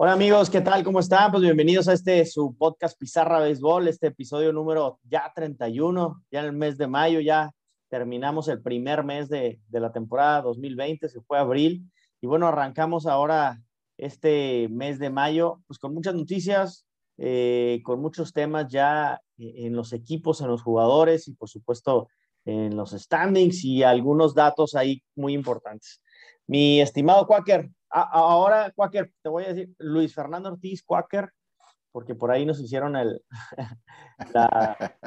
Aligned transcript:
Hola 0.00 0.12
amigos, 0.12 0.48
¿qué 0.48 0.60
tal? 0.60 0.84
¿Cómo 0.84 1.00
están? 1.00 1.32
Pues 1.32 1.42
bienvenidos 1.42 1.88
a 1.88 1.92
este 1.92 2.24
su 2.24 2.54
podcast 2.56 2.96
Pizarra 2.96 3.40
Béisbol, 3.40 3.88
este 3.88 4.06
episodio 4.06 4.52
número 4.52 5.00
ya 5.02 5.32
31, 5.34 6.22
ya 6.30 6.38
en 6.38 6.46
el 6.46 6.52
mes 6.52 6.78
de 6.78 6.86
mayo, 6.86 7.18
ya 7.18 7.50
terminamos 7.88 8.46
el 8.46 8.62
primer 8.62 9.02
mes 9.02 9.28
de, 9.28 9.58
la 9.70 9.90
temporada 9.90 10.42
2020, 10.42 11.08
se 11.08 11.20
fue 11.22 11.36
abril 11.36 11.90
y 12.20 12.28
bueno, 12.28 12.46
arrancamos 12.46 13.06
ahora 13.06 13.60
este 13.96 14.68
mes 14.70 15.00
de 15.00 15.10
mayo, 15.10 15.62
pues 15.66 15.80
con 15.80 15.92
muchas 15.94 16.14
noticias, 16.14 16.86
eh, 17.16 17.80
con 17.82 18.00
muchos 18.00 18.32
temas 18.32 18.68
ya 18.68 19.20
en 19.36 19.74
los 19.74 19.92
equipos, 19.92 20.40
en 20.40 20.46
los 20.46 20.62
jugadores 20.62 21.26
y 21.26 21.34
por 21.34 21.48
supuesto 21.48 22.06
en 22.44 22.76
los 22.76 22.92
standings 22.92 23.64
y 23.64 23.82
algunos 23.82 24.32
datos 24.32 24.76
ahí 24.76 25.02
muy 25.16 25.34
importantes. 25.34 26.00
Mi 26.48 26.80
estimado 26.80 27.26
Quaker, 27.26 27.70
ahora 27.90 28.72
Quaker, 28.74 29.12
te 29.22 29.28
voy 29.28 29.44
a 29.44 29.48
decir 29.48 29.74
Luis 29.78 30.14
Fernando 30.14 30.48
Ortiz 30.48 30.82
Quaker, 30.82 31.30
porque 31.92 32.14
por 32.14 32.30
ahí 32.30 32.46
nos 32.46 32.58
hicieron 32.58 32.96
el, 32.96 33.22
la, 34.32 34.98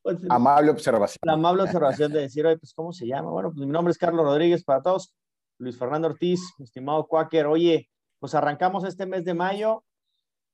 pues, 0.00 0.18
amable 0.30 0.70
observación. 0.70 1.18
La 1.22 1.32
amable 1.32 1.64
observación 1.64 2.12
de 2.12 2.20
decir, 2.20 2.46
oye, 2.46 2.56
pues, 2.56 2.72
¿cómo 2.72 2.92
se 2.92 3.08
llama? 3.08 3.30
Bueno, 3.30 3.50
pues 3.52 3.66
mi 3.66 3.72
nombre 3.72 3.90
es 3.90 3.98
Carlos 3.98 4.24
Rodríguez 4.24 4.62
para 4.62 4.80
todos. 4.80 5.12
Luis 5.58 5.76
Fernando 5.76 6.06
Ortiz, 6.06 6.40
mi 6.58 6.66
estimado 6.66 7.08
Quaker. 7.08 7.46
Oye, 7.46 7.90
pues 8.20 8.32
arrancamos 8.36 8.84
este 8.84 9.06
mes 9.06 9.24
de 9.24 9.34
mayo. 9.34 9.84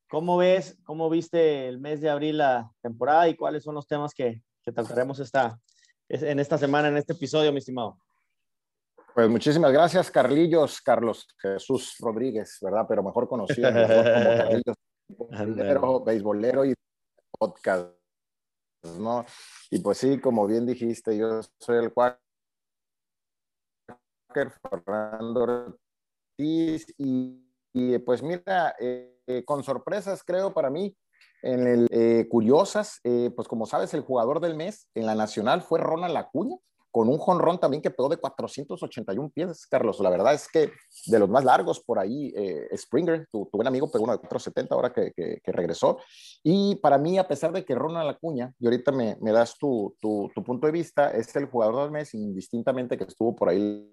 ¿Cómo 0.09 0.39
ves, 0.39 0.79
cómo 0.85 1.11
viste 1.11 1.69
el 1.69 1.79
mes 1.79 2.01
de 2.01 2.09
abril 2.09 2.39
la 2.39 2.73
temporada 2.81 3.29
y 3.29 3.37
cuáles 3.37 3.65
son 3.65 3.75
los 3.75 3.87
temas 3.87 4.15
que, 4.15 4.43
que 4.63 4.73
trataremos 4.73 5.19
esta, 5.19 5.61
en 6.09 6.41
esta 6.41 6.57
semana, 6.57 6.89
en 6.89 6.97
este 6.97 7.13
episodio, 7.13 7.53
mi 7.53 7.59
estimado? 7.59 7.99
Pues 9.15 9.29
muchísimas 9.29 9.73
gracias, 9.73 10.11
Carlillos, 10.11 10.81
Carlos 10.81 11.29
Jesús 11.41 11.95
Rodríguez, 12.01 12.59
¿verdad? 12.61 12.85
Pero 12.89 13.01
mejor 13.05 13.29
conocido 13.29 13.71
como 13.71 13.79
Carlillos, 15.31 16.05
beisbolero 16.05 16.65
y 16.65 16.75
podcast, 17.39 17.95
¿no? 18.99 19.25
Y 19.71 19.79
pues 19.79 19.99
sí, 19.99 20.19
como 20.19 20.49
bien 20.49 20.67
dijiste, 20.67 21.17
yo 21.17 21.41
soy 21.61 21.85
el 21.85 21.93
Quaker 21.93 22.19
Fernando 24.69 25.77
Ortiz 26.37 26.93
y, 26.99 27.99
pues 28.01 28.21
mira, 28.21 28.75
eh, 28.81 29.45
con 29.47 29.63
sorpresas 29.63 30.25
creo 30.25 30.53
para 30.53 30.71
mí, 30.71 30.97
en 31.43 31.69
el 31.69 31.87
eh, 31.93 32.27
curiosas, 32.29 32.99
eh, 33.05 33.31
pues 33.37 33.47
como 33.47 33.67
sabes, 33.67 33.95
el 33.95 34.01
jugador 34.01 34.41
del 34.41 34.57
mes 34.57 34.89
en 34.95 35.07
la 35.07 35.15
nacional 35.15 35.63
fue 35.63 35.79
Ronald 35.79 36.17
Acuña, 36.17 36.57
con 36.95 37.09
un 37.09 37.19
jonrón 37.19 37.59
también 37.59 37.83
que 37.83 37.91
pegó 37.91 38.09
de 38.09 38.19
481 38.19 39.29
pies, 39.31 39.67
Carlos. 39.67 39.99
La 39.99 40.11
verdad 40.11 40.33
es 40.33 40.47
que 40.47 40.71
de 41.07 41.19
los 41.19 41.29
más 41.29 41.45
largos 41.45 41.81
por 41.81 41.99
ahí, 41.99 42.33
eh, 42.37 42.69
Springer, 42.77 43.27
tu, 43.33 43.51
buen 43.53 43.67
amigo, 43.67 43.91
pegó 43.91 44.05
uno 44.05 44.13
de 44.13 44.21
470 44.21 44.73
ahora 44.77 44.93
que, 44.93 45.13
que, 45.13 45.53
regresó. 45.53 45.99
Y 46.45 46.77
para 46.77 46.97
mí, 46.97 47.19
a 47.19 47.27
pesar 47.27 47.51
de 47.51 47.65
que 47.65 47.75
Ronald 47.75 48.11
Acuña, 48.11 48.55
y 48.61 48.67
ahorita 48.67 48.93
me, 48.93 49.17
me 49.21 49.33
das 49.33 49.59
tu, 49.59 49.97
tu, 50.01 50.31
punto 50.47 50.69
de 50.69 50.73
vista, 50.73 51.11
es 51.11 51.35
el 51.35 51.47
jugador 51.47 51.83
del 51.83 51.91
mes, 51.91 52.15
indistintamente 52.15 52.97
que 52.97 53.03
estuvo 53.03 53.35
por 53.35 53.49
ahí 53.49 53.93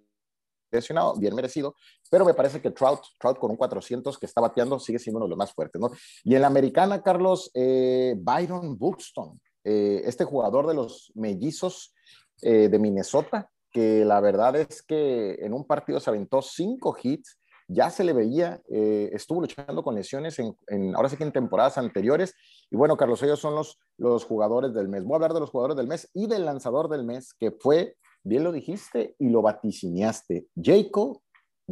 lesionado, 0.69 1.15
bien 1.15 1.33
merecido, 1.33 1.73
pero 2.11 2.23
me 2.23 2.35
parece 2.35 2.61
que 2.61 2.69
Trout, 2.69 3.01
Trout 3.19 3.39
con 3.39 3.49
un 3.49 3.57
400 3.57 4.15
que 4.19 4.27
está 4.27 4.41
bateando, 4.41 4.77
sigue 4.77 4.99
siendo 4.99 5.17
uno 5.17 5.25
de 5.25 5.31
los 5.31 5.39
más 5.39 5.51
fuertes, 5.53 5.81
¿no? 5.81 5.89
Y 6.23 6.35
en 6.35 6.41
la 6.41 6.47
americana, 6.47 7.01
Carlos, 7.01 7.49
eh, 7.55 8.13
Byron 8.15 8.77
Buxton, 8.77 9.41
eh, 9.63 10.03
este 10.05 10.23
jugador 10.23 10.67
de 10.67 10.75
los 10.75 11.11
mellizos, 11.15 11.95
eh, 12.41 12.69
de 12.69 12.79
Minnesota, 12.79 13.49
que 13.71 14.03
la 14.05 14.19
verdad 14.19 14.55
es 14.55 14.81
que 14.81 15.35
en 15.35 15.53
un 15.53 15.65
partido 15.65 15.99
se 15.99 16.09
aventó 16.09 16.41
cinco 16.41 16.95
hits, 17.01 17.39
ya 17.67 17.89
se 17.89 18.03
le 18.03 18.11
veía, 18.11 18.61
eh, 18.69 19.09
estuvo 19.13 19.41
luchando 19.41 19.81
con 19.83 19.95
lesiones 19.95 20.39
en, 20.39 20.95
ahora 20.95 21.07
sí 21.07 21.15
que 21.15 21.23
en 21.23 21.31
temporadas 21.31 21.77
anteriores. 21.77 22.33
Y 22.69 22.75
bueno, 22.75 22.97
Carlos, 22.97 23.23
ellos 23.23 23.39
son 23.39 23.55
los, 23.55 23.79
los 23.97 24.25
jugadores 24.25 24.73
del 24.73 24.89
mes. 24.89 25.03
Voy 25.03 25.13
a 25.13 25.15
hablar 25.15 25.33
de 25.33 25.39
los 25.39 25.51
jugadores 25.51 25.77
del 25.77 25.87
mes 25.87 26.09
y 26.13 26.27
del 26.27 26.45
lanzador 26.45 26.89
del 26.89 27.05
mes, 27.05 27.33
que 27.33 27.51
fue, 27.51 27.95
bien 28.23 28.43
lo 28.43 28.51
dijiste 28.51 29.15
y 29.19 29.29
lo 29.29 29.41
vaticineaste, 29.41 30.47
Jacob, 30.61 31.21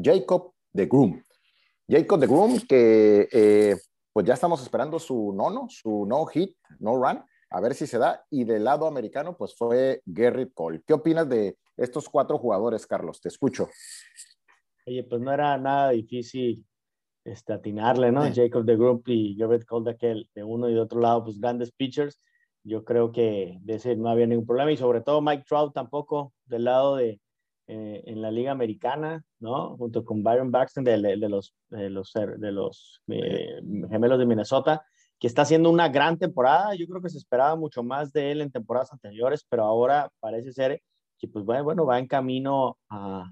Jacob 0.02 0.53
de 0.72 0.85
Groom. 0.85 1.22
Jacob 1.90 2.19
de 2.19 2.28
Groom, 2.28 2.59
que 2.62 3.28
eh, 3.31 3.75
pues 4.13 4.25
ya 4.25 4.35
estamos 4.35 4.62
esperando 4.62 5.00
su 5.00 5.34
nono, 5.34 5.68
su 5.69 6.06
no 6.06 6.25
hit, 6.28 6.56
no 6.79 6.96
run 6.96 7.22
a 7.50 7.62
ver 7.62 7.74
si 7.74 7.88
se 7.88 7.98
da. 7.98 8.26
Y 8.30 8.44
del 8.44 8.64
lado 8.64 8.88
americano, 8.88 9.36
pues 9.36 9.56
fue 9.56 10.02
Garrett 10.06 10.54
Cole. 10.54 10.82
¿Qué 10.86 10.94
opinas 10.94 11.28
de 11.28 11.58
estos 11.78 12.10
cuatro 12.10 12.38
jugadores, 12.38 12.86
Carlos? 12.86 13.22
Te 13.22 13.30
escucho. 13.30 13.70
Oye, 14.86 15.04
pues 15.04 15.22
no 15.22 15.32
era 15.32 15.58
nada 15.58 15.90
difícil 15.92 16.66
este, 17.24 17.54
atinarle, 17.54 18.12
¿no? 18.12 18.22
Jacob 18.34 18.64
de 18.66 18.76
Group 18.76 19.04
y 19.08 19.36
Garrett 19.36 19.66
Cole 19.66 19.86
de 19.86 19.92
aquel, 19.92 20.30
de 20.34 20.44
uno 20.44 20.70
y 20.70 20.74
de 20.74 20.80
otro 20.80 21.00
lado, 21.00 21.24
pues 21.24 21.40
grandes 21.40 21.72
pitchers. 21.72 22.22
Yo 22.64 22.84
creo 22.84 23.12
que 23.12 23.58
de 23.62 23.76
ese 23.76 23.96
no 23.96 24.09
había 24.09 24.28
ningún 24.28 24.46
problema 24.46 24.72
y 24.72 24.78
sobre 24.78 25.02
todo 25.02 25.22
Mike 25.22 25.46
Trout 25.48 25.74
tampoco 25.74 26.34
del 26.46 26.66
lado 26.66 26.98
de 26.98 27.22
eh, 27.68 28.04
en 28.06 28.22
la 28.22 28.32
liga 28.32 28.52
americana, 28.52 29.24
¿no? 29.40 29.78
Junto 29.78 30.04
con 30.04 30.24
Byron 30.24 30.52
de, 30.52 30.98
los, 31.30 31.56
de 31.70 31.90
los, 31.90 32.14
de 32.14 32.52
los 32.52 33.02
eh, 33.08 33.62
gemelos 33.90 34.20
de 34.20 34.26
Minnesota 34.26 34.86
que 35.19 35.28
está 35.28 35.41
haciendo 35.44 35.69
una 35.69 35.90
gran 35.90 36.18
temporada. 36.18 36.75
Yo 36.75 36.88
creo 36.88 37.02
que 37.02 37.09
se 37.09 37.18
esperaba 37.18 37.56
mucho 37.56 37.84
más 37.84 38.13
de 38.13 38.31
él 38.31 38.41
en 38.41 38.52
temporadas 38.52 38.91
anteriores, 38.94 39.46
pero 39.50 39.63
ahora 39.63 40.09
parece 40.19 40.53
ser 40.53 40.81
que 41.18 41.28
pues 41.28 41.44
bueno, 41.46 41.85
va 41.85 42.00
en 42.00 42.07
camino 42.07 42.78
a, 42.90 43.31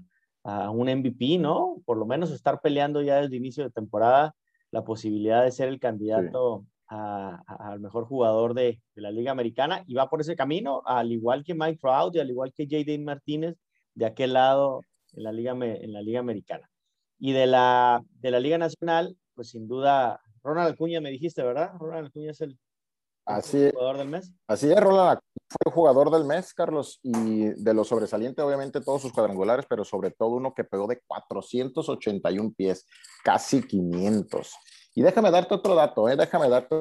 un 0.72 0.88
MVP, 0.88 1.36
¿no? 1.38 1.82
Por 1.84 1.98
lo 1.98 2.06
menos 2.06 2.30
estar 2.30 2.60
peleando 2.62 3.02
ya 3.02 3.16
desde 3.16 3.26
el 3.26 3.34
inicio 3.34 3.64
de 3.64 3.70
temporada 3.70 4.34
la 4.70 4.82
posibilidad 4.82 5.44
de 5.44 5.50
ser 5.50 5.68
el 5.68 5.78
candidato 5.78 6.64
al 6.86 7.80
mejor 7.80 8.06
jugador 8.06 8.54
de, 8.54 8.80
de, 8.94 9.02
la 9.02 9.10
Liga 9.10 9.30
Americana 9.30 9.84
y 9.86 9.92
va 9.92 10.08
por 10.08 10.22
ese 10.22 10.36
camino, 10.36 10.80
al 10.86 11.12
igual 11.12 11.44
que 11.44 11.54
Mike 11.54 11.78
Trout 11.78 12.16
y 12.16 12.20
al 12.20 12.30
igual 12.30 12.54
que 12.54 12.64
J.D. 12.64 12.98
Martínez, 13.00 13.58
de 13.94 14.06
aquel 14.06 14.32
lado 14.32 14.80
en 15.12 15.24
la 15.24 15.32
Liga, 15.32 15.52
en 15.52 15.92
la 15.92 16.00
Liga 16.00 16.20
Americana. 16.20 16.70
Y 17.18 17.32
de 17.32 17.46
la, 17.46 18.02
de 18.12 18.30
la 18.30 18.40
Liga 18.40 18.56
Nacional, 18.56 19.18
pues 19.34 19.50
sin 19.50 19.68
duda 19.68 20.20
Ronald 20.42 20.74
Acuña 20.74 21.00
me 21.00 21.10
dijiste, 21.10 21.42
¿verdad? 21.42 21.72
Ronald 21.78 22.08
Acuña 22.08 22.30
es 22.30 22.40
el, 22.40 22.58
así, 23.24 23.70
jugador 23.72 23.98
del 23.98 24.08
mes. 24.08 24.32
Así 24.46 24.70
es, 24.70 24.80
Ronald 24.80 25.18
Acuña 25.18 25.38
fue 25.48 25.70
el 25.70 25.72
jugador 25.72 26.10
del 26.10 26.24
mes, 26.24 26.52
Carlos, 26.52 27.00
y 27.02 27.46
de 27.48 27.74
lo 27.74 27.84
sobresaliente, 27.84 28.42
obviamente, 28.42 28.80
todos 28.80 29.02
sus 29.02 29.12
cuadrangulares, 29.12 29.66
pero 29.68 29.84
sobre 29.84 30.10
todo 30.10 30.30
uno 30.30 30.54
que 30.54 30.64
pegó 30.64 30.86
de 30.86 31.00
481 31.06 32.52
pies, 32.56 32.86
casi 33.24 33.62
500. 33.62 34.54
Y 34.94 35.02
déjame 35.02 35.30
darte 35.30 35.54
otro 35.54 35.74
dato, 35.74 36.08
¿eh? 36.08 36.16
Déjame 36.16 36.48
darte 36.48 36.74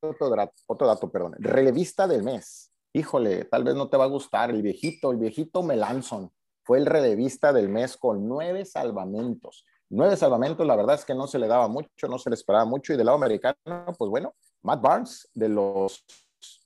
otro 0.00 0.30
dato, 0.30 0.52
otro 0.66 0.86
dato, 0.86 1.10
perdón. 1.10 1.34
Relevista 1.38 2.06
del 2.06 2.22
mes. 2.22 2.72
Híjole, 2.92 3.44
tal 3.44 3.64
vez 3.64 3.74
no 3.74 3.88
te 3.88 3.96
va 3.96 4.04
a 4.04 4.08
gustar. 4.08 4.50
El 4.50 4.62
viejito, 4.62 5.10
el 5.12 5.18
viejito 5.18 5.62
Melanson 5.62 6.32
fue 6.64 6.78
el 6.78 6.86
relevista 6.86 7.52
del 7.52 7.68
mes 7.68 7.96
con 7.96 8.26
nueve 8.26 8.64
salvamentos. 8.64 9.64
Nueve 9.90 10.16
salvamentos, 10.16 10.66
la 10.66 10.76
verdad 10.76 10.96
es 10.96 11.04
que 11.04 11.14
no 11.14 11.26
se 11.26 11.38
le 11.38 11.46
daba 11.46 11.66
mucho, 11.66 12.08
no 12.08 12.18
se 12.18 12.28
le 12.28 12.34
esperaba 12.34 12.66
mucho. 12.66 12.92
Y 12.92 12.96
del 12.96 13.06
lado 13.06 13.16
americano, 13.16 13.56
pues 13.96 14.10
bueno, 14.10 14.34
Matt 14.62 14.82
Barnes 14.82 15.28
de 15.32 15.48
los 15.48 16.04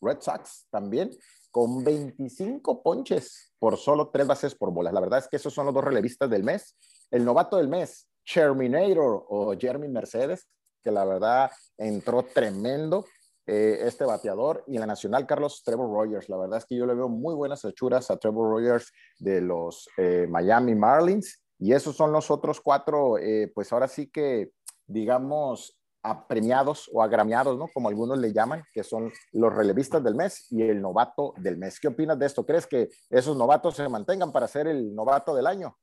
Red 0.00 0.20
Sox 0.20 0.66
también, 0.70 1.10
con 1.52 1.84
25 1.84 2.82
ponches 2.82 3.52
por 3.60 3.76
solo 3.76 4.10
tres 4.12 4.26
bases 4.26 4.54
por 4.56 4.72
bolas. 4.72 4.92
La 4.92 5.00
verdad 5.00 5.20
es 5.20 5.28
que 5.28 5.36
esos 5.36 5.54
son 5.54 5.66
los 5.66 5.74
dos 5.74 5.84
relevistas 5.84 6.28
del 6.28 6.42
mes. 6.42 6.76
El 7.12 7.24
novato 7.24 7.58
del 7.58 7.68
mes, 7.68 8.08
Terminator 8.24 9.24
o 9.28 9.54
Jeremy 9.56 9.88
Mercedes, 9.88 10.48
que 10.82 10.90
la 10.90 11.04
verdad 11.04 11.50
entró 11.78 12.24
tremendo. 12.24 13.04
Eh, 13.44 13.88
este 13.88 14.04
bateador 14.04 14.62
y 14.68 14.76
en 14.76 14.80
la 14.82 14.86
nacional 14.86 15.26
Carlos 15.26 15.64
Trevor 15.64 15.90
Rogers. 15.90 16.28
La 16.28 16.36
verdad 16.36 16.58
es 16.58 16.64
que 16.64 16.76
yo 16.76 16.86
le 16.86 16.94
veo 16.94 17.08
muy 17.08 17.34
buenas 17.34 17.64
hechuras 17.64 18.08
a 18.08 18.16
Trevor 18.16 18.50
Rogers 18.50 18.92
de 19.18 19.40
los 19.40 19.88
eh, 19.96 20.28
Miami 20.30 20.76
Marlins 20.76 21.41
y 21.62 21.74
esos 21.74 21.94
son 21.94 22.10
los 22.10 22.28
otros 22.32 22.60
cuatro, 22.60 23.18
eh, 23.18 23.48
pues 23.54 23.72
ahora 23.72 23.86
sí 23.86 24.10
que, 24.10 24.50
digamos, 24.84 25.78
apremiados 26.02 26.90
o 26.92 27.00
agramiados, 27.00 27.56
¿no? 27.56 27.68
Como 27.72 27.88
algunos 27.88 28.18
le 28.18 28.32
llaman, 28.32 28.64
que 28.74 28.82
son 28.82 29.12
los 29.30 29.54
relevistas 29.54 30.02
del 30.02 30.16
mes 30.16 30.50
y 30.50 30.62
el 30.62 30.82
novato 30.82 31.34
del 31.36 31.56
mes. 31.56 31.78
¿Qué 31.78 31.86
opinas 31.86 32.18
de 32.18 32.26
esto? 32.26 32.44
¿Crees 32.44 32.66
que 32.66 32.88
esos 33.10 33.36
novatos 33.36 33.76
se 33.76 33.88
mantengan 33.88 34.32
para 34.32 34.48
ser 34.48 34.66
el 34.66 34.92
novato 34.92 35.36
del 35.36 35.46
año? 35.46 35.76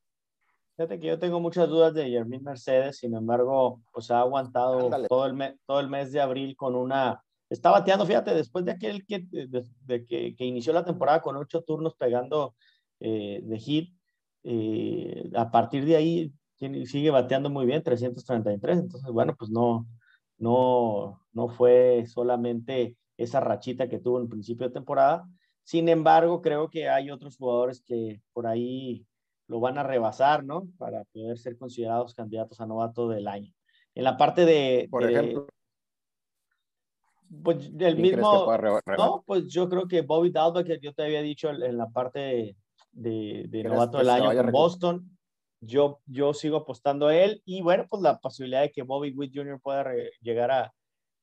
Fíjate 0.76 1.00
que 1.00 1.06
yo 1.06 1.18
tengo 1.18 1.40
muchas 1.40 1.66
dudas 1.66 1.94
de 1.94 2.10
Jermín 2.10 2.42
Mercedes, 2.44 2.98
sin 2.98 3.14
embargo, 3.14 3.80
pues 3.90 4.10
ha 4.10 4.20
aguantado 4.20 4.90
todo 5.08 5.24
el, 5.24 5.58
todo 5.66 5.80
el 5.80 5.88
mes 5.88 6.12
de 6.12 6.20
abril 6.20 6.56
con 6.56 6.76
una... 6.76 7.22
Está 7.48 7.70
bateando, 7.70 8.04
fíjate, 8.04 8.34
después 8.34 8.66
de 8.66 8.72
aquel 8.72 9.06
que, 9.06 9.24
de, 9.30 10.06
que, 10.06 10.36
que, 10.36 10.44
inició 10.44 10.74
la 10.74 10.84
temporada 10.84 11.22
con 11.22 11.38
ocho 11.38 11.62
turnos 11.62 11.94
pegando 11.94 12.54
eh, 13.00 13.40
de 13.42 13.58
hit, 13.58 13.99
eh, 14.44 15.30
a 15.34 15.50
partir 15.50 15.84
de 15.84 15.96
ahí 15.96 16.32
sigue 16.86 17.10
bateando 17.10 17.50
muy 17.50 17.66
bien, 17.66 17.82
333. 17.82 18.78
Entonces, 18.78 19.10
bueno, 19.10 19.34
pues 19.36 19.50
no, 19.50 19.86
no, 20.38 21.20
no 21.32 21.48
fue 21.48 22.04
solamente 22.06 22.96
esa 23.16 23.40
rachita 23.40 23.88
que 23.88 23.98
tuvo 23.98 24.20
en 24.20 24.28
principio 24.28 24.66
de 24.66 24.74
temporada. 24.74 25.26
Sin 25.62 25.88
embargo, 25.88 26.42
creo 26.42 26.68
que 26.68 26.88
hay 26.88 27.10
otros 27.10 27.36
jugadores 27.36 27.82
que 27.82 28.20
por 28.32 28.46
ahí 28.46 29.06
lo 29.46 29.60
van 29.60 29.78
a 29.78 29.82
rebasar, 29.82 30.44
¿no? 30.44 30.68
Para 30.78 31.04
poder 31.04 31.38
ser 31.38 31.58
considerados 31.58 32.14
candidatos 32.14 32.60
a 32.60 32.66
novato 32.66 33.08
del 33.08 33.28
año. 33.28 33.52
En 33.94 34.04
la 34.04 34.16
parte 34.16 34.44
de... 34.44 34.88
Por 34.90 35.08
ejemplo. 35.08 35.46
Pues 37.42 37.76
del 37.76 37.96
mismo... 37.96 38.46
No, 38.96 39.22
pues 39.26 39.48
yo 39.48 39.68
creo 39.68 39.86
que 39.86 40.02
Bobby 40.02 40.30
Dalbeck, 40.30 40.66
que 40.66 40.80
yo 40.80 40.94
te 40.94 41.04
había 41.04 41.22
dicho 41.22 41.50
en 41.50 41.76
la 41.76 41.88
parte 41.88 42.56
de, 42.92 43.46
de 43.48 43.64
novato 43.64 43.98
del 43.98 44.10
año 44.10 44.32
en 44.32 44.50
Boston, 44.50 45.18
yo, 45.60 46.00
yo 46.06 46.32
sigo 46.32 46.58
apostando 46.58 47.08
a 47.08 47.16
él 47.16 47.42
y 47.44 47.62
bueno, 47.62 47.86
pues 47.88 48.02
la 48.02 48.18
posibilidad 48.18 48.62
de 48.62 48.72
que 48.72 48.82
Bobby 48.82 49.12
Witt 49.12 49.32
Jr. 49.34 49.60
pueda 49.60 49.84
llegar 50.20 50.50
a, 50.50 50.74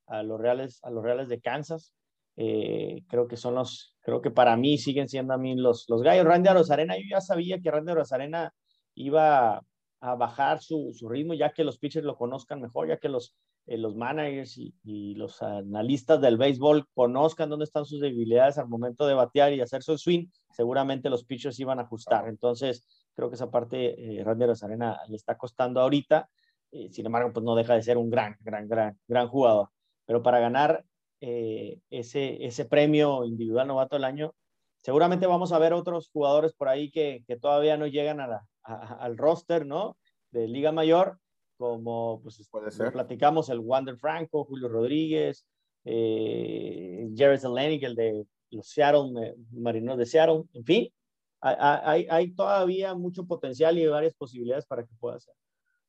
a, 0.08 0.24
los 0.24 0.40
Reales, 0.40 0.80
a 0.84 0.92
los 0.92 1.04
Reales 1.04 1.28
de 1.28 1.42
Kansas, 1.42 1.94
eh, 2.36 3.04
creo 3.08 3.28
que 3.28 3.36
son 3.36 3.56
los, 3.56 3.96
creo 4.02 4.22
que 4.22 4.30
para 4.30 4.56
mí 4.56 4.78
siguen 4.78 5.10
siendo 5.10 5.34
a 5.34 5.38
mí 5.38 5.56
los, 5.56 5.86
los 5.90 6.04
gallos. 6.04 6.26
Randy 6.26 6.50
Rosarena, 6.50 6.96
yo 6.96 7.04
ya 7.10 7.22
sabía 7.22 7.60
que 7.60 7.72
Randy 7.72 7.94
Rosarena 7.94 8.54
iba 8.94 9.64
a 10.00 10.16
bajar 10.16 10.62
su, 10.62 10.92
su, 10.94 11.10
ritmo 11.10 11.34
ya 11.34 11.52
que 11.52 11.64
los 11.64 11.80
pitchers 11.80 12.06
lo 12.06 12.16
conozcan 12.16 12.62
mejor, 12.62 12.88
ya 12.88 12.98
que 12.98 13.10
los, 13.10 13.34
eh, 13.68 13.78
los 13.78 13.96
managers 13.96 14.58
y, 14.58 14.74
y, 14.84 15.16
los 15.16 15.42
analistas 15.42 16.20
del 16.22 16.38
béisbol 16.38 16.88
conozcan 16.94 17.50
dónde 17.50 17.66
están 17.66 17.86
sus 17.86 18.02
debilidades 18.02 18.58
al 18.58 18.68
momento 18.68 19.06
de 19.06 19.14
batear 19.14 19.54
y 19.54 19.62
hacer 19.62 19.84
su 19.84 19.98
swing, 19.98 20.28
seguramente 20.52 21.10
los 21.10 21.26
pitchers 21.26 21.60
iban 21.60 21.80
a 21.80 21.84
ajustar. 21.84 22.28
Entonces, 22.28 22.88
creo 23.18 23.30
que 23.30 23.36
esa 23.36 23.50
parte 23.50 24.20
eh, 24.20 24.24
Randy 24.24 24.46
Rosarena 24.46 25.00
le 25.10 25.16
está 25.16 25.38
costando 25.38 25.82
ahorita. 25.82 26.30
Eh, 26.72 26.90
sin 26.92 27.06
embargo, 27.06 27.34
pues 27.34 27.44
no 27.44 27.56
deja 27.56 27.74
de 27.74 27.82
ser 27.82 27.98
un 27.98 28.10
gran, 28.10 28.38
gran, 28.42 28.68
gran, 28.68 28.98
gran 29.08 29.28
jugador. 29.28 29.70
Pero 30.06 30.22
para 30.22 30.40
ganar 30.40 30.86
eh, 31.20 31.80
ese, 31.90 32.46
ese 32.46 32.66
premio 32.66 33.26
individual 33.26 33.68
novato 33.68 33.96
del 33.96 34.04
año, 34.04 34.36
seguramente 34.78 35.26
vamos 35.26 35.52
a 35.52 35.60
ver 35.60 35.74
otros 35.74 36.10
jugadores 36.10 36.54
por 36.54 36.70
ahí 36.70 36.92
que, 36.92 37.24
que 37.28 37.38
todavía 37.38 37.76
no 37.76 37.88
llegan 37.88 38.20
a 38.20 38.28
la, 38.28 38.48
al 38.64 39.18
roster, 39.18 39.66
¿no? 39.66 39.98
De 40.32 40.48
Liga 40.48 40.72
Mayor, 40.72 41.18
como 41.58 42.22
pues 42.22 42.48
Puede 42.50 42.72
ser. 42.72 42.92
platicamos 42.92 43.50
el 43.50 43.60
Wander 43.60 43.98
Franco, 43.98 44.46
Julio 44.46 44.70
Rodríguez, 44.70 45.46
eh, 45.84 47.10
Jared 47.16 47.40
Zelenic, 47.40 47.84
el 47.84 47.96
de 47.96 48.26
los 48.52 48.68
Seattle 48.68 49.36
Marinos 49.52 49.98
de 49.98 50.06
Seattle, 50.06 50.44
en 50.54 50.64
fin, 50.64 50.94
hay, 51.40 52.08
hay, 52.10 52.32
todavía 52.34 52.96
mucho 52.96 53.26
potencial 53.26 53.78
y 53.78 53.86
varias 53.86 54.14
posibilidades 54.16 54.66
para 54.66 54.84
que 54.84 54.94
pueda 55.00 55.20
ser. 55.20 55.34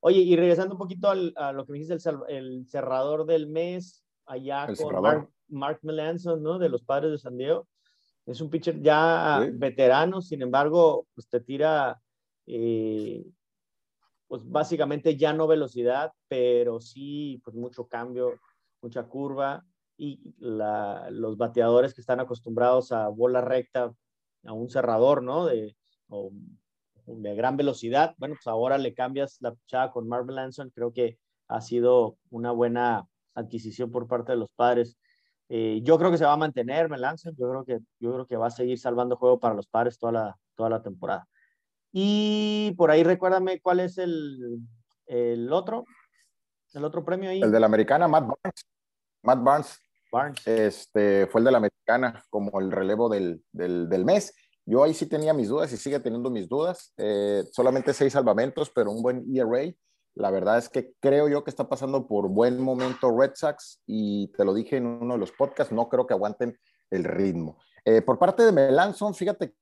Oye, 0.00 0.20
y 0.20 0.36
regresando 0.36 0.74
un 0.74 0.78
poquito 0.78 1.10
a 1.10 1.52
lo 1.52 1.64
que 1.64 1.72
me 1.72 1.78
dijiste, 1.78 2.08
el, 2.08 2.18
el 2.28 2.66
cerrador 2.68 3.26
del 3.26 3.48
mes, 3.48 4.04
allá 4.26 4.66
con 4.76 5.02
Mark, 5.02 5.30
Mark, 5.48 5.80
Melanson, 5.82 6.42
¿no? 6.42 6.58
De 6.58 6.68
los 6.68 6.82
padres 6.82 7.10
de 7.10 7.18
San 7.18 7.36
Diego. 7.36 7.66
Es 8.26 8.40
un 8.40 8.50
pitcher 8.50 8.80
ya 8.80 9.48
veterano, 9.54 10.20
sin 10.20 10.42
embargo, 10.42 11.06
pues 11.14 11.28
te 11.28 11.40
tira, 11.40 12.00
eh, 12.46 13.24
pues 14.28 14.42
básicamente 14.48 15.16
ya 15.16 15.32
no 15.32 15.46
velocidad, 15.46 16.12
pero 16.28 16.80
sí, 16.80 17.40
pues 17.44 17.56
mucho 17.56 17.88
cambio, 17.88 18.34
mucha 18.82 19.04
curva 19.04 19.64
y 19.96 20.34
la, 20.38 21.08
los 21.10 21.36
bateadores 21.36 21.94
que 21.94 22.02
están 22.02 22.20
acostumbrados 22.20 22.92
a 22.92 23.08
bola 23.08 23.40
recta, 23.40 23.92
a 24.44 24.52
un 24.52 24.68
cerrador, 24.68 25.22
¿no? 25.22 25.46
De, 25.46 25.74
de 27.06 27.34
gran 27.34 27.56
velocidad. 27.56 28.14
Bueno, 28.18 28.34
pues 28.34 28.46
ahora 28.46 28.78
le 28.78 28.94
cambias 28.94 29.38
la 29.40 29.54
pichada 29.54 29.90
con 29.90 30.06
Mark 30.06 30.26
Melanson. 30.26 30.70
Creo 30.70 30.92
que 30.92 31.18
ha 31.48 31.60
sido 31.60 32.18
una 32.30 32.52
buena 32.52 33.06
adquisición 33.34 33.90
por 33.90 34.06
parte 34.06 34.32
de 34.32 34.38
los 34.38 34.50
padres. 34.54 34.98
Eh, 35.48 35.80
yo 35.82 35.98
creo 35.98 36.10
que 36.10 36.18
se 36.18 36.26
va 36.26 36.34
a 36.34 36.36
mantener 36.36 36.88
Melanson. 36.90 37.34
Yo 37.36 37.48
creo 37.48 37.64
que, 37.64 37.78
yo 37.98 38.12
creo 38.12 38.26
que 38.26 38.36
va 38.36 38.48
a 38.48 38.50
seguir 38.50 38.78
salvando 38.78 39.16
juego 39.16 39.40
para 39.40 39.54
los 39.54 39.66
padres 39.66 39.98
toda 39.98 40.12
la, 40.12 40.38
toda 40.54 40.70
la 40.70 40.82
temporada. 40.82 41.26
Y 41.92 42.74
por 42.76 42.90
ahí 42.90 43.02
recuérdame 43.02 43.60
cuál 43.60 43.80
es 43.80 43.98
el, 43.98 44.60
el 45.06 45.52
otro, 45.52 45.84
el 46.74 46.84
otro 46.84 47.04
premio 47.04 47.30
ahí. 47.30 47.40
El 47.40 47.52
de 47.52 47.60
la 47.60 47.66
americana, 47.66 48.08
Matt 48.08 48.26
Barnes. 48.26 48.64
Matt 49.22 49.42
Barnes. 49.42 49.78
Barnes. 50.12 50.46
Este, 50.46 51.26
fue 51.26 51.40
el 51.40 51.46
de 51.46 51.52
la 51.52 51.58
americana 51.58 52.22
como 52.30 52.60
el 52.60 52.70
relevo 52.70 53.08
del, 53.08 53.42
del, 53.52 53.88
del 53.88 54.04
mes. 54.04 54.34
Yo 54.64 54.84
ahí 54.84 54.92
sí 54.92 55.06
tenía 55.06 55.32
mis 55.32 55.48
dudas 55.48 55.72
y 55.72 55.78
sigue 55.78 55.98
teniendo 56.00 56.30
mis 56.30 56.48
dudas. 56.48 56.92
Eh, 56.98 57.42
solamente 57.52 57.94
seis 57.94 58.12
salvamentos, 58.12 58.70
pero 58.70 58.90
un 58.90 59.02
buen 59.02 59.24
ERA. 59.34 59.72
La 60.14 60.30
verdad 60.30 60.58
es 60.58 60.68
que 60.68 60.92
creo 61.00 61.28
yo 61.28 61.44
que 61.44 61.50
está 61.50 61.68
pasando 61.68 62.06
por 62.06 62.28
buen 62.28 62.60
momento 62.60 63.16
Red 63.16 63.32
Sox 63.34 63.80
y 63.86 64.28
te 64.32 64.44
lo 64.44 64.52
dije 64.52 64.76
en 64.76 64.86
uno 64.86 65.14
de 65.14 65.20
los 65.20 65.32
podcasts, 65.32 65.72
no 65.72 65.88
creo 65.88 66.06
que 66.06 66.14
aguanten 66.14 66.58
el 66.90 67.04
ritmo. 67.04 67.58
Eh, 67.84 68.02
por 68.02 68.18
parte 68.18 68.42
de 68.42 68.52
Melanson, 68.52 69.14
fíjate 69.14 69.54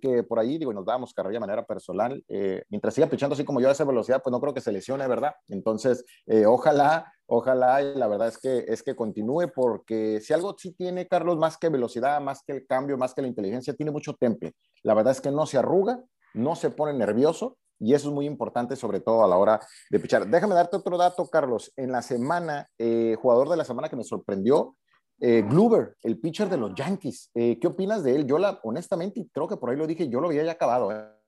que 0.00 0.22
por 0.22 0.38
ahí, 0.38 0.58
digo, 0.58 0.72
nos 0.72 0.84
damos 0.84 1.12
carrera 1.12 1.34
de 1.34 1.40
manera 1.40 1.66
personal, 1.66 2.24
eh, 2.28 2.62
mientras 2.68 2.94
siga 2.94 3.06
pichando 3.06 3.34
así 3.34 3.44
como 3.44 3.60
yo 3.60 3.68
a 3.68 3.72
esa 3.72 3.84
velocidad, 3.84 4.22
pues 4.22 4.32
no 4.32 4.40
creo 4.40 4.54
que 4.54 4.60
se 4.60 4.72
lesione, 4.72 5.06
¿verdad? 5.06 5.34
Entonces, 5.48 6.04
ojalá 6.46 7.12
Ojalá 7.30 7.82
y 7.82 7.94
la 7.94 8.08
verdad 8.08 8.28
es 8.28 8.38
que, 8.38 8.64
es 8.68 8.82
que 8.82 8.96
continúe 8.96 9.52
porque 9.54 10.18
si 10.22 10.32
algo 10.32 10.56
sí 10.56 10.72
tiene 10.72 11.06
Carlos, 11.06 11.36
más 11.36 11.58
que 11.58 11.68
velocidad, 11.68 12.22
más 12.22 12.42
que 12.42 12.52
el 12.52 12.66
cambio, 12.66 12.96
más 12.96 13.12
que 13.12 13.20
la 13.20 13.28
inteligencia, 13.28 13.74
tiene 13.74 13.92
mucho 13.92 14.14
temple. 14.14 14.54
La 14.82 14.94
verdad 14.94 15.12
es 15.12 15.20
que 15.20 15.30
no 15.30 15.44
se 15.44 15.58
arruga, 15.58 16.02
no 16.32 16.56
se 16.56 16.70
pone 16.70 16.94
nervioso 16.94 17.58
y 17.78 17.92
eso 17.92 18.08
es 18.08 18.14
muy 18.14 18.24
importante 18.24 18.76
sobre 18.76 19.00
todo 19.00 19.24
a 19.24 19.28
la 19.28 19.36
hora 19.36 19.60
de 19.90 20.00
pichar. 20.00 20.26
Déjame 20.26 20.54
darte 20.54 20.78
otro 20.78 20.96
dato, 20.96 21.28
Carlos. 21.28 21.70
En 21.76 21.92
la 21.92 22.00
semana, 22.00 22.66
eh, 22.78 23.14
jugador 23.20 23.50
de 23.50 23.58
la 23.58 23.64
semana 23.66 23.90
que 23.90 23.96
me 23.96 24.04
sorprendió, 24.04 24.76
eh, 25.20 25.42
Gluber, 25.42 25.96
el 26.02 26.18
pitcher 26.18 26.48
de 26.48 26.56
los 26.56 26.74
Yankees. 26.74 27.30
Eh, 27.34 27.58
¿Qué 27.60 27.66
opinas 27.66 28.04
de 28.04 28.14
él? 28.14 28.26
Yo 28.26 28.38
la, 28.38 28.60
honestamente, 28.62 29.26
creo 29.32 29.48
que 29.48 29.56
por 29.56 29.70
ahí 29.70 29.76
lo 29.76 29.86
dije, 29.86 30.08
yo 30.08 30.20
lo 30.20 30.28
había 30.28 30.44
ya 30.44 30.52
acabado. 30.52 30.92
¿eh? 30.92 31.18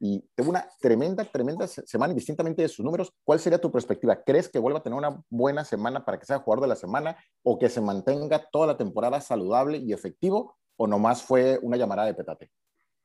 y 0.00 0.20
tuvo 0.34 0.50
una 0.50 0.68
tremenda, 0.80 1.24
tremenda 1.24 1.66
semana, 1.66 2.12
indistintamente 2.12 2.62
de 2.62 2.68
sus 2.68 2.84
números. 2.84 3.12
¿Cuál 3.24 3.40
sería 3.40 3.60
tu 3.60 3.70
perspectiva? 3.70 4.22
¿Crees 4.22 4.48
que 4.48 4.58
vuelva 4.58 4.78
a 4.78 4.82
tener 4.82 4.96
una 4.96 5.22
buena 5.28 5.64
semana 5.64 6.04
para 6.04 6.18
que 6.18 6.26
sea 6.26 6.38
jugador 6.38 6.62
de 6.62 6.68
la 6.68 6.76
semana 6.76 7.16
o 7.42 7.58
que 7.58 7.68
se 7.68 7.80
mantenga 7.80 8.48
toda 8.50 8.68
la 8.68 8.76
temporada 8.76 9.20
saludable 9.20 9.78
y 9.78 9.92
efectivo 9.92 10.56
o 10.76 10.86
nomás 10.86 11.22
fue 11.22 11.58
una 11.62 11.76
llamada 11.76 12.04
de 12.04 12.14
petate? 12.14 12.50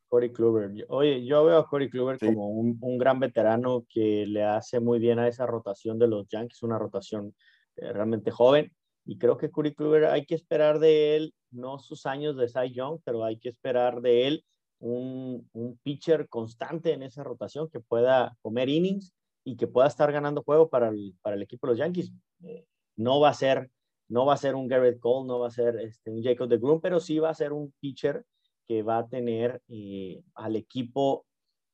Corey 0.08 0.32
Kluber. 0.32 0.86
Oye, 0.90 1.26
yo 1.26 1.44
veo 1.44 1.58
a 1.58 1.68
Corey 1.68 1.90
Kluber 1.90 2.20
como 2.20 2.50
un, 2.50 2.78
un, 2.80 2.98
gran 3.00 3.20
veterano 3.20 3.84
que 3.90 4.28
le 4.28 4.44
hace 4.44 4.80
muy 4.80 5.00
bien 5.00 5.18
a 5.18 5.28
esa 5.28 5.48
rotación 5.48 5.98
de 5.98 6.08
los 6.08 6.28
Yankees, 6.28 6.62
una 6.62 6.78
rotación 6.78 7.34
eh, 7.78 7.92
realmente 7.92 8.30
joven. 8.30 8.72
Y 9.06 9.18
creo 9.18 9.38
que 9.38 9.52
Corey 9.52 9.74
Kluber 9.74 10.06
hay 10.06 10.26
que 10.26 10.36
esperar 10.36 10.80
de 10.80 11.16
él, 11.16 11.34
no 11.52 11.80
sus 11.80 12.06
años 12.06 12.38
de 12.38 12.48
Cy 12.48 12.72
Young, 12.72 13.00
pero 13.04 13.24
hay 13.24 13.38
que 13.38 13.50
esperar 13.50 14.02
de 14.02 14.28
él 14.28 14.46
un, 14.80 15.50
un, 15.54 15.78
pitcher 15.78 16.28
constante 16.30 16.94
en 16.94 17.04
esa 17.04 17.24
rotación 17.24 17.70
que 17.70 17.80
pueda 17.80 18.38
comer 18.42 18.70
innings 18.70 19.14
y 19.44 19.56
que 19.56 19.68
pueda 19.68 19.88
estar 19.88 20.12
ganando 20.12 20.44
juego 20.44 20.70
para 20.70 20.90
el, 20.90 21.16
para 21.22 21.36
el 21.36 21.42
equipo 21.42 21.68
de 21.68 21.72
los 21.72 21.80
Yankees. 21.80 22.12
Eh, 22.44 22.66
no 22.96 23.20
va 23.20 23.30
a 23.30 23.34
ser 23.34 23.70
no 24.10 24.26
va 24.26 24.34
a 24.34 24.38
ser 24.38 24.54
un 24.54 24.68
Garrett 24.68 25.00
Cole, 25.00 25.28
no 25.28 25.40
va 25.40 25.48
a 25.48 25.52
ser 25.52 25.80
este, 25.80 26.12
un 26.12 26.22
Jacob 26.22 26.48
de 26.48 26.58
Groom, 26.58 26.82
pero 26.82 27.00
sí 27.00 27.18
va 27.20 27.30
a 27.30 27.34
ser 27.34 27.52
un 27.52 27.74
pitcher 27.80 28.24
que 28.68 28.84
va 28.84 29.00
a 29.00 29.08
tener 29.08 29.62
eh, 29.70 30.22
al 30.36 30.56
equipo 30.56 31.26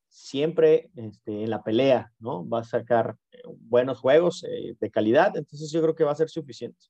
siempre 0.08 0.90
este, 0.96 1.44
en 1.44 1.50
la 1.50 1.62
pelea, 1.64 2.14
¿no? 2.20 2.48
Va 2.48 2.60
a 2.60 2.64
sacar 2.64 3.18
eh, 3.32 3.42
buenos 3.46 4.00
juegos 4.00 4.42
de 4.42 4.92
calidad, 4.92 5.36
entonces 5.36 5.72
yo 5.72 5.82
creo 5.82 5.96
que 5.96 6.04
va 6.04 6.12
a 6.12 6.16
ser 6.16 6.30
suficiente 6.30 6.86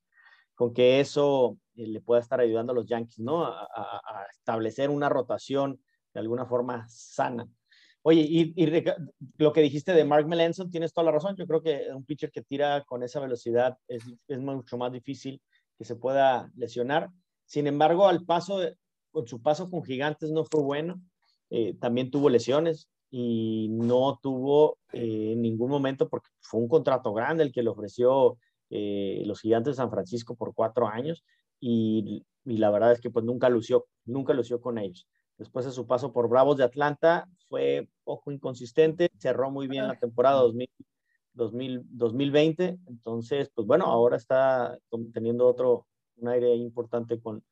con 0.59 0.73
que 0.73 0.99
eso 0.99 1.57
le 1.73 2.01
pueda 2.01 2.19
estar 2.19 2.41
ayudando 2.41 2.73
a 2.73 2.75
los 2.75 2.85
Yankees, 2.85 3.19
¿no? 3.19 3.45
A, 3.45 3.63
a 3.63 4.25
establecer 4.29 4.89
una 4.89 5.07
rotación 5.07 5.79
de 6.13 6.19
alguna 6.19 6.45
forma 6.45 6.85
sana. 6.89 7.47
Oye, 8.01 8.25
y, 8.27 8.53
lo 9.37 9.53
que 9.53 9.61
dijiste 9.61 9.93
de 9.93 10.03
Mark 10.03 10.27
Melanson, 10.27 10.69
tienes 10.69 10.91
toda 10.91 11.05
la 11.05 11.11
razón. 11.13 11.37
Yo 11.37 11.47
creo 11.47 11.61
que 11.61 11.87
un 11.95 12.03
pitcher 12.03 12.29
que 12.29 12.41
tira 12.41 12.83
con 12.83 13.03
esa 13.03 13.21
velocidad 13.21 13.77
es, 13.87 14.03
es 14.27 14.39
mucho 14.39 14.77
más 14.77 14.91
difícil 14.91 15.41
que 15.77 15.85
se 15.85 15.95
pueda 15.95 16.51
lesionar. 16.57 17.09
Sin 17.45 17.65
embargo, 17.65 18.09
al 18.09 18.25
paso, 18.25 18.59
con 19.11 19.27
su 19.27 19.41
paso 19.41 19.69
con 19.69 19.85
Gigantes 19.85 20.29
no 20.29 20.43
fue 20.43 20.61
bueno. 20.61 21.01
Eh, 21.49 21.77
también 21.79 22.11
tuvo 22.11 22.29
lesiones 22.29 22.89
y 23.09 23.69
no 23.69 24.19
tuvo 24.21 24.77
eh, 24.91 25.31
en 25.31 25.41
ningún 25.41 25.71
momento, 25.71 26.09
porque 26.09 26.27
fue 26.41 26.59
un 26.59 26.67
contrato 26.67 27.13
grande 27.13 27.43
el 27.43 27.53
que 27.53 27.63
le 27.63 27.69
ofreció 27.69 28.37
eh, 28.69 29.23
los 29.25 29.41
Gigantes 29.41 29.73
de 29.73 29.81
San 29.81 29.89
Francisco 29.89 30.35
por 30.35 30.53
cuatro 30.53 30.87
años 30.87 31.23
y, 31.59 32.25
y, 32.45 32.57
la 32.57 32.69
verdad 32.71 32.91
es 32.91 33.01
que 33.01 33.09
pues 33.09 33.25
nunca 33.25 33.49
lució, 33.49 33.87
nunca 34.05 34.33
lució 34.33 34.61
con 34.61 34.77
ellos. 34.77 35.07
Después 35.37 35.65
de 35.65 35.71
su 35.71 35.87
paso 35.87 36.11
por 36.11 36.29
Bravos 36.29 36.57
de 36.57 36.65
Atlanta, 36.65 37.27
fue 37.47 37.89
poco 38.03 38.31
inconsistente, 38.31 39.09
cerró 39.17 39.49
muy 39.49 39.67
bien 39.67 39.87
la 39.87 39.97
temporada 39.97 40.41
2000, 40.41 40.69
2020. 41.33 42.77
Entonces, 42.87 43.49
pues 43.53 43.65
bueno, 43.65 43.85
ahora 43.85 44.17
está 44.17 44.77
teniendo 45.13 45.47
otro, 45.47 45.87
un 46.17 46.27
aire 46.27 46.53
importante 46.55 47.21
con, 47.21 47.43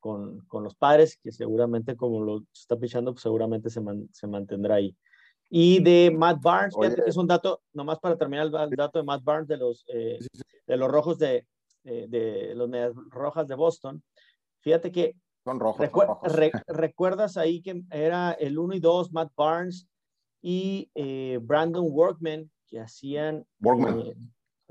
con, 0.00 0.40
con 0.46 0.64
los 0.64 0.74
padres, 0.74 1.18
que 1.22 1.30
seguramente 1.30 1.96
como 1.96 2.22
lo 2.22 2.44
está 2.52 2.76
pichando, 2.76 3.12
pues 3.12 3.22
seguramente 3.22 3.68
se, 3.68 3.82
se 4.12 4.26
mantendrá 4.26 4.76
ahí. 4.76 4.96
Y 5.48 5.82
de 5.82 6.10
Matt 6.10 6.42
Barnes, 6.42 6.74
fíjate 6.74 7.02
que 7.02 7.10
es 7.10 7.16
un 7.16 7.26
dato, 7.26 7.62
nomás 7.72 8.00
para 8.00 8.16
terminar 8.16 8.46
el, 8.46 8.70
dato 8.70 8.98
de 8.98 9.04
Matt 9.04 9.22
Barnes 9.22 9.48
de 9.48 9.56
los, 9.56 9.84
eh, 9.88 10.18
de 10.66 10.76
los 10.76 10.90
rojos 10.90 11.18
de, 11.18 11.46
de, 11.84 12.08
de 12.08 12.54
los 12.54 12.70
rojas 13.10 13.46
de 13.46 13.54
Boston. 13.54 14.02
Fíjate 14.60 14.90
que 14.90 15.14
son 15.46 15.60
rojos. 15.60 15.88
¿Recuerdas 16.66 17.36
ahí 17.36 17.62
que 17.62 17.80
era 17.92 18.32
el 18.32 18.58
1 18.58 18.74
y 18.74 18.80
2, 18.80 19.12
Matt 19.12 19.32
Barnes 19.36 19.88
y 20.42 20.90
eh, 20.96 21.38
Brandon 21.40 21.86
Workman 21.88 22.50
que 22.66 22.80
hacían... 22.80 23.46
Eh, 23.64 24.14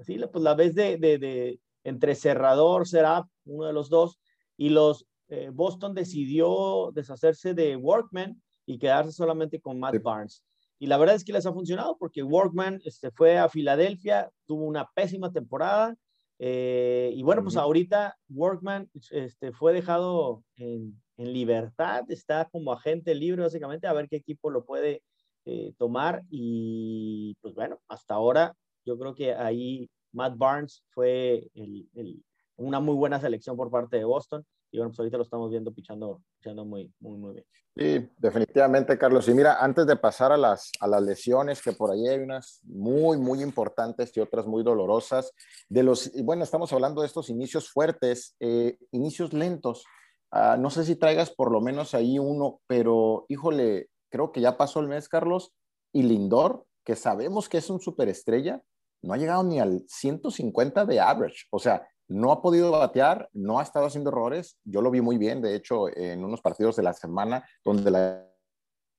sí, 0.04 0.20
pues 0.30 0.44
la 0.44 0.54
vez 0.54 0.76
de, 0.76 0.98
de, 0.98 1.62
entre 1.86 2.14
cerrador, 2.16 2.88
será 2.90 3.26
uno 3.46 3.68
de 3.68 3.72
los 3.72 3.90
dos, 3.90 4.20
y 4.58 4.68
los 4.68 5.08
eh, 5.30 5.50
Boston 5.54 5.94
decidió 5.94 6.92
deshacerse 6.94 7.54
de 7.54 7.78
Workman 7.78 8.42
y 8.66 8.78
quedarse 8.78 9.14
solamente 9.14 9.62
con 9.62 9.80
Matt 9.80 10.02
Barnes. 10.04 10.44
Y 10.80 10.88
la 10.88 10.98
verdad 10.98 11.16
es 11.16 11.24
que 11.24 11.34
les 11.34 11.46
ha 11.46 11.54
funcionado 11.54 11.98
porque 11.98 12.24
Workman 12.24 12.82
este, 12.84 13.12
fue 13.12 13.38
a 13.38 13.50
Filadelfia, 13.50 14.30
tuvo 14.46 14.66
una 14.66 14.90
pésima 14.94 15.32
temporada. 15.32 15.96
Eh, 16.38 17.12
y 17.16 17.24
bueno, 17.24 17.44
pues 17.44 17.56
ahorita 17.56 18.18
Workman 18.30 18.90
este, 19.12 19.54
fue 19.54 19.72
dejado 19.74 20.44
en, 20.58 21.02
en, 21.16 21.32
libertad, 21.32 22.04
está 22.10 22.50
como 22.52 22.74
agente 22.74 23.16
libre 23.16 23.42
básicamente 23.42 23.88
a 23.88 23.94
ver 23.94 24.10
qué 24.10 24.18
equipo 24.18 24.50
lo 24.50 24.66
puede 24.66 25.02
eh, 25.46 25.74
tomar. 25.78 26.24
Y 26.30 27.38
pues 27.42 27.54
bueno, 27.54 27.80
hasta 27.88 28.16
ahora 28.16 28.54
yo 28.86 28.98
creo 29.00 29.16
que 29.16 29.34
ahí 29.34 29.90
Matt 30.12 30.38
Barnes 30.38 30.84
fue 30.90 31.50
el, 31.54 31.90
el, 31.94 32.24
una 32.58 32.80
muy 32.80 32.96
buena 32.96 33.20
selección 33.20 33.56
por 33.56 33.72
parte 33.72 33.98
de 33.98 34.04
Boston 34.04 34.46
y 34.76 34.78
bueno, 34.78 34.90
pues 34.90 35.00
ahorita 35.00 35.18
lo 35.18 35.24
estamos 35.24 35.50
viendo 35.50 35.74
pichando, 35.74 36.22
pichando 36.38 36.66
muy, 36.66 36.94
muy, 37.00 37.18
muy 37.18 37.34
bien. 37.34 37.46
Sí, 37.78 38.10
definitivamente, 38.18 38.98
Carlos. 38.98 39.28
Y 39.30 39.34
mira, 39.34 39.64
antes 39.64 39.86
de 39.88 39.96
pasar 39.96 40.34
a 40.34 40.38
las, 40.38 40.72
a 40.82 40.88
las 40.88 41.02
lesiones, 41.02 41.62
que 41.62 41.72
por 41.72 41.92
ahí 41.92 42.08
hay 42.08 42.20
unas 42.20 42.60
muy, 42.64 43.18
muy 43.18 43.42
importantes 43.42 44.16
y 44.16 44.20
otras 44.20 44.46
muy 44.46 44.64
dolorosas, 44.64 45.32
de 45.70 45.84
los, 45.84 46.14
y 46.14 46.24
bueno, 46.24 46.44
estamos 46.44 46.74
hablando 46.74 47.02
de 47.02 47.08
estos 47.08 47.30
inicios 47.30 47.70
fuertes, 47.70 48.36
eh, 48.42 48.78
inicios 48.92 49.32
lentos. 49.34 49.86
Uh, 50.32 50.60
no 50.60 50.70
sé 50.70 50.84
si 50.84 50.98
traigas 50.98 51.32
por 51.32 51.52
lo 51.52 51.62
menos 51.62 51.94
ahí 51.94 52.20
uno, 52.20 52.60
pero 52.68 53.26
híjole, 53.30 53.90
creo 54.10 54.34
que 54.34 54.42
ya 54.42 54.58
pasó 54.58 54.82
el 54.82 54.90
mes, 54.90 55.08
Carlos, 55.08 55.54
y 55.94 56.04
Lindor, 56.04 56.66
que 56.84 56.98
sabemos 56.98 57.48
que 57.48 57.60
es 57.60 57.70
un 57.70 57.80
superestrella, 57.80 58.62
no 59.02 59.14
ha 59.14 59.18
llegado 59.18 59.44
ni 59.44 59.60
al 59.60 59.86
150 59.88 60.86
de 60.86 61.00
average. 61.00 61.46
O 61.52 61.60
sea, 61.60 61.88
no 62.08 62.32
ha 62.32 62.42
podido 62.42 62.72
batear, 62.72 63.30
no 63.34 63.60
ha 63.60 63.64
estado 63.64 63.88
haciendo 63.88 64.10
errores. 64.10 64.58
Yo 64.64 64.82
lo 64.82 64.92
vi 64.92 65.02
muy 65.02 65.18
bien, 65.18 65.42
de 65.42 65.56
hecho, 65.56 65.96
en 65.96 66.24
unos 66.24 66.42
partidos 66.42 66.76
de 66.76 66.84
la 66.84 66.94
semana 66.94 67.46
donde 67.64 67.92
la 67.92 68.26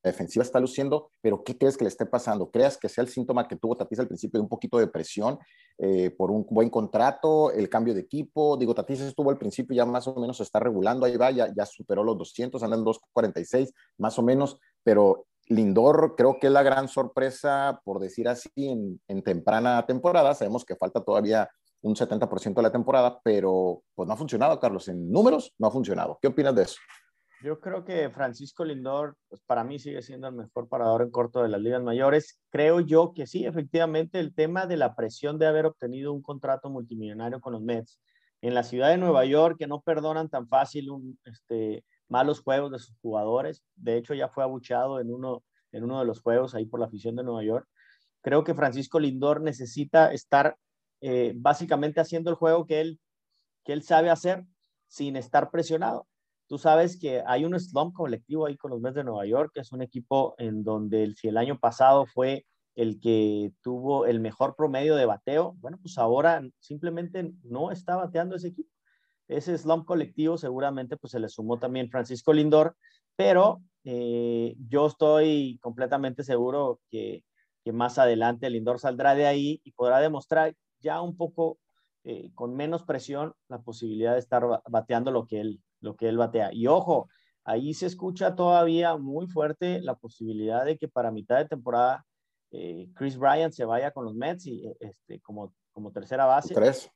defensiva 0.07 0.43
está 0.43 0.61
luciendo, 0.61 1.11
pero 1.21 1.43
¿qué 1.45 1.59
crees 1.59 1.77
que 1.77 1.85
le 1.85 1.89
esté 1.89 2.07
pasando? 2.07 2.51
¿Creas 2.51 2.79
que 2.79 2.89
sea 2.89 3.03
el 3.03 3.09
síntoma 3.09 3.47
que 3.47 3.57
tuvo 3.57 3.77
Tatis 3.77 3.99
al 3.99 4.07
principio 4.07 4.39
de 4.39 4.43
un 4.43 4.49
poquito 4.49 4.79
de 4.79 4.87
presión 4.87 5.39
eh, 5.79 6.11
por 6.11 6.31
un 6.31 6.47
buen 6.49 6.71
contrato, 6.71 7.51
el 7.51 7.69
cambio 7.69 7.93
de 7.93 8.01
equipo? 8.01 8.57
Digo, 8.57 8.75
Tatis 8.75 9.01
estuvo 9.01 9.31
al 9.31 9.39
principio, 9.39 9.77
ya 9.77 9.85
más 9.85 10.07
o 10.07 10.15
menos 10.15 10.39
se 10.39 10.45
está 10.45 10.61
regulando, 10.61 11.05
ahí 11.05 11.17
va, 11.17 11.31
ya, 11.31 11.67
superó 11.67 12.05
los 12.05 12.17
200, 12.19 12.63
anda 12.63 12.77
en 12.77 12.85
246 12.85 13.73
más 13.99 14.19
o 14.19 14.23
menos, 14.23 14.59
pero 14.83 15.27
Lindor 15.49 16.15
creo 16.17 16.39
que 16.41 16.47
es 16.49 16.53
la 16.53 16.63
gran 16.63 16.89
sorpresa, 16.89 17.81
por 17.85 18.01
decir 18.01 18.29
así, 18.29 18.51
en 18.57 19.23
temprana 19.23 19.85
temporada. 19.87 20.35
Sabemos 20.35 20.65
que 20.65 20.75
falta 20.75 21.05
todavía 21.05 21.49
un 21.87 21.95
70% 21.95 22.55
de 22.55 22.62
la 22.62 22.73
temporada, 22.73 23.21
pero 23.23 23.83
pues 23.95 24.09
no 24.09 24.14
ha 24.14 24.16
funcionado, 24.16 24.59
Carlos. 24.59 24.88
En 24.88 25.11
números 25.11 25.55
no 25.59 25.69
ha 25.69 25.71
funcionado. 25.71 26.19
¿Qué 26.21 26.28
opinas 26.28 26.55
de 26.55 26.62
eso? 26.62 26.76
Yo 27.43 27.61
creo 27.61 27.85
que 27.85 28.11
Francisco 28.11 28.64
Lindor, 28.64 29.16
pues 29.28 29.40
para 29.47 29.62
mí 29.62 29.78
sigue 29.78 30.02
siendo 30.02 30.26
el 30.26 30.35
mejor 30.35 30.69
parador 30.69 31.02
en 31.02 31.11
corto 31.11 31.43
de 31.43 31.49
las 31.49 31.61
ligas 31.61 31.83
mayores. 31.83 32.40
Creo 32.50 32.81
yo 32.81 33.12
que 33.14 33.26
sí, 33.26 33.47
efectivamente, 33.47 34.19
el 34.19 34.35
tema 34.35 34.66
de 34.66 34.76
la 34.76 34.97
presión 34.97 35.38
de 35.38 35.47
haber 35.47 35.66
obtenido 35.66 36.12
un 36.12 36.23
contrato 36.23 36.71
multimillonario 36.71 37.40
con 37.40 37.52
los 37.52 37.62
Mets 37.62 38.00
en 38.40 38.55
la 38.55 38.64
ciudad 38.64 38.88
de 38.88 38.99
Nueva 38.99 39.25
York, 39.25 39.57
que 39.59 39.66
no 39.66 39.81
perdonan 39.81 40.28
tan 40.28 40.49
fácil 40.49 40.90
un, 40.90 41.19
este, 41.25 41.85
malos 42.09 42.40
juegos 42.40 42.73
de 42.73 42.78
sus 42.78 42.97
jugadores. 43.00 43.62
De 43.76 43.97
hecho, 43.97 44.14
ya 44.14 44.28
fue 44.28 44.43
abucheado 44.43 44.99
en 44.99 45.12
uno, 45.12 45.45
en 45.73 45.85
uno 45.85 46.00
de 46.00 46.07
los 46.07 46.21
juegos 46.23 46.55
ahí 46.55 46.66
por 46.66 46.81
la 46.81 46.87
afición 46.87 47.14
de 47.14 47.23
Nueva 47.23 47.45
York. 47.45 47.69
Creo 48.23 48.43
que 48.43 48.55
Francisco 48.55 48.99
Lindor 48.99 49.40
necesita 49.40 50.12
estar 50.12 50.57
eh, 51.00 51.33
básicamente 51.37 52.00
haciendo 52.00 52.31
el 52.31 52.37
juego 52.37 52.67
que 52.67 52.81
él, 52.81 53.00
que 53.65 53.73
él 53.73 53.83
sabe 53.83 54.11
hacer 54.11 54.45
sin 54.88 55.17
estar 55.17 55.50
presionado. 55.50 56.07
Tú 56.49 56.59
sabes 56.59 56.99
que 56.99 57.23
hay 57.26 57.45
un 57.45 57.59
slump 57.59 57.95
colectivo 57.95 58.47
ahí 58.47 58.57
con 58.57 58.71
los 58.71 58.81
Mets 58.81 58.97
de 58.97 59.05
Nueva 59.05 59.26
York, 59.26 59.50
que 59.53 59.61
es 59.61 59.73
un 59.73 59.83
equipo 59.83 60.35
en 60.38 60.62
donde 60.62 61.12
si 61.17 61.29
el 61.29 61.37
año 61.37 61.59
pasado 61.59 62.07
fue 62.07 62.47
el 62.76 63.00
que 63.00 63.53
tuvo 63.62 64.07
el 64.07 64.21
mejor 64.21 64.55
promedio 64.55 64.95
de 64.97 65.07
bateo, 65.07 65.57
bueno, 65.61 65.79
pues 65.81 65.99
ahora 65.99 66.43
simplemente 66.61 67.33
no 67.43 67.73
está 67.73 67.97
bateando 67.97 68.37
ese 68.37 68.49
equipo. 68.49 68.71
Ese 69.29 69.59
slump 69.59 69.87
colectivo 69.87 70.38
seguramente 70.38 70.97
pues 70.97 71.11
se 71.11 71.19
le 71.19 71.29
sumó 71.29 71.59
también 71.59 71.91
Francisco 71.91 72.33
Lindor, 72.33 72.76
pero 73.17 73.62
eh, 73.83 74.55
yo 74.69 74.87
estoy 74.87 75.59
completamente 75.62 76.23
seguro 76.23 76.81
que, 76.91 77.25
que 77.65 77.73
más 77.73 77.99
adelante 77.99 78.50
Lindor 78.50 78.79
saldrá 78.79 79.15
de 79.17 79.26
ahí 79.26 79.61
y 79.65 79.73
podrá 79.73 79.99
demostrar 79.99 80.55
ya 80.80 81.00
un 81.00 81.16
poco 81.16 81.59
eh, 82.09 82.30
con 82.37 82.54
menos 82.54 82.85
presión 82.85 83.35
la 83.49 83.62
posibilidad 83.62 84.12
de 84.12 84.21
estar 84.21 84.45
bateando 84.68 85.11
lo 85.11 85.26
que, 85.26 85.40
él, 85.40 85.61
lo 85.80 85.97
que 85.97 86.09
él 86.09 86.16
batea. 86.16 86.52
Y 86.52 86.68
ojo, 86.68 87.09
ahí 87.45 87.75
se 87.75 87.87
escucha 87.87 88.37
todavía 88.37 88.97
muy 88.97 89.26
fuerte 89.26 89.80
la 89.83 89.97
posibilidad 89.97 90.64
de 90.64 90.78
que 90.78 90.87
para 90.87 91.11
mitad 91.11 91.38
de 91.38 91.49
temporada 91.49 92.06
eh, 92.52 92.88
Chris 92.95 93.18
Bryant 93.18 93.52
se 93.52 93.64
vaya 93.64 93.90
con 93.90 94.04
los 94.04 94.14
Mets 94.14 94.47
y, 94.47 94.64
eh, 94.64 94.76
este, 94.78 95.21
como, 95.21 95.52
como 95.73 95.90
tercera 95.90 96.26
base. 96.26 96.54
Tres. 96.54 96.88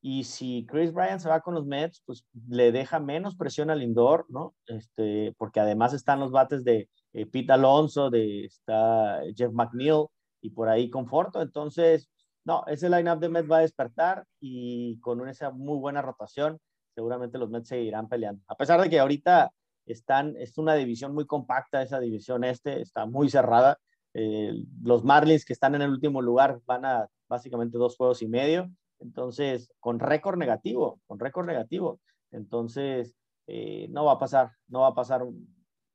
Y 0.00 0.24
si 0.24 0.66
Chris 0.66 0.92
Bryant 0.92 1.20
se 1.20 1.28
va 1.28 1.40
con 1.40 1.54
los 1.54 1.64
Mets, 1.64 2.02
pues 2.04 2.26
le 2.48 2.72
deja 2.72 2.98
menos 2.98 3.36
presión 3.36 3.70
al 3.70 3.84
indoor, 3.84 4.26
¿no? 4.28 4.56
Este, 4.66 5.36
porque 5.38 5.60
además 5.60 5.92
están 5.92 6.18
los 6.18 6.32
bates 6.32 6.64
de 6.64 6.88
Pete 7.12 7.52
Alonso, 7.52 8.10
de 8.10 8.44
está 8.44 9.20
Jeff 9.36 9.52
McNeil 9.52 10.06
y 10.40 10.50
por 10.50 10.68
ahí 10.68 10.90
Conforto. 10.90 11.42
Entonces, 11.42 12.08
no, 12.48 12.64
ese 12.66 12.88
lineup 12.88 13.20
de 13.20 13.28
Mets 13.28 13.50
va 13.50 13.58
a 13.58 13.60
despertar 13.60 14.24
y 14.40 14.98
con 15.00 15.28
esa 15.28 15.50
muy 15.50 15.76
buena 15.78 16.00
rotación, 16.00 16.58
seguramente 16.94 17.36
los 17.36 17.50
Mets 17.50 17.68
seguirán 17.68 18.08
peleando. 18.08 18.42
A 18.48 18.56
pesar 18.56 18.80
de 18.80 18.88
que 18.88 18.98
ahorita 18.98 19.52
están, 19.84 20.34
es 20.38 20.56
una 20.56 20.74
división 20.74 21.12
muy 21.12 21.26
compacta, 21.26 21.82
esa 21.82 22.00
división 22.00 22.44
este 22.44 22.80
está 22.80 23.04
muy 23.04 23.28
cerrada. 23.28 23.76
Eh, 24.14 24.64
los 24.82 25.04
Marlins 25.04 25.44
que 25.44 25.52
están 25.52 25.74
en 25.74 25.82
el 25.82 25.90
último 25.90 26.22
lugar 26.22 26.58
van 26.64 26.86
a 26.86 27.06
básicamente 27.28 27.76
dos 27.76 27.98
juegos 27.98 28.22
y 28.22 28.28
medio, 28.28 28.70
entonces 28.98 29.70
con 29.78 30.00
récord 30.00 30.38
negativo, 30.38 31.02
con 31.06 31.18
récord 31.18 31.46
negativo. 31.46 32.00
Entonces, 32.30 33.14
eh, 33.46 33.88
no 33.90 34.06
va 34.06 34.12
a 34.12 34.18
pasar, 34.18 34.52
no 34.68 34.80
va 34.80 34.88
a 34.88 34.94
pasar 34.94 35.22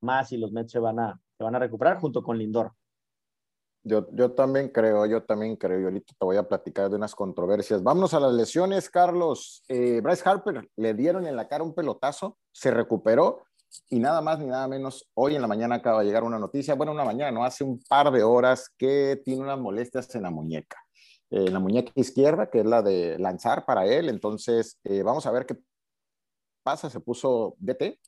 más 0.00 0.30
y 0.30 0.36
los 0.36 0.52
Mets 0.52 0.70
se 0.70 0.78
van 0.78 1.00
a, 1.00 1.20
se 1.36 1.42
van 1.42 1.56
a 1.56 1.58
recuperar 1.58 1.98
junto 1.98 2.22
con 2.22 2.38
Lindor. 2.38 2.74
Yo, 3.86 4.06
yo 4.12 4.32
también 4.32 4.70
creo, 4.70 5.04
yo 5.04 5.22
también 5.22 5.56
creo, 5.56 5.78
y 5.78 5.84
ahorita 5.84 6.14
te 6.18 6.24
voy 6.24 6.38
a 6.38 6.48
platicar 6.48 6.88
de 6.88 6.96
unas 6.96 7.14
controversias. 7.14 7.82
Vámonos 7.82 8.14
a 8.14 8.20
las 8.20 8.32
lesiones, 8.32 8.88
Carlos. 8.88 9.62
Eh, 9.68 10.00
Bryce 10.02 10.26
Harper 10.28 10.68
le 10.76 10.94
dieron 10.94 11.26
en 11.26 11.36
la 11.36 11.48
cara 11.48 11.62
un 11.62 11.74
pelotazo, 11.74 12.38
se 12.50 12.70
recuperó 12.70 13.44
y 13.90 13.98
nada 13.98 14.20
más 14.20 14.38
ni 14.38 14.46
nada 14.46 14.68
menos, 14.68 15.10
hoy 15.14 15.34
en 15.34 15.42
la 15.42 15.48
mañana 15.48 15.76
acaba 15.76 16.00
de 16.00 16.06
llegar 16.06 16.24
una 16.24 16.38
noticia, 16.38 16.74
bueno, 16.74 16.92
una 16.92 17.04
mañana, 17.04 17.30
no 17.30 17.44
hace 17.44 17.64
un 17.64 17.80
par 17.88 18.10
de 18.10 18.22
horas 18.22 18.70
que 18.78 19.20
tiene 19.24 19.42
unas 19.42 19.58
molestias 19.58 20.14
en 20.14 20.22
la 20.22 20.30
muñeca, 20.30 20.78
en 21.30 21.52
la 21.52 21.58
muñeca 21.58 21.92
izquierda, 21.94 22.48
que 22.50 22.60
es 22.60 22.66
la 22.66 22.82
de 22.82 23.18
lanzar 23.18 23.66
para 23.66 23.86
él. 23.86 24.08
Entonces, 24.08 24.78
eh, 24.84 25.02
vamos 25.02 25.26
a 25.26 25.30
ver 25.30 25.46
qué 25.46 25.56
pasa. 26.62 26.88
Se 26.88 27.00
puso 27.00 27.56
DT, 27.58 27.98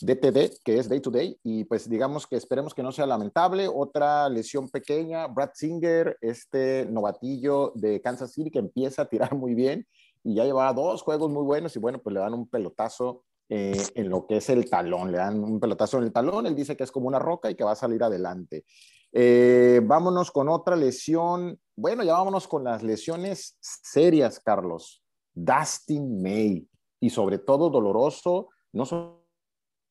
DTD, 0.00 0.60
que 0.64 0.78
es 0.78 0.88
day 0.88 1.00
to 1.00 1.10
day, 1.10 1.38
y 1.42 1.64
pues 1.64 1.88
digamos 1.88 2.26
que 2.26 2.36
esperemos 2.36 2.74
que 2.74 2.82
no 2.82 2.92
sea 2.92 3.06
lamentable. 3.06 3.68
Otra 3.72 4.28
lesión 4.28 4.68
pequeña, 4.68 5.26
Brad 5.26 5.50
Singer, 5.54 6.16
este 6.20 6.86
novatillo 6.90 7.72
de 7.74 8.00
Kansas 8.00 8.32
City 8.32 8.50
que 8.50 8.58
empieza 8.58 9.02
a 9.02 9.08
tirar 9.08 9.34
muy 9.34 9.54
bien 9.54 9.86
y 10.24 10.34
ya 10.34 10.44
lleva 10.44 10.72
dos 10.72 11.02
juegos 11.02 11.30
muy 11.30 11.42
buenos 11.42 11.74
y 11.76 11.78
bueno, 11.78 12.00
pues 12.00 12.14
le 12.14 12.20
dan 12.20 12.34
un 12.34 12.48
pelotazo 12.48 13.24
eh, 13.48 13.82
en 13.94 14.10
lo 14.10 14.26
que 14.26 14.36
es 14.38 14.50
el 14.50 14.68
talón, 14.68 15.10
le 15.10 15.18
dan 15.18 15.42
un 15.42 15.58
pelotazo 15.58 15.98
en 15.98 16.04
el 16.04 16.12
talón, 16.12 16.46
él 16.46 16.54
dice 16.54 16.76
que 16.76 16.84
es 16.84 16.92
como 16.92 17.08
una 17.08 17.18
roca 17.18 17.50
y 17.50 17.54
que 17.54 17.64
va 17.64 17.72
a 17.72 17.76
salir 17.76 18.02
adelante. 18.02 18.64
Eh, 19.12 19.80
vámonos 19.84 20.30
con 20.30 20.48
otra 20.48 20.76
lesión, 20.76 21.58
bueno, 21.74 22.04
ya 22.04 22.12
vámonos 22.12 22.46
con 22.46 22.64
las 22.64 22.82
lesiones 22.82 23.56
serias, 23.60 24.38
Carlos. 24.40 25.02
Dustin 25.34 26.20
May, 26.20 26.68
y 27.00 27.10
sobre 27.10 27.38
todo 27.38 27.70
doloroso, 27.70 28.48
no 28.72 28.84
solo 28.84 29.17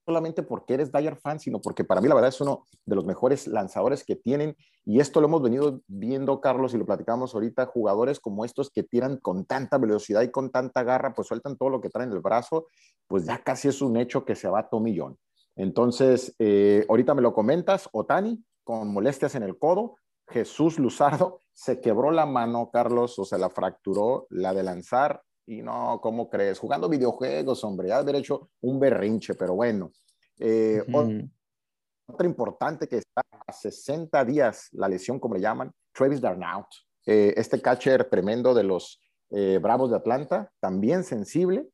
solamente 0.08 0.42
porque 0.42 0.76
eres 0.76 0.90
Dyer 0.90 1.18
fan, 1.18 1.38
sino 1.38 1.60
porque 1.60 1.84
para 1.84 2.00
mí 2.00 2.08
la 2.08 2.16
verdad 2.16 2.30
es 2.30 2.40
uno 2.40 2.64
de 2.86 2.96
los 2.96 3.04
mejores 3.04 3.46
lanzadores 3.46 4.06
que 4.06 4.16
tienen. 4.16 4.56
Y 4.86 5.02
esto 5.02 5.20
lo 5.20 5.28
hemos 5.28 5.42
venido 5.42 5.82
viendo, 5.88 6.40
Carlos, 6.40 6.74
y 6.74 6.78
lo 6.78 6.86
platicamos 6.86 7.36
ahorita, 7.36 7.66
jugadores 7.66 8.22
como 8.22 8.46
estos 8.46 8.70
que 8.70 8.84
tiran 8.84 9.18
con 9.18 9.44
tanta 9.44 9.78
velocidad 9.78 10.22
y 10.22 10.32
con 10.32 10.50
tanta 10.50 10.84
garra, 10.84 11.14
pues 11.14 11.28
sueltan 11.28 11.58
todo 11.58 11.70
lo 11.70 11.82
que 11.82 11.90
traen 11.90 12.10
en 12.10 12.16
el 12.16 12.22
brazo, 12.22 12.68
pues 13.06 13.26
ya 13.26 13.44
casi 13.44 13.68
es 13.68 13.82
un 13.82 13.98
hecho 13.98 14.24
que 14.24 14.36
se 14.36 14.48
va 14.48 14.60
a 14.60 14.70
Tomillón. 14.70 15.18
Entonces, 15.58 16.34
eh, 16.40 16.86
ahorita 16.88 17.14
me 17.14 17.22
lo 17.22 17.34
comentas, 17.34 17.90
Otani, 17.92 18.42
con 18.64 18.94
molestias 18.94 19.36
en 19.36 19.44
el 19.44 19.58
codo, 19.58 19.96
Jesús 20.30 20.80
Luzardo 20.80 21.42
se 21.52 21.82
quebró 21.82 22.12
la 22.12 22.26
mano, 22.26 22.70
Carlos, 22.72 23.20
o 23.20 23.26
se 23.26 23.38
la 23.38 23.50
fracturó, 23.50 24.28
la 24.30 24.54
de 24.54 24.64
lanzar, 24.64 25.22
y 25.48 25.62
no, 25.62 26.00
¿cómo 26.02 26.30
crees? 26.30 26.60
Jugando 26.60 26.90
videojuegos, 26.90 27.64
hombre, 27.64 27.92
ha 27.92 28.00
haber 28.00 28.18
hecho 28.18 28.50
un 28.62 28.80
berrinche, 28.80 29.34
pero 29.34 29.56
bueno. 29.56 29.92
Eh, 30.38 30.84
Otra 32.06 32.28
importante 32.28 32.88
que 32.88 32.98
está 32.98 33.22
a 33.48 33.52
60 33.52 34.24
días, 34.26 34.68
la 34.74 34.88
lesión, 34.88 35.20
como 35.20 35.36
le 35.36 35.42
llaman, 35.42 35.72
Travis 35.94 36.22
Darnaut. 36.22 36.68
eh, 37.06 37.34
este 37.38 37.62
catcher 37.62 38.10
tremendo 38.10 38.54
de 38.54 38.64
los 38.64 39.02
eh, 39.30 39.60
Bravos 39.62 39.90
de 39.90 39.98
Atlanta, 39.98 40.52
también 40.60 41.04
sensible. 41.04 41.68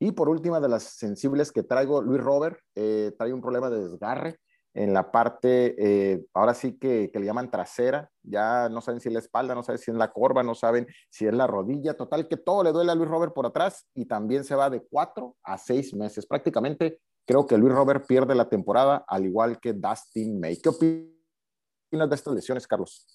Y 0.00 0.12
por 0.12 0.28
última 0.28 0.60
de 0.60 0.68
las 0.68 0.82
sensibles 0.82 1.52
que 1.52 1.62
traigo, 1.62 2.02
Luis 2.02 2.20
Robert, 2.20 2.58
eh, 2.74 3.12
trae 3.16 3.32
un 3.32 3.40
problema 3.40 3.70
de 3.70 3.80
desgarre 3.82 4.38
en 4.74 4.92
la 4.94 5.10
parte, 5.10 6.24
ahora 6.32 6.54
sí 6.54 6.78
que, 6.78 7.10
que, 7.12 7.18
le 7.18 7.26
llaman 7.26 7.50
trasera, 7.50 8.10
ya 8.22 8.68
no 8.68 8.80
saben 8.80 9.00
si 9.00 9.08
es 9.08 9.12
la 9.12 9.18
espalda, 9.18 9.54
no 9.54 9.62
saben 9.62 9.78
si 9.78 9.90
es 9.90 9.96
la 9.96 10.12
corva, 10.12 10.42
no 10.42 10.54
saben 10.54 10.86
si 11.10 11.26
es 11.26 11.34
la 11.34 11.46
rodilla, 11.46 11.94
total 11.94 12.28
que 12.28 12.36
todo 12.36 12.62
le 12.62 12.72
duele 12.72 12.92
a 12.92 12.94
Luis 12.94 13.08
Robert 13.08 13.34
por 13.34 13.46
atrás 13.46 13.86
y 13.94 14.06
también 14.06 14.44
se 14.44 14.54
va 14.54 14.70
de 14.70 14.82
cuatro 14.82 15.36
a 15.42 15.58
seis 15.58 15.94
meses. 15.94 16.26
Prácticamente 16.26 17.00
creo 17.26 17.46
que 17.46 17.58
Luis 17.58 17.72
Robert 17.72 18.06
pierde 18.06 18.34
la 18.34 18.48
temporada 18.48 19.04
al 19.06 19.24
igual 19.24 19.60
que 19.60 19.72
Dustin 19.72 20.40
May. 20.40 20.56
¿Qué 20.56 20.68
opinas 20.68 22.08
de 22.08 22.14
estas 22.14 22.34
lesiones, 22.34 22.66
Carlos? 22.66 23.06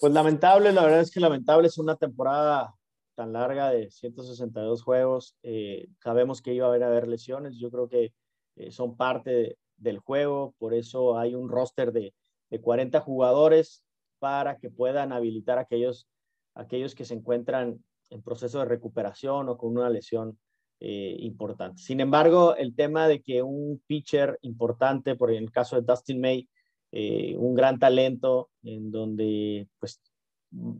Pues 0.00 0.12
lamentable, 0.12 0.72
la 0.72 0.82
verdad 0.82 1.00
es 1.00 1.10
que 1.10 1.20
lamentable 1.20 1.68
es 1.68 1.78
una 1.78 1.96
temporada 1.96 2.74
tan 3.14 3.32
larga 3.32 3.70
de 3.70 3.90
162 3.90 4.82
juegos. 4.82 5.36
Eh, 5.42 5.88
sabemos 6.02 6.42
que 6.42 6.54
iba 6.54 6.66
a 6.66 6.68
haber, 6.70 6.82
a 6.82 6.88
haber 6.88 7.06
lesiones, 7.06 7.58
yo 7.58 7.70
creo 7.70 7.88
que 7.88 8.12
eh, 8.56 8.72
son 8.72 8.96
parte 8.96 9.58
del 9.82 9.98
juego, 9.98 10.54
por 10.58 10.74
eso 10.74 11.18
hay 11.18 11.34
un 11.34 11.48
roster 11.48 11.92
de, 11.92 12.14
de, 12.50 12.60
40 12.60 13.00
jugadores 13.00 13.82
para 14.18 14.58
que 14.58 14.70
puedan 14.70 15.12
habilitar 15.12 15.58
a 15.58 15.62
aquellos, 15.62 16.08
aquellos 16.54 16.94
que 16.94 17.04
se 17.04 17.14
encuentran 17.14 17.82
en 18.10 18.22
proceso 18.22 18.60
de 18.60 18.66
recuperación 18.66 19.48
o 19.48 19.56
con 19.56 19.76
una 19.76 19.90
lesión 19.90 20.38
eh, 20.80 21.16
importante. 21.20 21.80
Sin 21.80 22.00
embargo, 22.00 22.56
el 22.56 22.74
tema 22.74 23.08
de 23.08 23.22
que 23.22 23.42
un 23.42 23.82
pitcher 23.86 24.38
importante, 24.42 25.16
por 25.16 25.30
el 25.30 25.50
caso 25.50 25.76
de 25.76 25.82
Dustin 25.82 26.20
May, 26.20 26.48
eh, 26.90 27.36
un 27.38 27.54
gran 27.54 27.78
talento 27.78 28.50
en 28.62 28.90
donde 28.90 29.68
pues 29.78 30.00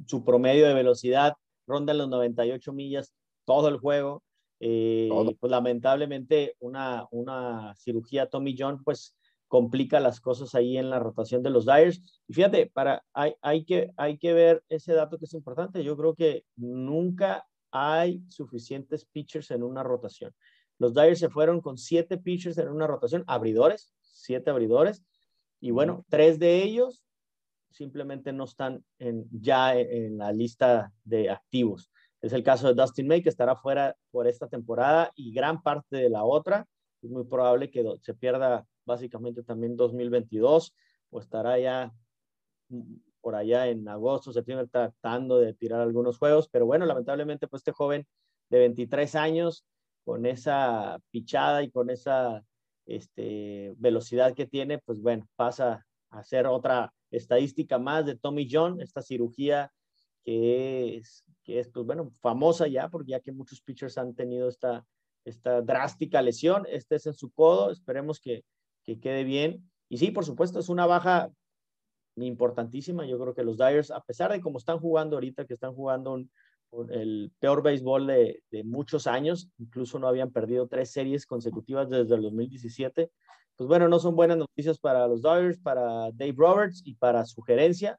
su 0.07 0.25
promedio 0.25 0.67
de 0.67 0.75
velocidad 0.75 1.35
ronda 1.67 1.95
los 1.95 2.09
98 2.09 2.73
millas 2.73 3.15
todo 3.45 3.69
el 3.69 3.79
juego. 3.79 4.23
Eh, 4.65 5.09
pues 5.41 5.51
lamentablemente 5.51 6.55
una, 6.61 7.09
una 7.11 7.75
cirugía 7.75 8.31
Tommy 8.31 8.55
John 8.57 8.81
pues 8.85 9.17
complica 9.49 9.99
las 9.99 10.21
cosas 10.21 10.55
ahí 10.55 10.79
en 10.79 10.89
la 10.89 11.01
rotación 11.01 11.43
de 11.43 11.51
los 11.51 11.67
Dyers. 11.67 12.23
Y 12.29 12.35
fíjate, 12.35 12.71
para, 12.73 13.05
hay, 13.13 13.35
hay, 13.43 13.65
que, 13.65 13.91
hay 13.97 14.19
que 14.19 14.33
ver 14.33 14.63
ese 14.69 14.95
dato 14.95 15.19
que 15.19 15.25
es 15.25 15.35
importante. 15.35 15.83
Yo 15.83 15.97
creo 15.97 16.15
que 16.15 16.45
nunca 16.55 17.45
hay 17.73 18.23
suficientes 18.29 19.05
pitchers 19.05 19.51
en 19.51 19.65
una 19.65 19.83
rotación. 19.83 20.33
Los 20.79 20.95
Dyers 20.95 21.19
se 21.19 21.29
fueron 21.29 21.61
con 21.61 21.77
siete 21.77 22.17
pitchers 22.17 22.57
en 22.59 22.69
una 22.69 22.87
rotación, 22.87 23.25
abridores, 23.27 23.93
siete 24.01 24.51
abridores, 24.51 25.05
y 25.61 25.73
bueno, 25.73 26.05
tres 26.09 26.39
de 26.39 26.63
ellos 26.63 27.03
simplemente 27.71 28.33
no 28.33 28.45
están 28.45 28.85
en, 28.99 29.27
ya 29.33 29.77
en 29.77 30.19
la 30.19 30.33
lista 30.33 30.93
de 31.05 31.31
activos. 31.31 31.91
Es 32.23 32.33
el 32.33 32.45
caso 32.45 32.69
de 32.69 32.75
Dustin 32.75 33.09
May, 33.09 33.21
que 33.21 33.29
estará 33.29 33.57
fuera 33.57 33.97
por 34.13 34.29
esta 34.29 34.49
temporada 34.49 35.11
y 35.17 35.33
gran 35.33 35.61
parte 35.61 35.97
de 35.97 36.09
la 36.09 36.23
otra. 36.23 36.67
Es 37.03 37.11
muy 37.11 37.25
probable 37.25 37.69
que 37.69 37.85
se 38.01 38.15
pierda 38.15 38.65
básicamente 38.85 39.43
también 39.43 39.77
2022 39.77 40.73
o 41.11 41.21
estará 41.21 41.59
ya 41.59 41.93
por 43.21 43.35
allá 43.35 43.67
en 43.67 43.89
agosto, 43.89 44.33
septiembre, 44.33 44.69
tratando 44.69 45.39
de 45.39 45.53
tirar 45.55 45.81
algunos 45.81 46.17
juegos. 46.17 46.49
Pero 46.49 46.65
bueno, 46.65 46.87
lamentablemente, 46.87 47.49
pues 47.49 47.61
este 47.61 47.73
joven 47.73 48.07
de 48.51 48.59
23 48.61 49.15
años, 49.17 49.65
con 50.05 50.25
esa 50.25 51.01
pichada 51.11 51.63
y 51.63 51.71
con 51.71 51.91
esa 51.91 52.45
este, 52.87 53.75
velocidad 53.79 54.35
que 54.35 54.47
tiene, 54.47 54.79
pues 54.79 55.01
bueno, 55.01 55.27
pasa 55.35 55.87
a 56.11 56.23
ser 56.23 56.47
otra 56.47 56.93
estadística 57.11 57.79
más 57.79 58.07
de 58.07 58.17
Tommy 58.17 58.49
John, 58.51 58.81
esta 58.81 59.03
cirugía 59.03 59.73
que 60.25 60.97
es, 60.97 61.25
que 61.43 61.59
es 61.59 61.69
pues 61.69 61.87
bueno, 61.87 62.13
famosa 62.21 62.67
ya, 62.69 62.89
porque 62.89 63.13
ya 63.13 63.21
que 63.21 63.33
muchos 63.33 63.61
pitchers 63.61 63.99
han 63.99 64.15
tenido 64.15 64.49
esta, 64.49 64.87
esta 65.25 65.63
drástica 65.63 66.23
lesión, 66.23 66.65
este 66.69 66.97
es 66.97 67.07
en 67.07 67.15
su 67.15 67.31
codo, 67.31 67.71
esperemos 67.71 68.21
que, 68.21 68.45
que 68.85 69.01
quede 69.01 69.25
bien. 69.25 69.71
Y 69.89 69.99
sí, 69.99 70.11
por 70.11 70.25
supuesto, 70.25 70.59
es 70.59 70.69
una 70.69 70.87
baja 70.87 71.31
importantísima. 72.17 73.07
Yo 73.07 73.19
creo 73.19 73.35
que 73.35 73.43
los 73.43 73.59
Dyers, 73.59 73.91
a 73.91 74.01
pesar 74.01 74.33
de 74.33 74.41
cómo 74.41 74.59
están 74.59 74.79
jugando 74.79 75.17
ahorita, 75.17 75.47
que 75.47 75.55
están 75.55 75.75
jugando 75.75 76.13
un, 76.13 76.31
el 76.91 77.33
peor 77.39 77.63
béisbol 77.63 78.07
de, 78.07 78.43
muchos 78.65 79.07
años, 79.07 79.51
incluso 79.59 79.99
no 79.99 80.09
habían 80.09 80.31
perdido 80.31 80.67
tres 80.67 80.91
series 80.91 81.27
consecutivas 81.27 81.91
desde 81.91 82.15
el 82.15 82.23
2017. 82.23 83.11
Pues 83.57 83.69
bueno, 83.69 83.89
no 83.89 83.99
son 83.99 84.17
buenas 84.17 84.39
noticias 84.39 84.79
para 84.79 85.07
los 85.07 85.23
Dodgers, 85.23 85.59
para 85.59 86.11
Dave 86.13 86.35
Roberts 86.37 86.83
y 86.85 86.95
para 86.95 87.25
su 87.27 87.43
gerencia 87.43 87.99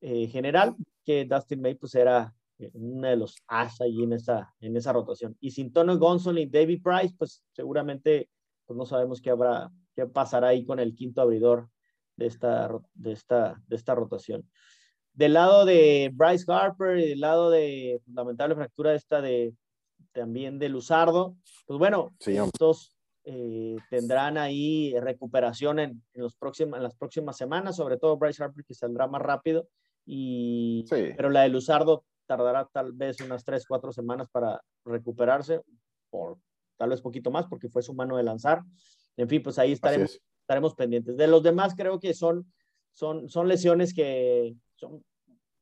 eh, 0.00 0.26
general, 0.28 0.76
que 1.04 1.24
Dustin 1.24 1.60
May 1.60 1.74
pues 1.74 1.94
era 1.94 2.34
eh, 2.58 2.70
uno 2.74 3.08
de 3.08 3.16
los 3.16 3.36
as 3.46 3.80
allí 3.80 4.02
en 4.02 4.12
esa, 4.12 4.54
en 4.60 4.76
esa 4.76 4.92
rotación. 4.92 5.36
Y 5.40 5.50
sin 5.50 5.72
Tony 5.72 5.96
Gonsolin 5.96 6.48
y 6.48 6.50
David 6.50 6.82
Price, 6.82 7.14
pues 7.16 7.42
seguramente 7.52 8.28
pues 8.66 8.76
no 8.76 8.86
sabemos 8.86 9.20
qué 9.20 9.30
habrá, 9.30 9.70
qué 9.94 10.06
pasará 10.06 10.48
ahí 10.48 10.64
con 10.64 10.78
el 10.78 10.94
quinto 10.94 11.20
abridor 11.20 11.68
de 12.16 12.26
esta, 12.26 12.70
de 12.94 13.12
esta, 13.12 13.60
de 13.66 13.76
esta 13.76 13.94
rotación. 13.94 14.48
Del 15.12 15.34
lado 15.34 15.64
de 15.64 16.10
Bryce 16.12 16.44
Harper 16.48 16.98
y 16.98 17.10
del 17.10 17.20
lado 17.20 17.50
de 17.50 18.00
lamentable 18.12 18.54
fractura 18.54 18.94
esta 18.94 19.20
de 19.20 19.54
también 20.12 20.58
de 20.58 20.68
Luzardo, 20.68 21.36
pues 21.66 21.78
bueno, 21.78 22.14
estos 22.20 22.96
eh, 23.24 23.76
tendrán 23.90 24.38
ahí 24.38 24.94
recuperación 25.00 25.78
en, 25.78 26.02
los 26.14 26.36
próximos, 26.36 26.76
en 26.76 26.82
las 26.82 26.94
próximas 26.94 27.36
semanas, 27.36 27.76
sobre 27.76 27.96
todo 27.96 28.16
Bryce 28.16 28.42
Harper 28.42 28.64
que 28.64 28.74
saldrá 28.74 29.06
más 29.08 29.22
rápido, 29.22 29.68
y, 30.06 30.84
pero 30.88 31.30
la 31.30 31.42
de 31.42 31.48
Luzardo 31.48 32.04
tardará 32.26 32.68
tal 32.72 32.92
vez 32.92 33.20
unas 33.20 33.44
tres, 33.44 33.66
cuatro 33.66 33.92
semanas 33.92 34.28
para 34.30 34.62
recuperarse, 34.84 35.62
por 36.10 36.38
tal 36.76 36.90
vez 36.90 37.00
poquito 37.00 37.30
más, 37.30 37.46
porque 37.46 37.68
fue 37.68 37.82
su 37.82 37.94
mano 37.94 38.16
de 38.16 38.22
lanzar. 38.22 38.62
En 39.16 39.28
fin, 39.28 39.42
pues 39.42 39.58
ahí 39.58 39.72
estaremos, 39.72 40.20
estaremos 40.40 40.74
pendientes. 40.74 41.16
De 41.16 41.26
los 41.26 41.42
demás 41.42 41.74
creo 41.76 42.00
que 42.00 42.14
son, 42.14 42.52
son, 42.92 43.28
son 43.28 43.48
lesiones 43.48 43.94
que 43.94 44.54
son, 44.76 45.04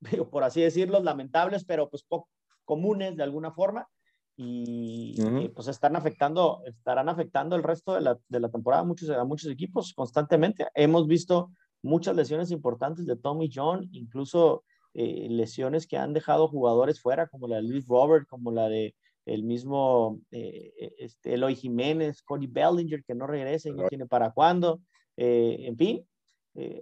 por 0.31 0.44
así 0.44 0.61
decirlo, 0.61 1.02
lamentables, 1.02 1.64
pero 1.64 1.88
pues 1.88 2.02
poco 2.02 2.28
comunes 2.64 3.16
de 3.16 3.22
alguna 3.22 3.50
forma 3.50 3.88
y, 4.37 5.48
pues 5.55 5.68
están 5.68 5.96
afectando, 5.96 6.62
estarán 6.64 7.09
afectando 7.09 7.55
el 7.57 7.62
resto 7.62 7.94
de 7.94 8.00
la, 8.00 8.18
de 8.28 8.40
la, 8.40 8.48
temporada 8.48 8.83
a 8.83 8.87
muchos, 8.87 9.11
a 9.11 9.24
muchos 9.24 9.50
equipos 9.50 9.92
constantemente. 9.94 10.66
Hemos 10.74 11.07
visto 11.07 11.50
muchas 11.83 12.16
lesiones 12.16 12.51
importantes 12.51 13.07
de 13.07 13.16
Tommy 13.16 13.51
John, 13.53 13.88
incluso 13.92 14.64
eh, 14.95 15.27
lesiones 15.31 15.87
que 15.87 15.97
han 15.97 16.12
dejado 16.12 16.49
jugadores 16.49 17.01
fuera, 17.01 17.27
como 17.27 17.49
la 17.49 17.57
de 17.57 17.62
Luis 17.62 17.87
Robert, 17.87 18.27
como 18.29 18.53
la 18.53 18.68
de 18.68 18.95
el 19.25 19.45
mismo 19.45 20.21
eh, 20.33 20.73
este, 20.99 21.35
Eloy 21.35 21.55
Jiménez, 21.55 22.23
Cody 22.23 22.47
Bellinger, 22.47 23.05
que 23.05 23.14
no 23.14 23.27
regresa 23.27 23.68
y 23.68 23.73
no 23.73 23.88
tiene 23.88 24.07
para 24.07 24.33
cuándo. 24.33 24.81
Eh, 25.16 25.59
en 25.61 25.77
fin, 25.77 26.09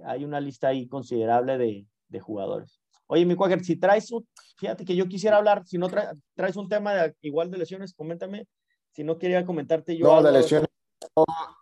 hay 0.04 0.24
una 0.24 0.40
lista 0.40 0.68
ahí 0.68 0.88
considerable 0.88 1.58
de, 1.58 1.86
de 2.08 2.20
jugadores. 2.20 2.80
Oye, 3.06 3.26
mi 3.26 3.34
Quaker, 3.34 3.64
si 3.64 3.76
traes, 3.76 4.08
fíjate 4.56 4.84
que 4.84 4.96
yo 4.96 5.06
quisiera 5.06 5.36
hablar, 5.36 5.66
si 5.66 5.78
no 5.78 5.88
traes 6.34 6.56
un 6.56 6.68
tema 6.68 6.94
de, 6.94 7.14
igual 7.22 7.50
de 7.50 7.58
lesiones, 7.58 7.94
coméntame. 7.94 8.46
Si 8.92 9.04
no 9.04 9.18
quería 9.18 9.44
comentarte 9.44 9.96
yo. 9.96 10.06
No, 10.06 10.22
de 10.22 10.32
lesiones, 10.32 10.68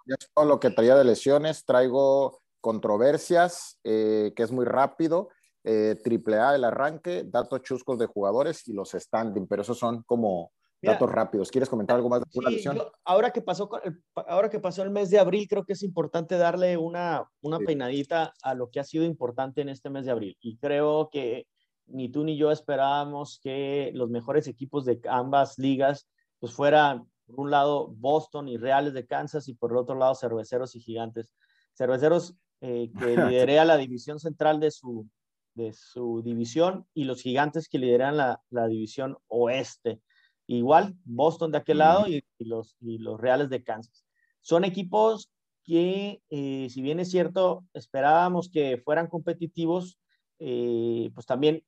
ya 0.07 0.17
todo 0.35 0.45
lo 0.45 0.61
que 0.61 0.71
traía 0.71 0.95
de 0.95 1.05
lesiones, 1.05 1.65
traigo 1.65 2.41
controversias, 2.61 3.79
eh, 3.85 4.33
que 4.35 4.43
es 4.43 4.53
muy 4.53 4.65
rápido, 4.65 5.29
eh, 5.65 5.97
triple 6.03 6.39
A 6.39 6.55
el 6.55 6.65
arranque, 6.65 7.25
datos 7.27 7.63
chuscos 7.63 7.99
de 7.99 8.07
jugadores 8.07 8.67
y 8.69 8.73
los 8.73 8.93
standing, 8.93 9.47
pero 9.47 9.63
esos 9.63 9.79
son 9.79 10.03
como 10.05 10.53
datos 10.81 11.11
rápidos. 11.11 11.51
¿Quieres 11.51 11.69
comentar 11.69 11.97
algo 11.97 12.09
más 12.09 12.21
de 12.21 12.81
ahora, 13.05 13.31
que 13.33 13.43
pasó, 13.43 13.69
ahora 14.15 14.49
que 14.49 14.61
pasó 14.61 14.83
el 14.83 14.91
mes 14.91 15.11
de 15.11 15.19
abril, 15.19 15.47
creo 15.49 15.65
que 15.65 15.73
es 15.73 15.83
importante 15.83 16.37
darle 16.37 16.77
una, 16.77 17.29
una 17.41 17.59
peinadita 17.59 18.33
a 18.43 18.55
lo 18.55 18.71
que 18.71 18.81
ha 18.81 18.85
sido 18.85 19.05
importante 19.05 19.61
en 19.61 19.69
este 19.69 19.91
mes 19.91 20.05
de 20.05 20.13
abril. 20.13 20.37
Y 20.41 20.57
creo 20.57 21.11
que 21.11 21.47
ni 21.87 22.09
tú 22.09 22.25
ni 22.25 22.37
yo 22.37 22.51
esperábamos 22.51 23.41
que 23.43 23.91
los 23.95 24.11
mejores 24.11 24.47
equipos 24.47 24.85
de 24.85 25.01
ambas 25.09 25.59
ligas 25.59 26.09
pues 26.39 26.53
fueran, 26.53 27.09
por 27.27 27.41
un 27.41 27.51
lado, 27.51 27.89
Boston 27.89 28.49
y 28.49 28.57
Reales 28.57 28.95
de 28.95 29.07
Kansas 29.07 29.49
y 29.49 29.55
por 29.55 29.73
el 29.73 29.79
otro 29.79 29.97
lado, 29.97 30.15
Cerveceros 30.15 30.77
y 30.77 30.81
Gigantes. 30.81 31.35
Cerveceros 31.77 32.37
eh, 32.61 32.91
que 32.99 33.17
liderea 33.49 33.65
la 33.65 33.77
división 33.77 34.19
central 34.19 34.61
de 34.61 34.71
su, 34.71 35.09
de 35.55 35.73
su 35.73 36.23
división 36.23 36.87
y 36.95 37.05
los 37.05 37.23
Gigantes 37.23 37.69
que 37.69 37.79
lideran 37.79 38.17
la, 38.17 38.43
la 38.51 38.67
división 38.67 39.17
oeste. 39.29 40.01
Igual, 40.47 40.95
Boston 41.05 41.53
de 41.53 41.59
aquel 41.59 41.79
lado 41.79 42.09
y, 42.09 42.25
los, 42.39 42.77
y 42.81 42.99
los 42.99 43.21
Reales 43.21 43.51
de 43.51 43.63
Kansas. 43.63 44.07
Son 44.41 44.65
equipos 44.65 45.31
que, 45.63 46.23
eh, 46.31 46.69
si 46.71 46.81
bien 46.81 47.01
es 47.01 47.11
cierto, 47.11 47.67
esperábamos 47.75 48.49
que 48.51 48.79
fueran 48.79 49.09
competitivos, 49.09 49.99
eh, 50.39 51.11
pues 51.15 51.27
también 51.27 51.63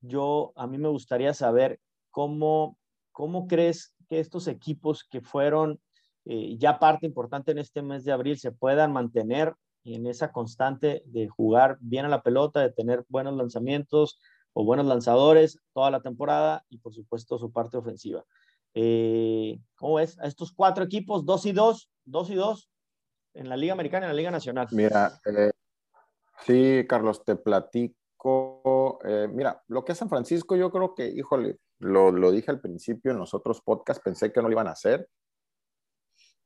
yo, 0.00 0.52
a 0.56 0.66
mí 0.66 0.78
me 0.78 0.88
gustaría 0.88 1.32
saber 1.34 1.78
cómo, 2.10 2.76
cómo 3.12 3.46
crees 3.46 3.94
que 4.08 4.18
estos 4.18 4.48
equipos 4.48 5.04
que 5.04 5.20
fueron 5.20 5.80
eh, 6.24 6.56
ya 6.58 6.78
parte 6.78 7.06
importante 7.06 7.52
en 7.52 7.58
este 7.58 7.82
mes 7.82 8.04
de 8.04 8.12
abril 8.12 8.38
se 8.38 8.50
puedan 8.50 8.92
mantener 8.92 9.54
en 9.84 10.06
esa 10.06 10.32
constante 10.32 11.02
de 11.06 11.28
jugar 11.28 11.78
bien 11.80 12.04
a 12.04 12.08
la 12.08 12.22
pelota, 12.22 12.60
de 12.60 12.70
tener 12.70 13.04
buenos 13.08 13.34
lanzamientos, 13.34 14.18
o 14.58 14.64
buenos 14.64 14.86
lanzadores 14.86 15.60
toda 15.72 15.90
la 15.90 16.02
temporada 16.02 16.64
y 16.68 16.78
por 16.78 16.92
supuesto 16.92 17.38
su 17.38 17.52
parte 17.52 17.76
ofensiva. 17.76 18.24
Eh, 18.74 19.60
¿Cómo 19.76 19.94
ves? 19.94 20.18
A 20.18 20.26
estos 20.26 20.52
cuatro 20.52 20.82
equipos, 20.82 21.24
dos 21.24 21.46
y 21.46 21.52
dos, 21.52 21.90
dos 22.04 22.28
y 22.30 22.34
dos 22.34 22.68
en 23.34 23.48
la 23.48 23.56
Liga 23.56 23.72
Americana 23.72 24.06
y 24.06 24.08
en 24.08 24.16
la 24.16 24.16
Liga 24.16 24.30
Nacional. 24.32 24.66
Mira, 24.72 25.12
eh, 25.26 25.52
sí, 26.44 26.84
Carlos, 26.88 27.24
te 27.24 27.36
platico. 27.36 28.98
Eh, 29.04 29.28
mira, 29.30 29.62
lo 29.68 29.84
que 29.84 29.92
es 29.92 29.98
San 29.98 30.08
Francisco, 30.08 30.56
yo 30.56 30.72
creo 30.72 30.92
que, 30.92 31.06
híjole, 31.06 31.58
lo, 31.78 32.10
lo, 32.10 32.32
dije 32.32 32.50
al 32.50 32.60
principio 32.60 33.12
en 33.12 33.18
los 33.18 33.34
otros 33.34 33.60
podcasts, 33.60 34.02
pensé 34.02 34.32
que 34.32 34.42
no 34.42 34.48
lo 34.48 34.54
iban 34.54 34.66
a 34.66 34.72
hacer, 34.72 35.08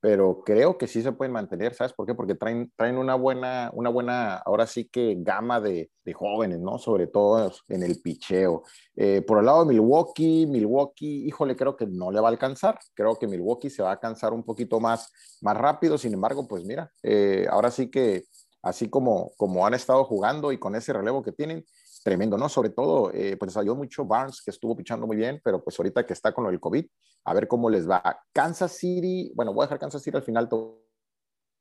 pero 0.03 0.43
creo 0.45 0.77
que 0.77 0.89
sí 0.89 1.01
se 1.01 1.13
pueden 1.13 1.33
mantener, 1.33 1.75
¿sabes 1.75 1.93
por 1.93 2.07
qué? 2.07 2.15
Porque 2.17 2.35
traen, 2.35 2.73
traen 2.75 2.99
una 2.99 3.15
buena, 3.15 3.71
una 3.73 3.89
buena, 3.89 4.35
ahora 4.39 4.67
sí 4.67 4.89
que 4.89 5.15
gama 5.17 5.61
de, 5.61 5.93
de 6.05 6.13
jóvenes, 6.13 6.59
¿no? 6.59 6.77
Sobre 6.77 7.07
todo 7.07 7.53
en 7.69 7.85
el 7.85 8.01
picheo. 8.01 8.65
Eh, 8.97 9.23
por 9.23 9.39
el 9.39 9.47
lado 9.47 9.65
de 9.65 9.73
Milwaukee, 9.73 10.45
Milwaukee, 10.47 11.25
híjole, 11.29 11.55
creo 11.55 11.77
que 11.77 11.87
no 11.87 12.11
le 12.11 12.21
va 12.21 12.27
a 12.27 12.33
alcanzar, 12.33 12.81
creo 12.95 13.15
que 13.15 13.29
Milwaukee 13.29 13.71
se 13.71 13.85
va 13.85 13.93
a 13.93 14.01
cansar 14.01 14.33
un 14.33 14.43
poquito 14.43 14.81
más, 14.81 15.09
más 15.41 15.57
rápido, 15.57 15.97
sin 15.97 16.15
embargo, 16.15 16.49
pues 16.49 16.65
mira, 16.65 16.91
eh, 17.05 17.47
ahora 17.49 17.71
sí 17.71 17.89
que 17.89 18.25
así 18.61 18.91
como, 18.91 19.31
como 19.37 19.65
han 19.65 19.75
estado 19.75 20.03
jugando 20.05 20.51
y 20.51 20.59
con 20.59 20.75
ese 20.75 20.93
relevo 20.93 21.23
que 21.23 21.31
tienen, 21.31 21.65
tremendo, 22.03 22.37
¿no? 22.37 22.49
Sobre 22.49 22.71
todo, 22.71 23.11
eh, 23.13 23.37
pues 23.37 23.53
salió 23.53 23.75
mucho 23.75 24.05
Barnes, 24.05 24.43
que 24.43 24.51
estuvo 24.51 24.77
pichando 24.77 25.07
muy 25.07 25.17
bien, 25.17 25.41
pero 25.43 25.63
pues 25.63 25.79
ahorita 25.79 26.05
que 26.05 26.13
está 26.13 26.33
con 26.33 26.47
el 26.47 26.61
COVID, 26.61 26.85
a 27.25 27.35
ver 27.35 27.49
cómo 27.49 27.71
les 27.71 27.89
va. 27.89 28.21
Kansas 28.33 28.73
City, 28.73 29.33
bueno, 29.35 29.53
voy 29.53 29.63
a 29.63 29.67
dejar 29.67 29.79
Kansas 29.79 30.03
City 30.03 30.17
al 30.17 30.23
final, 30.23 30.49
puedo 30.49 30.83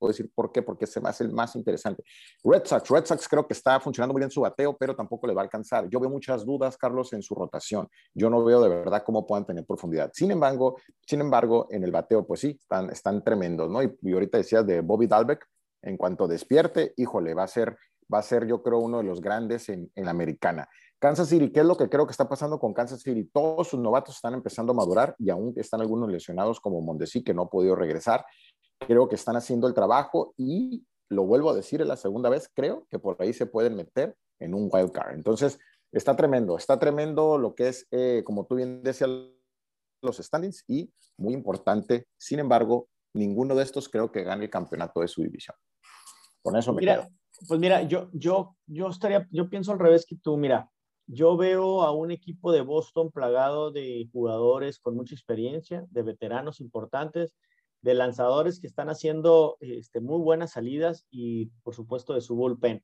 decir 0.08 0.30
por 0.34 0.50
qué, 0.50 0.62
porque 0.62 0.86
se 0.86 1.00
me 1.00 1.08
hace 1.08 1.22
el 1.22 1.32
más 1.32 1.54
interesante. 1.54 2.02
Red 2.42 2.64
Sox, 2.64 2.90
Red 2.90 3.04
Sox 3.04 3.28
creo 3.28 3.46
que 3.46 3.54
está 3.54 3.78
funcionando 3.78 4.12
muy 4.12 4.20
bien 4.20 4.30
su 4.30 4.40
bateo, 4.40 4.76
pero 4.76 4.96
tampoco 4.96 5.28
le 5.28 5.34
va 5.34 5.42
a 5.42 5.44
alcanzar. 5.44 5.88
Yo 5.88 6.00
veo 6.00 6.10
muchas 6.10 6.44
dudas, 6.44 6.76
Carlos, 6.76 7.12
en 7.12 7.22
su 7.22 7.36
rotación. 7.36 7.88
Yo 8.12 8.28
no 8.28 8.42
veo 8.42 8.60
de 8.60 8.68
verdad 8.68 9.04
cómo 9.06 9.24
puedan 9.24 9.46
tener 9.46 9.64
profundidad. 9.64 10.10
Sin 10.12 10.32
embargo, 10.32 10.76
sin 11.06 11.20
embargo, 11.20 11.68
en 11.70 11.84
el 11.84 11.92
bateo, 11.92 12.26
pues 12.26 12.40
sí, 12.40 12.58
están, 12.60 12.90
están 12.90 13.22
tremendos, 13.22 13.70
¿no? 13.70 13.80
Y, 13.82 13.96
y 14.02 14.12
ahorita 14.12 14.38
decías 14.38 14.66
de 14.66 14.80
Bobby 14.80 15.06
Dalbeck, 15.06 15.46
en 15.82 15.96
cuanto 15.96 16.28
despierte, 16.28 16.94
híjole, 16.96 17.34
va 17.34 17.44
a 17.44 17.48
ser 17.48 17.76
va 18.12 18.18
a 18.18 18.22
ser 18.22 18.46
yo 18.46 18.62
creo 18.62 18.78
uno 18.78 18.98
de 18.98 19.04
los 19.04 19.20
grandes 19.20 19.68
en, 19.68 19.90
la 19.94 20.10
americana. 20.10 20.68
Kansas 20.98 21.28
City, 21.28 21.50
¿qué 21.50 21.60
es 21.60 21.66
lo 21.66 21.76
que 21.76 21.88
creo 21.88 22.06
que 22.06 22.12
está 22.12 22.28
pasando 22.28 22.58
con 22.58 22.72
Kansas 22.74 23.00
City? 23.00 23.24
Todos 23.24 23.68
sus 23.68 23.80
novatos 23.80 24.16
están 24.16 24.34
empezando 24.34 24.72
a 24.72 24.76
madurar 24.76 25.16
y 25.18 25.30
aún 25.30 25.52
están 25.56 25.80
algunos 25.80 26.10
lesionados 26.10 26.60
como 26.60 26.80
Mondesi 26.80 27.24
que 27.24 27.34
no 27.34 27.42
ha 27.42 27.50
podido 27.50 27.74
regresar. 27.74 28.24
Creo 28.78 29.08
que 29.08 29.16
están 29.16 29.36
haciendo 29.36 29.66
el 29.66 29.74
trabajo 29.74 30.34
y 30.36 30.84
lo 31.08 31.24
vuelvo 31.24 31.50
a 31.50 31.54
decir 31.54 31.80
es 31.80 31.86
la 31.86 31.96
segunda 31.96 32.28
vez, 32.28 32.50
creo 32.54 32.86
que 32.90 32.98
por 32.98 33.16
ahí 33.20 33.32
se 33.32 33.46
pueden 33.46 33.76
meter 33.76 34.16
en 34.40 34.54
un 34.54 34.68
wild 34.72 34.92
card. 34.92 35.14
Entonces, 35.14 35.58
está 35.92 36.16
tremendo, 36.16 36.56
está 36.56 36.78
tremendo 36.78 37.38
lo 37.38 37.54
que 37.54 37.68
es, 37.68 37.86
eh, 37.90 38.22
como 38.24 38.46
tú 38.46 38.56
bien 38.56 38.82
decías, 38.82 39.10
los 40.02 40.16
standings 40.16 40.64
y 40.66 40.92
muy 41.16 41.34
importante, 41.34 42.06
sin 42.18 42.38
embargo, 42.38 42.88
ninguno 43.14 43.54
de 43.54 43.62
estos 43.62 43.88
creo 43.88 44.10
que 44.10 44.24
gane 44.24 44.44
el 44.44 44.50
campeonato 44.50 45.00
de 45.00 45.08
su 45.08 45.22
división. 45.22 45.56
Con 46.42 46.56
eso 46.56 46.72
me 46.72 46.82
quedo. 46.82 47.06
Pues 47.48 47.58
mira, 47.58 47.82
yo, 47.82 48.08
yo, 48.12 48.56
yo 48.66 48.88
estaría, 48.88 49.26
yo 49.30 49.48
pienso 49.48 49.72
al 49.72 49.78
revés 49.78 50.06
que 50.06 50.16
tú, 50.16 50.36
mira, 50.36 50.70
yo 51.06 51.36
veo 51.36 51.82
a 51.82 51.92
un 51.92 52.10
equipo 52.10 52.52
de 52.52 52.60
Boston 52.60 53.10
plagado 53.10 53.70
de 53.72 54.08
jugadores 54.12 54.78
con 54.78 54.94
mucha 54.94 55.14
experiencia, 55.14 55.84
de 55.90 56.02
veteranos 56.02 56.60
importantes, 56.60 57.34
de 57.82 57.94
lanzadores 57.94 58.60
que 58.60 58.68
están 58.68 58.88
haciendo 58.88 59.56
este, 59.60 60.00
muy 60.00 60.20
buenas 60.20 60.52
salidas 60.52 61.06
y 61.10 61.46
por 61.64 61.74
supuesto 61.74 62.14
de 62.14 62.20
su 62.20 62.36
bullpen. 62.36 62.82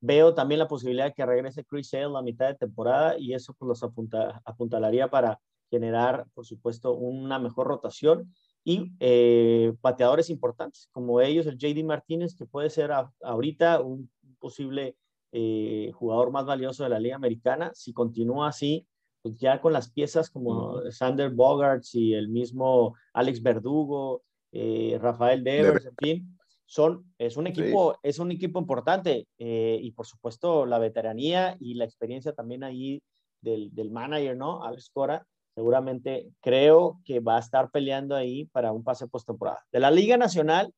Veo 0.00 0.34
también 0.34 0.60
la 0.60 0.68
posibilidad 0.68 1.06
de 1.06 1.14
que 1.14 1.26
regrese 1.26 1.64
Chris 1.64 1.88
Sale 1.88 2.16
a 2.16 2.22
mitad 2.22 2.46
de 2.46 2.54
temporada 2.54 3.18
y 3.18 3.34
eso 3.34 3.54
pues 3.54 3.68
los 3.68 3.82
apunta, 3.82 4.40
apuntalaría 4.44 5.08
para 5.08 5.40
generar, 5.68 6.26
por 6.34 6.46
supuesto, 6.46 6.94
una 6.94 7.38
mejor 7.38 7.66
rotación 7.66 8.32
y 8.68 8.90
eh, 8.98 9.74
pateadores 9.80 10.28
importantes, 10.28 10.88
como 10.90 11.20
ellos, 11.20 11.46
el 11.46 11.56
JD 11.56 11.84
Martínez, 11.84 12.34
que 12.34 12.46
puede 12.46 12.68
ser 12.68 12.90
ahorita 13.22 13.80
un 13.80 14.10
posible 14.40 14.96
eh, 15.30 15.92
jugador 15.94 16.32
más 16.32 16.46
valioso 16.46 16.82
de 16.82 16.90
la 16.90 16.98
Liga 16.98 17.14
Americana. 17.14 17.70
Si 17.74 17.92
continúa 17.92 18.48
así, 18.48 18.84
pues 19.22 19.38
ya 19.38 19.60
con 19.60 19.72
las 19.72 19.92
piezas 19.92 20.30
como 20.30 20.80
Sander 20.90 21.30
Bogarts 21.30 21.94
y 21.94 22.12
el 22.12 22.28
mismo 22.28 22.96
Alex 23.12 23.40
Verdugo, 23.40 24.24
eh, 24.50 24.98
Rafael 25.00 25.44
Devers, 25.44 25.86
en 25.86 25.94
fin, 25.96 26.38
son, 26.64 27.14
es 27.18 27.36
un 27.36 27.46
equipo, 27.46 27.96
es 28.02 28.18
un 28.18 28.32
equipo 28.32 28.58
importante 28.58 29.28
y 29.38 29.92
por 29.92 30.06
supuesto 30.06 30.66
la 30.66 30.80
veteranía 30.80 31.56
y 31.60 31.74
la 31.74 31.84
experiencia 31.84 32.32
también 32.32 32.64
ahí 32.64 33.00
del, 33.40 33.72
del 33.72 33.92
manager, 33.92 34.36
¿no? 34.36 34.64
Alex 34.64 34.90
Cora, 34.92 35.24
seguramente 35.56 36.28
creo 36.42 37.00
que 37.06 37.18
va 37.18 37.38
a 37.38 37.40
estar 37.40 37.70
peleando 37.70 38.14
ahí 38.14 38.44
para 38.52 38.72
un 38.72 38.84
pase 38.84 39.08
postemporada. 39.08 39.64
De 39.72 39.80
la 39.80 39.90
Liga 39.90 40.18
Nacional, 40.18 40.74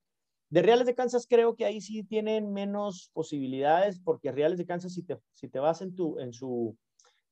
de 0.50 0.62
Reales 0.62 0.86
de 0.86 0.94
Kansas 0.94 1.26
creo 1.28 1.56
que 1.56 1.64
ahí 1.64 1.80
sí 1.80 2.04
tienen 2.04 2.52
menos 2.52 3.10
posibilidades 3.12 3.98
porque 3.98 4.30
Reales 4.30 4.56
de 4.56 4.66
Kansas 4.66 4.94
si 4.94 5.02
te, 5.02 5.18
si 5.32 5.48
te 5.48 5.58
vas 5.58 5.82
en, 5.82 5.96
tu, 5.96 6.20
en 6.20 6.32
su 6.32 6.76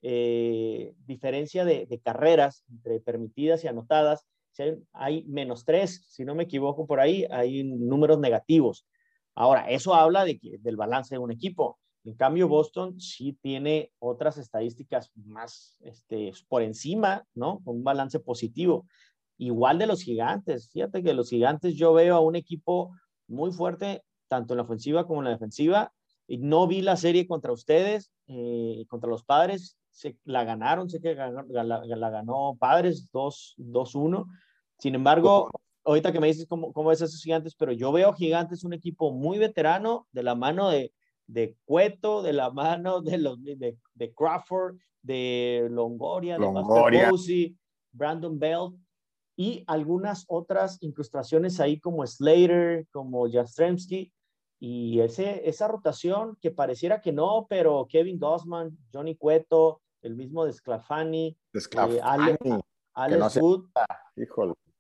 eh, 0.03 0.93
diferencia 1.07 1.65
de, 1.65 2.01
carreras 2.03 2.65
entre 2.69 2.99
permitidas 2.99 3.63
y 3.63 3.69
anotadas, 3.69 4.27
hay, 4.59 4.83
hay 4.93 5.25
menos 5.25 5.65
tres, 5.65 6.05
si 6.09 6.25
no 6.25 6.35
me 6.35 6.45
equivoco 6.45 6.85
por 6.85 6.99
ahí, 6.99 7.27
hay 7.31 7.63
números 7.63 8.19
negativos. 8.19 8.89
Ahora, 9.37 9.71
eso 9.71 9.95
habla 9.95 10.25
de 10.25 10.41
del 10.61 10.77
balance 10.77 11.15
de 11.15 11.19
un 11.21 11.31
equipo. 11.31 11.79
En 12.07 12.15
cambio, 12.15 12.47
Boston 12.47 13.01
sí 13.01 13.37
tiene 13.43 13.91
otras 13.99 14.39
estadísticas 14.39 15.11
más 15.17 15.77
este, 15.81 16.33
por 16.49 16.63
encima, 16.63 17.27
¿no? 17.35 17.61
Con 17.65 17.79
un 17.79 17.85
balance 17.85 18.21
positivo. 18.21 18.87
Igual 19.39 19.79
de 19.79 19.89
los 19.89 20.03
gigantes. 20.03 20.71
Fíjate 20.71 21.03
que 21.03 21.15
los 21.15 21.29
gigantes 21.29 21.75
yo 21.75 21.93
veo 21.93 22.15
a 22.15 22.21
un 22.21 22.37
equipo 22.37 22.93
muy 23.27 23.51
fuerte, 23.51 24.05
tanto 24.29 24.55
en 24.55 24.59
la 24.59 24.63
ofensiva 24.63 25.05
como 25.05 25.21
en 25.21 25.25
la 25.25 25.31
defensiva. 25.33 25.93
Y 26.29 26.39
no 26.39 26.69
vi 26.69 26.81
la 26.81 26.97
serie 26.97 27.27
contra 27.27 27.51
ustedes, 27.51 28.13
eh, 28.29 28.85
contra 28.89 29.11
los 29.11 29.25
padres. 29.25 29.77
Se, 29.91 30.17
la 30.23 30.45
ganaron, 30.45 30.89
sé 30.89 31.01
que 31.01 31.17
la, 31.17 32.11
ganó 32.11 32.57
Padres 32.57 33.11
2-1. 33.13 34.27
Sin 34.79 34.95
embargo, 34.95 35.51
ahorita 35.83 36.13
que 36.13 36.21
me 36.21 36.29
dices 36.29 36.47
cómo, 36.47 36.73
cómo 36.73 36.91
ves 36.91 37.03
a 37.03 37.07
esos 37.07 37.23
gigantes, 37.23 37.57
pero 37.57 37.73
yo 37.73 37.91
veo 37.91 38.13
gigantes 38.13 38.63
un 38.63 38.75
equipo 38.75 39.11
muy 39.11 39.39
veterano 39.39 40.07
de 40.13 40.23
la 40.23 40.37
mano 40.37 40.69
de 40.71 40.93
de 41.27 41.57
Cueto, 41.65 42.23
de 42.23 42.33
la 42.33 42.51
mano 42.51 43.01
de, 43.01 43.19
los, 43.19 43.43
de, 43.43 43.77
de 43.95 44.15
Crawford, 44.15 44.77
de 45.03 45.69
Longoria, 45.71 46.39
de 46.39 47.09
Posey, 47.11 47.57
Brandon 47.93 48.39
Bell 48.39 48.73
y 49.37 49.65
algunas 49.67 50.25
otras 50.29 50.79
incrustaciones 50.83 51.61
ahí 51.61 51.79
como 51.79 52.07
Slater, 52.07 52.87
como 52.91 53.31
Jastremski 53.31 54.13
y 54.59 55.01
ese, 55.01 55.49
esa 55.49 55.69
rotación 55.69 56.37
que 56.41 56.51
pareciera 56.51 57.01
que 57.01 57.13
no, 57.13 57.47
pero 57.49 57.87
Kevin 57.89 58.19
Gossman, 58.19 58.77
Johnny 58.93 59.15
Cueto, 59.15 59.83
el 60.03 60.17
mismo 60.17 60.45
de 60.47 60.53
Sclafani, 60.53 61.37
eh, 61.55 62.01
Alex, 62.03 63.37
Wood, 63.41 63.67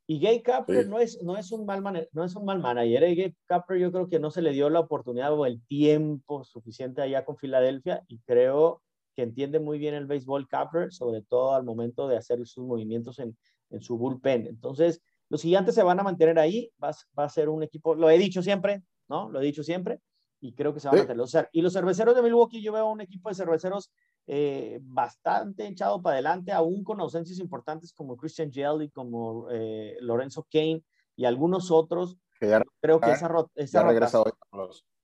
y 0.07 0.21
Gay 0.21 0.43
Capper 0.43 0.89
no, 0.89 0.99
es, 1.01 1.21
no, 1.23 1.37
es 1.37 1.51
un 1.51 1.67
mal 1.67 2.09
no 2.13 2.25
es 2.25 2.37
un 2.37 2.45
mal 2.45 2.61
manager. 2.61 3.03
¿eh? 3.03 3.15
Gay 3.15 3.35
Capper 3.47 3.79
yo 3.79 3.91
creo 3.91 4.09
que 4.09 4.21
no 4.21 4.31
se 4.31 4.43
le 4.43 4.53
dio 4.53 4.71
la 4.71 4.81
oportunidad 4.81 5.33
o 5.33 5.47
el 5.47 5.61
tiempo 5.67 6.45
suficiente 6.45 7.03
allá 7.03 7.25
con 7.25 7.37
Filadelfia 7.37 8.05
y 8.07 8.21
creo 8.21 8.83
que 9.15 9.23
entiende 9.23 9.59
muy 9.59 9.79
bien 9.79 9.95
el 9.95 10.07
béisbol 10.07 10.47
Capper, 10.47 10.93
sobre 10.93 11.23
todo 11.23 11.55
al 11.55 11.65
momento 11.65 12.07
de 12.07 12.17
hacer 12.17 12.47
sus 12.47 12.65
movimientos 12.65 13.19
en, 13.19 13.37
en 13.71 13.81
su 13.81 13.97
bullpen. 13.97 14.47
Entonces, 14.47 15.03
los 15.29 15.43
gigantes 15.43 15.75
se 15.75 15.83
van 15.83 15.99
a 15.99 16.05
mantener 16.05 16.39
ahí, 16.39 16.71
va, 16.83 16.93
va, 17.19 17.25
a 17.25 17.29
ser 17.29 17.49
un 17.49 17.63
equipo, 17.63 17.95
lo 17.95 18.11
he 18.11 18.19
dicho 18.19 18.43
siempre, 18.43 18.83
¿no? 19.09 19.31
Lo 19.31 19.41
he 19.41 19.45
dicho 19.45 19.65
siempre, 19.65 20.01
y 20.41 20.53
creo 20.53 20.73
que 20.73 20.81
se 20.81 20.89
van 20.89 20.99
a 20.99 21.05
mantener. 21.05 21.49
Y 21.53 21.63
los 21.63 21.73
cerveceros 21.73 22.15
de 22.15 22.23
Milwaukee, 22.23 22.63
yo 22.63 22.73
veo 22.73 22.89
un 22.89 23.01
equipo 23.01 23.29
de 23.29 23.35
cerveceros 23.35 23.91
eh, 24.29 24.81
bastante 24.83 25.69
echado 25.69 26.03
para 26.03 26.15
adelante, 26.15 26.51
aún 26.51 26.83
con 26.83 27.01
ausencias 27.01 27.39
importantes 27.39 27.93
como 27.93 28.17
Christian 28.17 28.51
Jelly, 28.53 28.91
como 28.91 29.49
eh, 29.51 29.97
Lorenzo 30.01 30.47
Kane 30.51 30.83
y 31.15 31.25
algunos 31.25 31.71
otros. 31.71 32.19
creo 32.39 33.01
que 33.01 33.13
esa, 33.13 33.31
esa 33.55 33.83
rotación, 33.83 34.25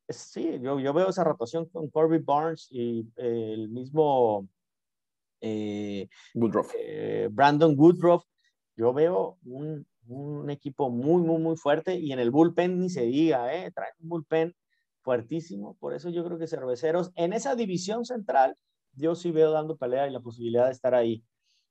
Sí, 0.09 0.59
yo, 0.61 0.81
yo, 0.81 0.93
veo 0.93 1.09
esa 1.09 1.25
rotación 1.25 1.67
con 1.67 1.89
Corby 1.89 2.19
Barnes 2.19 2.67
y 2.71 3.09
eh, 3.17 3.53
el 3.55 3.69
mismo 3.69 4.49
Woodruff. 6.35 6.73
Brandon 7.31 7.75
Woodruff. 7.79 8.25
Yo 8.77 8.93
veo 8.93 9.39
un, 9.45 9.87
un, 10.09 10.51
equipo 10.51 10.91
muy, 10.91 11.23
muy, 11.23 11.41
muy 11.41 11.57
fuerte 11.57 11.95
y 11.95 12.13
en 12.13 12.19
el 12.19 12.31
bullpen 12.31 12.81
ni 12.81 12.91
se 12.91 13.03
diga, 13.03 13.55
¿eh? 13.55 13.71
trae 13.71 13.91
un 14.01 14.09
bullpen 14.09 14.55
fuertísimo. 15.03 15.77
Por 15.79 15.95
eso 15.95 16.11
yo 16.11 16.25
creo 16.25 16.39
que 16.39 16.49
Cerveceros 16.49 17.13
en 17.15 17.33
esa 17.33 17.55
división 17.55 18.05
central 18.05 18.57
yo 18.95 19.15
sí 19.15 19.31
veo 19.31 19.51
dando 19.51 19.77
pelea 19.77 20.09
y 20.09 20.11
la 20.13 20.21
posibilidad 20.21 20.67
de 20.67 20.73
estar 20.73 20.95
ahí. 20.95 21.25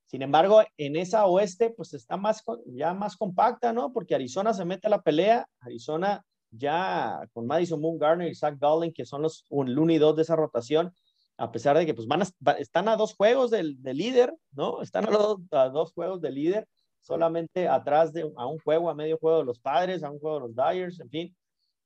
Sin 0.06 0.22
embargo, 0.22 0.62
en 0.78 0.96
esa 0.98 1.26
oeste, 1.26 1.70
pues 1.70 1.94
está 1.94 2.18
más, 2.18 2.44
ya 2.66 2.94
más 2.94 3.16
compacta, 3.16 3.72
¿no? 3.72 3.94
Porque 3.94 4.16
Arizona 4.16 4.54
se 4.54 4.66
mete 4.66 4.88
a 4.88 4.90
la 4.90 5.02
pelea, 5.02 5.48
Arizona 5.62 6.26
ya 6.52 7.22
con 7.34 7.48
Madison 7.48 7.80
Moon 7.80 7.98
Garner 7.98 8.30
y 8.30 8.36
Zach 8.36 8.58
Gallen, 8.60 8.94
que 8.94 9.06
son 9.06 9.22
los 9.22 9.46
un, 9.50 9.70
el 9.70 9.80
1 9.80 9.94
y 9.94 9.98
2 9.98 10.16
de 10.18 10.22
esa 10.24 10.36
rotación, 10.36 10.94
a 11.38 11.52
pesar 11.52 11.78
de 11.78 11.86
que 11.86 11.94
pues 11.94 12.08
van 12.08 12.24
están 12.60 12.88
a 12.88 12.98
dos 12.98 13.16
juegos 13.16 13.52
del, 13.52 13.80
líder, 13.84 14.36
¿no? 14.52 14.82
Están 14.82 15.08
a, 15.08 15.70
dos 15.70 15.94
juegos 15.94 16.22
del 16.22 16.36
líder, 16.36 16.68
solamente 17.00 17.68
atrás 17.68 18.14
de 18.14 18.32
a 18.36 18.46
un 18.46 18.60
juego, 18.60 18.90
a 18.90 18.96
medio 18.96 19.18
juego 19.18 19.40
de 19.40 19.46
los 19.46 19.60
Padres, 19.60 20.04
a 20.04 20.12
un 20.12 20.20
juego 20.20 20.42
de 20.42 20.48
los 20.48 20.56
Dyers, 20.56 21.00
en 21.00 21.10
fin. 21.10 21.36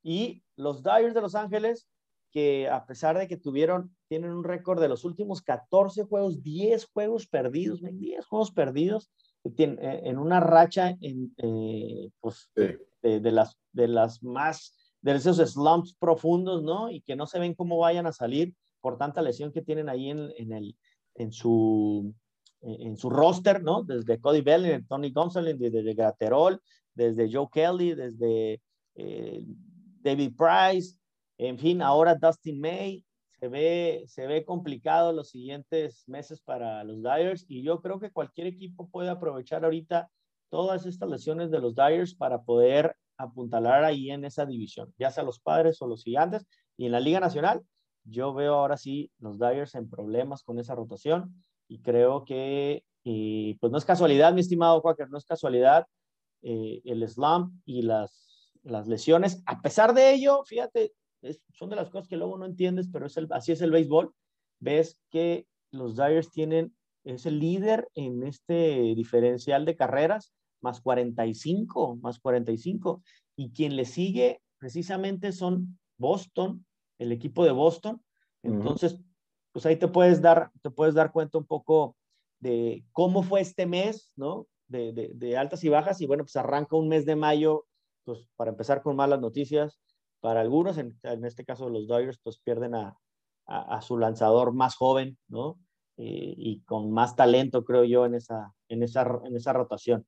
Y 0.04 0.44
los 0.56 0.84
Dyers 0.84 1.14
de 1.14 1.22
Los 1.22 1.36
Ángeles, 1.36 1.88
que 2.36 2.68
a 2.68 2.86
pesar 2.86 3.18
de 3.18 3.30
que 3.30 3.38
tuvieron, 3.38 3.96
tienen 4.10 4.32
un 4.32 4.44
récord 4.44 4.82
de 4.82 4.90
los 4.90 5.06
últimos 5.06 5.42
14 5.42 6.04
juegos, 6.04 6.44
10 6.44 6.86
juegos 6.88 7.28
perdidos, 7.28 7.80
10 7.82 8.26
juegos 8.26 8.52
perdidos, 8.52 9.10
eh, 9.46 10.02
en 10.04 10.18
una 10.18 10.42
racha 10.42 10.98
en, 11.00 11.34
eh, 11.38 12.10
pues, 12.20 12.52
de, 12.54 13.32
las, 13.32 13.58
de 13.72 13.88
las 13.88 14.22
más, 14.22 14.76
de 15.00 15.14
esos 15.14 15.38
slumps 15.38 15.96
profundos, 15.98 16.62
¿no? 16.62 16.92
Y 16.92 17.00
que 17.00 17.16
no 17.16 17.26
se 17.26 17.40
ven 17.40 17.54
cómo 17.54 17.78
vayan 17.78 18.06
a 18.06 18.12
salir 18.12 18.54
por 18.82 18.98
tanta 18.98 19.22
lesión 19.22 19.54
que 19.54 19.62
tienen 19.62 19.88
ahí 19.88 20.10
en, 20.10 20.30
en, 20.38 20.52
el, 20.52 20.76
en, 21.14 21.32
su, 21.32 22.14
en 22.60 22.98
su 22.98 23.10
roster, 23.10 23.64
¿no? 23.64 23.84
Desde 23.84 24.20
Cody 24.20 24.42
Belling, 24.42 24.86
Tony 24.88 25.10
Gonzalez, 25.12 25.58
desde 25.58 25.94
Graterol, 25.94 26.62
desde 26.94 27.32
Joe 27.32 27.48
Kelly, 27.50 27.96
desde 27.96 28.62
eh, 28.96 29.42
David 30.02 30.34
Price, 30.36 30.98
en 31.38 31.58
fin, 31.58 31.82
ahora 31.82 32.16
Dustin 32.16 32.60
May. 32.60 33.04
Se 33.40 33.50
ve, 33.50 34.06
se 34.08 34.28
ve 34.28 34.46
complicado 34.46 35.12
los 35.12 35.30
siguientes 35.30 36.08
meses 36.08 36.42
para 36.42 36.84
los 36.86 37.04
Dyers 37.04 37.46
y 37.50 37.64
yo 37.64 37.82
creo 37.82 38.00
que 38.00 38.10
cualquier 38.10 38.48
equipo 38.48 38.88
puede 38.90 39.10
aprovechar 39.10 39.66
ahorita 39.66 40.10
todas 40.50 40.86
estas 40.86 41.10
lesiones 41.10 41.52
de 41.52 41.60
los 41.60 41.76
Dyers 41.76 42.16
para 42.16 42.42
poder 42.44 42.96
apuntalar 43.18 43.84
ahí 43.84 44.10
en 44.10 44.24
esa 44.24 44.46
división, 44.46 44.94
ya 44.98 45.12
sea 45.12 45.24
los 45.24 45.40
padres 45.40 45.82
o 45.82 45.88
los 45.88 46.04
gigantes. 46.04 46.48
Y 46.78 46.86
en 46.86 46.94
la 46.94 47.02
Liga 47.02 47.20
Nacional, 47.20 47.62
yo 48.06 48.34
veo 48.34 48.56
ahora 48.56 48.78
sí 48.78 49.12
los 49.20 49.38
Dyers 49.38 49.76
en 49.76 49.90
problemas 49.90 50.44
con 50.44 50.58
esa 50.60 50.74
rotación 50.74 51.44
y 51.68 51.82
creo 51.82 52.24
que, 52.24 52.84
eh, 53.04 53.58
pues 53.60 53.72
no 53.72 53.78
es 53.78 53.86
casualidad, 53.86 54.34
mi 54.34 54.42
estimado 54.42 54.82
Quaker, 54.82 55.10
no 55.10 55.18
es 55.18 55.26
casualidad 55.26 55.88
eh, 56.42 56.82
el 56.86 57.08
slam 57.08 57.62
y 57.66 57.82
las, 57.82 58.52
las 58.64 58.88
lesiones. 58.88 59.44
A 59.46 59.62
pesar 59.62 59.94
de 59.94 60.14
ello, 60.14 60.44
fíjate, 60.46 60.94
son 61.54 61.70
de 61.70 61.76
las 61.76 61.90
cosas 61.90 62.08
que 62.08 62.18
luego 62.18 62.38
no 62.38 62.46
entiendes, 62.46 62.90
pero 62.92 63.06
es 63.06 63.18
el, 63.18 63.28
así 63.32 63.52
es 63.52 63.62
el 63.62 63.72
béisbol. 63.72 64.14
Ves 64.60 65.00
que 65.10 65.48
los 65.72 65.96
Dyers 65.96 66.32
tienen, 66.32 66.76
es 67.04 67.26
el 67.26 67.40
líder 67.40 67.90
en 67.94 68.24
este 68.24 68.96
diferencial 68.96 69.66
de 69.66 69.76
carreras, 69.76 70.34
más 70.62 70.82
45, 70.82 71.98
más 71.98 72.20
45. 72.20 73.04
Y 73.36 73.52
quien 73.52 73.76
le 73.76 73.86
sigue 73.86 74.42
precisamente 74.58 75.32
son 75.32 75.80
Boston, 75.98 76.66
el 76.98 77.12
equipo 77.12 77.44
de 77.46 77.52
Boston. 77.52 78.02
Entonces, 78.44 79.00
pues 79.52 79.66
ahí 79.66 79.76
te 79.76 79.88
puedes 79.88 80.22
dar, 80.22 80.52
te 80.62 80.70
puedes 80.70 80.96
dar 80.96 81.12
cuenta 81.12 81.38
un 81.38 81.46
poco 81.46 81.96
de 82.40 82.86
cómo 82.92 83.24
fue 83.24 83.42
este 83.42 83.66
mes, 83.66 84.12
¿no? 84.16 84.48
De, 84.68 84.92
de, 85.14 85.38
altas 85.38 85.64
y 85.64 85.70
bajas. 85.70 86.02
Y 86.02 86.08
bueno, 86.08 86.24
pues 86.24 86.36
arranca 86.36 86.76
un 86.76 86.88
mes 86.88 87.06
de 87.06 87.16
mayo, 87.16 87.66
pues 88.04 88.28
para 88.36 88.52
empezar 88.52 88.82
con 88.82 88.96
malas 88.96 89.20
noticias 89.20 89.80
para 90.26 90.42
algunos, 90.42 90.80
en, 90.80 90.98
este 91.24 91.46
caso 91.46 91.70
los 91.70 91.86
Dodgers, 91.86 92.18
pues 92.18 92.40
pierden 92.40 92.74
a, 92.74 92.98
a, 93.46 93.80
su 93.84 94.00
lanzador 94.00 94.54
más 94.54 94.76
joven, 94.76 95.20
¿no? 95.28 95.60
Eh, 95.98 96.34
y 96.36 96.64
con 96.64 96.92
más 96.92 97.16
talento, 97.16 97.64
creo 97.64 97.84
yo, 97.84 98.08
en 98.08 98.16
esa, 98.16 98.52
en 98.68 98.82
esa, 98.82 99.08
en 99.24 99.36
esa 99.36 99.54
rotación. 99.54 100.04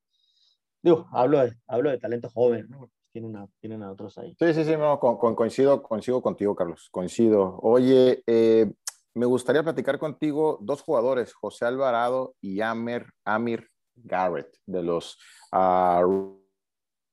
Digo, 0.81 1.05
hablo 1.11 1.41
de, 1.41 1.53
hablo 1.67 1.91
de 1.91 1.99
talento 1.99 2.31
joven, 2.31 2.65
¿no? 2.67 2.89
tienen, 3.11 3.83
a 3.83 3.91
otros 3.91 4.17
ahí. 4.17 4.35
Sí, 4.39 4.55
sí, 4.55 4.65
sí, 4.65 4.75
no, 4.75 4.99
coincido, 4.99 5.83
coincido 5.83 6.19
contigo, 6.19 6.55
Carlos, 6.55 6.89
coincido. 6.89 7.59
Oye, 7.61 8.23
eh, 8.25 8.73
me 9.13 9.27
gustaría 9.27 9.61
platicar 9.61 9.99
contigo 9.99 10.57
dos 10.61 10.81
jugadores, 10.81 11.31
José 11.31 11.65
Alvarado 11.65 12.33
y 12.41 12.61
Amir, 12.61 13.05
Amir 13.23 13.69
Garrett, 13.93 14.49
de 14.65 14.81
los 14.81 15.19
uh, 15.51 16.35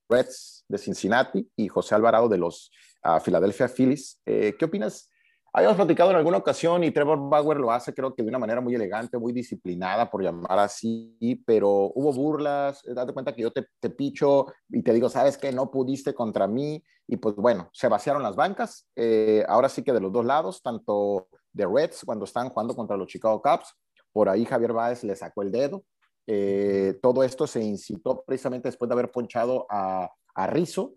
Reds 0.09 0.65
de 0.69 0.79
Cincinnati 0.79 1.51
y 1.57 1.69
José 1.69 1.95
Alvarado 1.95 2.29
de 2.29 2.39
los 2.39 2.71
uh, 3.05 3.21
Philadelphia 3.21 3.69
Phillies. 3.69 4.21
Eh, 4.27 4.55
¿Qué 4.59 4.65
opinas 4.65 5.11
Habíamos 5.57 5.77
platicado 5.77 6.11
en 6.11 6.17
alguna 6.17 6.39
ocasión 6.39 6.83
y 6.83 6.91
Trevor 6.91 7.31
Bauer 7.31 7.59
lo 7.59 7.71
hace 7.71 7.95
creo 7.95 8.13
que 8.13 8.25
de 8.25 8.29
una 8.29 8.41
manera 8.41 8.61
muy 8.61 8.75
elegante, 8.75 9.19
muy 9.19 9.33
disciplinada, 9.33 10.11
por 10.11 10.21
llamar 10.21 10.59
así, 10.59 11.41
pero 11.47 11.93
hubo 11.95 12.13
burlas, 12.13 12.85
eh, 12.85 12.93
date 12.93 13.13
cuenta 13.13 13.33
que 13.33 13.43
yo 13.43 13.53
te, 13.53 13.65
te 13.79 13.89
picho 13.89 14.47
y 14.69 14.83
te 14.83 14.93
digo, 14.93 15.09
sabes 15.09 15.39
que 15.39 15.53
no 15.53 15.71
pudiste 15.71 16.13
contra 16.13 16.49
mí 16.49 16.83
y 17.07 17.19
pues 17.19 17.37
bueno, 17.37 17.71
se 17.73 17.87
vaciaron 17.87 18.25
las 18.25 18.35
bancas, 18.35 18.89
eh, 18.97 19.45
ahora 19.47 19.69
sí 19.69 19.85
que 19.85 19.93
de 19.93 20.01
los 20.01 20.11
dos 20.11 20.25
lados, 20.25 20.61
tanto 20.61 21.29
de 21.53 21.67
Reds 21.67 22.03
cuando 22.05 22.25
están 22.25 22.49
jugando 22.49 22.75
contra 22.75 22.97
los 22.97 23.07
Chicago 23.07 23.41
Cubs, 23.41 23.77
por 24.11 24.29
ahí 24.29 24.45
Javier 24.45 24.73
Báez 24.73 25.05
le 25.05 25.15
sacó 25.15 25.43
el 25.43 25.53
dedo, 25.53 25.85
eh, 26.27 26.99
todo 27.01 27.23
esto 27.23 27.47
se 27.47 27.63
incitó 27.63 28.25
precisamente 28.27 28.67
después 28.67 28.89
de 28.89 28.95
haber 28.95 29.13
ponchado 29.13 29.67
a, 29.71 30.11
a 30.35 30.47
Rizzo, 30.49 30.95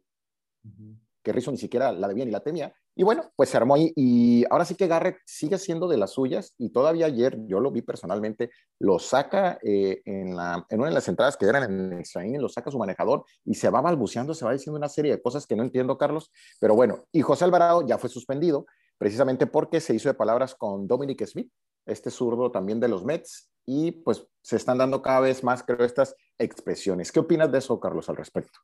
que 1.28 1.34
Rizzo 1.34 1.52
ni 1.52 1.58
siquiera 1.58 1.92
la 1.92 2.08
debía 2.08 2.24
ni 2.24 2.32
la 2.32 2.40
temía, 2.40 2.74
y 2.96 3.04
bueno, 3.04 3.30
pues 3.36 3.50
se 3.50 3.58
armó 3.58 3.76
ahí 3.76 3.92
y 3.98 4.46
ahora 4.50 4.63
sí 4.63 4.76
que 4.76 4.88
Garrett 4.88 5.18
sigue 5.26 5.58
siendo 5.58 5.90
de 5.90 5.98
las 5.98 6.12
suyas 6.12 6.56
y 6.58 6.70
todavía 6.70 7.06
ayer 7.08 7.38
yo 7.46 7.60
lo 7.60 7.70
vi 7.70 7.82
personalmente, 7.82 8.50
lo 8.80 8.98
saca 8.98 9.60
eh, 9.62 10.02
en, 10.06 10.34
una 10.34 10.66
de 10.70 10.92
las 10.92 11.08
entradas 11.10 11.36
que 11.36 11.46
eran 11.46 11.63
en 11.63 12.00
extra 12.00 12.24
lo 12.26 12.48
saca 12.48 12.72
su 12.72 12.80
manejador 12.80 13.26
y 13.44 13.56
se 13.56 13.70
va 13.70 13.82
balbuceando, 13.82 14.34
se 14.34 14.46
va 14.46 14.54
diciendo 14.54 14.78
una 14.78 14.88
serie 14.88 15.12
de 15.12 15.22
cosas 15.22 15.46
que 15.46 15.58
no 15.58 15.63
entiendo, 15.63 15.98
Carlos, 15.98 16.32
pero 16.62 16.76
bueno, 16.76 17.06
y 17.12 17.22
José 17.22 17.44
Alvarado 17.44 17.86
ya 17.86 17.98
fue 17.98 18.10
suspendido 18.10 18.66
precisamente 18.98 19.48
porque 19.48 19.82
se 19.82 19.94
hizo 19.94 20.08
de 20.08 20.16
palabras 20.16 20.56
con 20.56 20.88
Dominic 20.88 21.26
Smith, 21.26 21.52
este 21.86 22.10
zurdo 22.10 22.52
también 22.52 22.80
de 22.80 22.88
los 22.88 23.04
Mets, 23.04 23.50
y 23.66 23.92
pues 23.92 24.26
se 24.42 24.56
están 24.56 24.78
dando 24.78 25.02
cada 25.02 25.20
vez 25.20 25.44
más, 25.44 25.62
creo, 25.62 25.86
estas 25.86 26.16
expresiones. 26.40 27.12
¿Qué 27.12 27.20
opinas 27.20 27.52
de 27.52 27.58
eso, 27.58 27.80
Carlos, 27.80 28.08
al 28.10 28.16
respecto? 28.16 28.60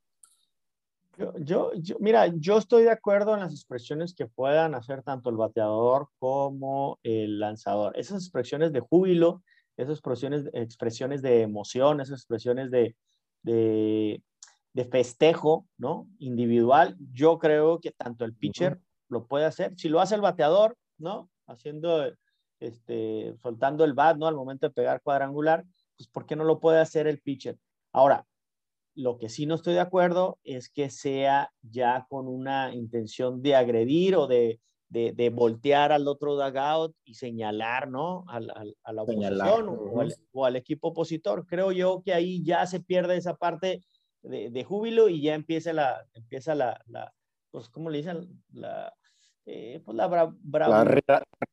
Yo, 1.17 1.73
yo, 1.75 1.97
mira, 1.99 2.27
yo 2.27 2.57
estoy 2.57 2.83
de 2.83 2.91
acuerdo 2.91 3.35
en 3.35 3.41
las 3.41 3.53
expresiones 3.53 4.15
que 4.15 4.25
puedan 4.25 4.73
hacer 4.73 5.03
tanto 5.03 5.29
el 5.29 5.37
bateador 5.37 6.09
como 6.17 6.99
el 7.03 7.39
lanzador. 7.39 7.97
Esas 7.97 8.23
expresiones 8.23 8.73
de 8.73 8.79
júbilo, 8.79 9.43
esas 9.77 9.93
expresiones, 9.93 10.49
expresiones 10.53 11.21
de 11.21 11.41
emoción, 11.41 12.01
esas 12.01 12.19
expresiones 12.19 12.71
de, 12.71 12.95
de, 13.43 14.23
de 14.73 14.85
festejo, 14.85 15.67
¿no? 15.77 16.07
Individual, 16.17 16.97
yo 17.13 17.37
creo 17.37 17.79
que 17.79 17.91
tanto 17.91 18.25
el 18.25 18.33
pitcher 18.33 18.79
lo 19.07 19.27
puede 19.27 19.45
hacer. 19.45 19.73
Si 19.77 19.89
lo 19.89 20.01
hace 20.01 20.15
el 20.15 20.21
bateador, 20.21 20.75
¿no? 20.97 21.29
Haciendo, 21.45 22.11
este, 22.59 23.35
soltando 23.37 23.83
el 23.83 23.93
bat, 23.93 24.17
¿no? 24.17 24.27
Al 24.27 24.35
momento 24.35 24.67
de 24.67 24.73
pegar 24.73 25.01
cuadrangular, 25.01 25.63
pues 25.95 26.09
¿por 26.09 26.25
qué 26.25 26.35
no 26.35 26.43
lo 26.43 26.59
puede 26.59 26.79
hacer 26.79 27.05
el 27.05 27.19
pitcher? 27.19 27.57
Ahora, 27.91 28.25
lo 28.95 29.17
que 29.17 29.29
sí 29.29 29.45
no 29.45 29.55
estoy 29.55 29.73
de 29.73 29.79
acuerdo 29.79 30.39
es 30.43 30.69
que 30.69 30.89
sea 30.89 31.51
ya 31.61 32.05
con 32.09 32.27
una 32.27 32.73
intención 32.73 33.41
de 33.41 33.55
agredir 33.55 34.15
o 34.15 34.27
de, 34.27 34.59
de, 34.89 35.29
voltear 35.29 35.91
al 35.91 36.07
otro 36.07 36.35
dugout 36.35 36.95
y 37.03 37.15
señalar, 37.15 37.89
¿no? 37.89 38.25
a 38.27 38.39
la 38.39 39.01
oposición 39.01 39.67
o, 40.33 40.45
al, 40.45 40.55
equipo 40.55 40.89
opositor. 40.89 41.47
Creo 41.47 41.71
yo 41.71 42.03
que 42.05 42.13
ahí 42.13 42.43
ya 42.43 42.65
se 42.67 42.79
pierde 42.79 43.17
esa 43.17 43.35
parte 43.35 43.81
de, 44.21 44.63
júbilo 44.63 45.09
y 45.09 45.21
ya 45.21 45.33
empieza 45.33 45.73
la, 45.73 46.05
empieza 46.13 46.53
la, 46.53 46.79
la 46.87 47.11
pues, 47.51 47.69
¿cómo 47.69 47.89
le 47.89 47.97
dicen? 47.99 48.43
La, 48.51 48.93
eh, 49.45 49.81
pues 49.83 49.97
la, 49.97 50.07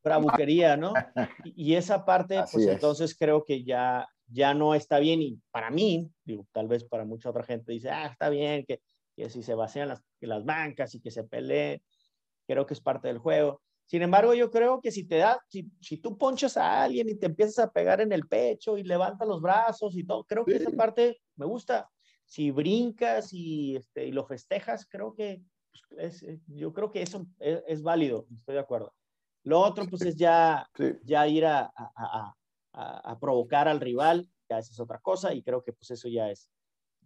bravuquería, 0.03 0.77
¿no? 0.77 0.93
Y, 1.57 1.75
esa 1.75 2.05
parte, 2.05 2.43
pues 2.53 2.67
entonces 2.67 3.17
creo 3.17 3.45
que 3.45 3.65
ya, 3.65 4.07
ya 4.31 4.55
no 4.55 4.75
está 4.75 4.99
bien 4.99 5.23
y 5.23 5.41
para 5.51 5.71
mí, 5.71 6.09
digo, 6.25 6.47
tal 6.53 6.69
vez 6.69 6.85
para 6.85 7.05
mucha 7.05 7.31
otra 7.31 7.43
gente 7.43 7.73
dice, 7.73 7.91
ah, 7.91 8.07
está 8.07 8.29
bien 8.29 8.65
que, 8.67 8.81
que 9.17 9.31
si 9.31 9.43
se 9.43 9.55
vacían 9.55 9.89
las, 9.89 10.03
las 10.21 10.45
bancas 10.45 10.95
y 10.95 11.01
que 11.01 11.11
se 11.11 11.25
peleen, 11.25 11.83
creo 12.47 12.67
que 12.67 12.75
es 12.75 12.81
parte 12.81 13.09
del 13.09 13.19
juego. 13.19 13.61
Sin 13.87 14.03
embargo, 14.03 14.35
yo 14.35 14.51
creo 14.51 14.81
que 14.81 14.93
si 14.93 15.05
te 15.05 15.17
da, 15.17 15.41
si, 15.49 15.69
si 15.81 15.97
tú 15.97 16.17
ponchas 16.17 16.57
a 16.57 16.85
alguien 16.85 17.09
y 17.09 17.17
te 17.17 17.27
empiezas 17.27 17.59
a 17.59 17.73
pegar 17.73 18.01
en 18.01 18.13
el 18.13 18.29
pecho 18.29 18.79
y 18.79 18.85
levantas 18.85 19.27
los 19.27 19.43
brazos 19.43 19.97
y 19.97 20.05
todo, 20.05 20.23
creo 20.25 20.45
que 20.45 20.57
esa 20.57 20.71
parte 20.71 21.21
me 21.37 21.47
gusta. 21.47 21.91
Si 22.25 22.53
brincas 22.53 23.33
y, 23.33 23.75
este, 23.75 24.07
y 24.07 24.13
lo 24.13 24.25
festejas, 24.25 24.87
creo 24.89 25.13
que 25.13 25.43
pues, 25.89 26.23
es, 26.23 26.41
yo 26.47 26.73
creo 26.73 26.93
que 26.93 27.03
eso 27.03 27.27
es, 27.41 27.63
es, 27.67 27.83
válido, 27.83 28.27
estoy 28.39 28.55
de 28.55 28.61
acuerdo. 28.61 28.95
Lo 29.43 29.59
otro, 29.59 29.87
pues, 29.87 30.03
es 30.03 30.15
ya, 30.15 30.69
ya 31.03 31.27
ir 31.27 31.47
a, 31.47 31.63
a, 31.63 31.91
a, 31.97 32.37
provocar 33.21 33.69
al 33.69 33.81
rival, 33.81 34.29
ya 34.49 34.59
esa 34.59 34.73
es 34.73 34.81
otra 34.81 34.99
cosa, 34.99 35.35
y 35.35 35.43
creo 35.43 35.63
que 35.63 35.73
pues 35.73 35.91
eso 35.91 36.09
ya 36.09 36.31
es, 36.31 36.49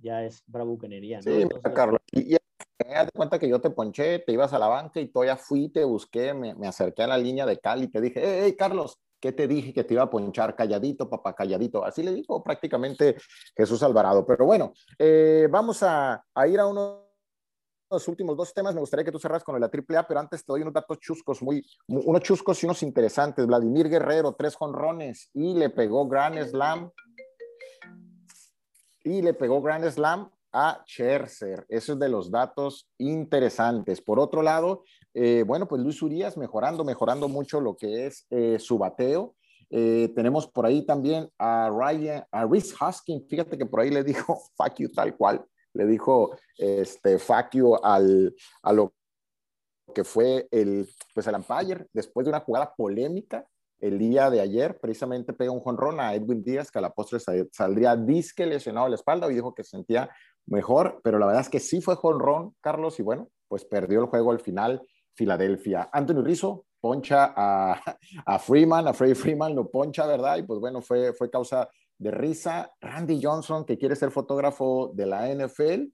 ya 0.01 0.25
es 0.25 0.43
bravucanería. 0.47 1.19
¿no? 1.19 1.23
Sí, 1.23 1.49
Carlos, 1.75 2.01
y, 2.13 2.37
te 2.37 3.11
cuenta 3.15 3.39
que 3.39 3.49
yo 3.49 3.61
te 3.61 3.71
ponché, 3.71 4.19
te 4.21 4.33
ibas 4.33 4.53
a 4.53 4.59
la 4.59 4.69
banca 4.69 5.01
y 5.01 5.09
todavía 5.09 5.37
fui, 5.37 5.69
te 5.69 5.85
busqué, 5.85 6.35
me, 6.35 6.55
me 6.55 6.67
acerqué 6.67 7.03
a 7.03 7.07
la 7.07 7.19
línea 7.19 7.47
de 7.47 7.59
Cali 7.59 7.85
y 7.85 7.89
te 7.89 8.01
dije, 8.01 8.45
hey, 8.45 8.55
Carlos, 8.57 8.99
¿qué 9.21 9.33
te 9.33 9.49
dije 9.49 9.73
que 9.73 9.85
te 9.85 9.95
iba 9.95 10.03
a 10.03 10.11
ponchar 10.11 10.55
calladito, 10.55 11.09
papá, 11.09 11.35
calladito? 11.35 11.85
Así 11.85 12.03
le 12.03 12.13
dijo 12.13 12.43
prácticamente 12.43 13.17
Jesús 13.57 13.83
Alvarado. 13.83 14.27
Pero 14.27 14.45
bueno, 14.45 14.75
eh, 14.99 15.49
vamos 15.51 15.83
a, 15.83 16.23
a, 16.35 16.47
ir 16.47 16.61
a 16.61 16.67
uno 16.67 17.04
los 17.95 18.09
últimos 18.09 18.37
dos 18.37 18.53
temas, 18.53 18.75
me 18.75 18.81
gustaría 18.81 19.05
que 19.05 19.13
tú 19.13 19.19
cerras 19.19 19.43
con 19.43 19.59
la 19.61 19.67
AAA, 19.67 20.07
pero 20.07 20.21
antes 20.21 20.45
te 20.45 20.53
doy 20.53 20.63
unos 20.63 20.75
datos 20.75 20.99
chuscos, 20.99 21.43
muy, 21.43 21.65
unos 21.89 22.23
chuscos 22.23 22.63
y 22.63 22.67
unos 22.67 22.83
interesantes. 22.83 23.47
Vladimir 23.47 23.89
Guerrero, 23.89 24.35
tres 24.35 24.55
jonrones 24.57 25.31
y 25.33 25.55
le 25.55 25.71
pegó 25.71 26.07
Grand 26.07 26.39
Slam. 26.47 26.91
Y 29.03 29.21
le 29.23 29.35
pegó 29.35 29.61
Grand 29.61 29.89
Slam 29.91 30.31
a 30.53 30.83
Scherzer. 30.87 31.67
Eso 31.69 31.93
es 31.95 31.99
de 31.99 32.09
los 32.09 32.31
datos 32.31 32.89
interesantes. 32.99 34.01
Por 34.01 34.19
otro 34.19 34.43
lado, 34.43 34.85
eh, 35.13 35.45
bueno, 35.47 35.69
pues 35.69 35.83
Luis 35.83 36.01
Urias 36.01 36.37
mejorando, 36.37 36.85
mejorando 36.85 37.29
mucho 37.29 37.61
lo 37.61 37.77
que 37.77 38.07
es 38.07 38.27
eh, 38.31 38.59
su 38.59 38.79
bateo. 38.79 39.35
Eh, 39.71 40.13
tenemos 40.15 40.47
por 40.47 40.67
ahí 40.67 40.87
también 40.87 41.29
a 41.39 41.71
Ryan, 41.71 42.25
a 42.31 42.47
Rhys 42.47 42.75
Husking. 42.81 43.27
Fíjate 43.29 43.59
que 43.59 43.67
por 43.67 43.81
ahí 43.81 43.91
le 43.91 44.05
dijo 44.05 44.41
fuck 44.57 44.75
you 44.79 44.91
tal 44.91 45.17
cual 45.17 45.45
le 45.75 45.87
dijo 45.87 46.37
este, 46.57 47.19
Facio 47.19 47.85
al, 47.85 48.35
a 48.63 48.73
lo 48.73 48.95
que 49.95 50.05
fue 50.05 50.49
el, 50.51 50.89
pues 51.13 51.27
el 51.27 51.35
umpire, 51.35 51.87
después 51.93 52.25
de 52.25 52.31
una 52.31 52.41
jugada 52.41 52.75
polémica 52.75 53.47
el 53.81 53.99
día 53.99 54.31
de 54.31 54.41
ayer, 54.41 54.79
precisamente 54.81 55.35
pega 55.35 55.51
un 55.51 55.61
jonrón 55.61 56.01
a 56.01 56.15
Edwin 56.15 56.43
Díaz, 56.43 56.71
que 56.71 56.79
a 56.79 56.83
la 56.83 56.95
postre 56.95 57.19
saldría 57.53 57.97
disque 57.97 58.47
lesionado 58.47 58.89
la 58.89 58.95
espalda 58.95 59.31
y 59.31 59.35
dijo 59.35 59.55
que 59.55 59.63
se 59.63 59.71
sentía 59.71 60.09
mejor, 60.47 61.01
pero 61.03 61.19
la 61.19 61.27
verdad 61.27 61.43
es 61.43 61.51
que 61.51 61.61
sí 61.61 61.83
fue 61.83 61.97
jonrón, 61.97 62.55
Carlos, 62.61 62.99
y 62.99 63.03
bueno, 63.03 63.29
pues 63.49 63.65
perdió 63.65 64.01
el 64.01 64.07
juego 64.07 64.33
al 64.33 64.41
final 64.41 64.81
Filadelfia. 65.15 65.91
Anthony 65.93 66.23
Rizzo 66.23 66.65
poncha 66.81 67.35
a, 67.37 67.75
a 68.27 68.39
Freeman, 68.39 68.89
a 68.89 68.95
Freddy 68.95 69.15
Freeman 69.15 69.55
lo 69.55 69.71
poncha, 69.71 70.07
¿verdad? 70.07 70.39
Y 70.39 70.43
pues 70.45 70.61
bueno, 70.61 70.81
fue, 70.81 71.13
fue 71.13 71.31
causa 71.31 71.69
de 71.99 72.11
risa, 72.11 72.73
Randy 72.81 73.21
Johnson, 73.23 73.65
que 73.65 73.79
quiere 73.79 73.97
ser 73.97 74.11
fotógrafo 74.11 74.93
de 74.95 75.07
la 75.07 75.29
NFL, 75.29 75.85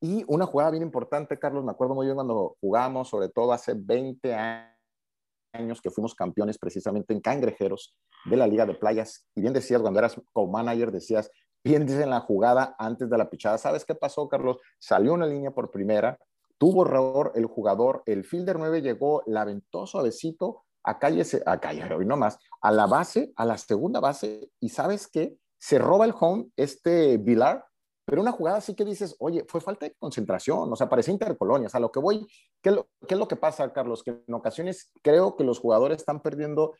y 0.00 0.24
una 0.28 0.46
jugada 0.46 0.70
bien 0.70 0.82
importante, 0.82 1.38
Carlos, 1.38 1.64
me 1.64 1.72
acuerdo 1.72 1.94
muy 1.94 2.06
bien 2.06 2.14
cuando 2.14 2.56
jugamos, 2.60 3.08
sobre 3.08 3.28
todo 3.28 3.52
hace 3.52 3.74
20 3.74 4.34
años 4.34 5.80
que 5.82 5.90
fuimos 5.90 6.14
campeones 6.14 6.58
precisamente 6.58 7.12
en 7.12 7.20
cangrejeros 7.20 7.96
de 8.26 8.36
la 8.36 8.46
Liga 8.46 8.64
de 8.64 8.74
Playas, 8.74 9.26
y 9.34 9.40
bien 9.40 9.52
decías, 9.52 9.80
cuando 9.80 9.98
eras 9.98 10.20
co-manager, 10.32 10.92
decías, 10.92 11.30
pienses 11.62 12.00
en 12.00 12.10
la 12.10 12.20
jugada 12.20 12.76
antes 12.78 13.10
de 13.10 13.18
la 13.18 13.28
pichada. 13.28 13.58
¿Sabes 13.58 13.84
qué 13.84 13.94
pasó, 13.94 14.28
Carlos? 14.28 14.58
Salió 14.78 15.14
una 15.14 15.26
línea 15.26 15.50
por 15.50 15.70
primera, 15.70 16.18
tuvo 16.58 16.86
error 16.86 17.32
el 17.34 17.46
jugador, 17.46 18.02
el 18.06 18.24
fielder 18.24 18.58
9 18.58 18.82
llegó, 18.82 19.22
la 19.26 19.42
aventó 19.42 19.86
suavecito, 19.86 20.64
a 20.84 20.98
calle, 20.98 21.24
a 21.44 21.60
calle, 21.60 21.82
hoy 21.94 22.06
no 22.06 22.16
más, 22.16 22.38
a 22.60 22.70
la 22.72 22.86
base, 22.86 23.32
a 23.36 23.44
la 23.44 23.58
segunda 23.58 24.00
base, 24.00 24.50
y 24.60 24.68
¿sabes 24.68 25.08
qué? 25.08 25.36
Se 25.58 25.78
roba 25.78 26.04
el 26.04 26.14
home 26.18 26.48
este 26.56 27.18
Vilar, 27.18 27.64
pero 28.04 28.22
una 28.22 28.32
jugada 28.32 28.58
así 28.58 28.74
que 28.74 28.86
dices, 28.86 29.14
oye, 29.18 29.44
fue 29.46 29.60
falta 29.60 29.84
de 29.84 29.94
concentración, 29.98 30.72
o 30.72 30.76
sea, 30.76 30.88
parecía 30.88 31.12
intercolonias. 31.12 31.74
A 31.74 31.80
lo 31.80 31.92
que 31.92 32.00
voy, 32.00 32.26
¿qué 32.62 32.70
es, 32.70 33.18
lo, 33.18 33.28
que 33.28 33.36
pasa, 33.36 33.70
Carlos? 33.72 34.02
Que 34.02 34.22
en 34.26 34.34
ocasiones 34.34 34.90
creo 35.02 35.36
que 35.36 35.44
los 35.44 35.58
jugadores 35.58 35.98
están 35.98 36.22
perdiendo 36.22 36.74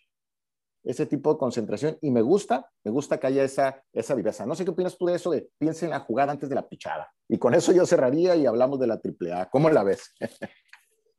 ese 0.85 1.05
tipo 1.05 1.33
de 1.33 1.39
concentración 1.39 1.99
y 2.01 2.11
me 2.11 2.23
gusta, 2.23 2.71
me 2.83 2.91
gusta 2.91 3.21
que 3.21 3.27
haya 3.27 3.43
esa, 3.45 3.83
esa 3.93 4.15
viveza. 4.15 4.47
No 4.47 4.55
sé 4.55 4.65
qué 4.65 4.71
opinas 4.71 4.97
tú 4.97 5.05
de 5.05 5.17
eso, 5.17 5.31
de 5.31 5.51
piensa 5.59 5.85
en 5.85 5.91
la 5.91 6.01
jugada 6.01 6.33
antes 6.33 6.49
de 6.49 6.55
la 6.55 6.67
pichada. 6.67 7.13
Y 7.29 7.37
con 7.37 7.53
eso 7.53 7.73
yo 7.73 7.85
cerraría 7.85 8.35
y 8.35 8.47
hablamos 8.47 8.81
de 8.81 8.87
la 8.87 8.95
AAA. 8.95 9.51
¿Cómo 9.51 9.69
la 9.69 9.85
ves? 9.85 10.15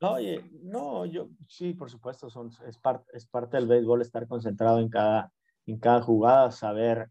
No, 0.02 0.14
oye, 0.14 0.42
no, 0.64 1.06
yo 1.06 1.28
sí, 1.46 1.74
por 1.74 1.90
supuesto, 1.90 2.30
son, 2.30 2.50
es, 2.66 2.78
parte 2.78 3.06
es 3.14 3.28
parte 3.28 3.58
del 3.58 3.68
béisbol 3.68 4.02
estar 4.02 4.26
concentrado 4.30 4.80
en 4.80 4.88
cada, 4.88 5.34
en 5.66 5.78
cada 5.78 6.02
jugada, 6.02 6.52
saber 6.52 7.10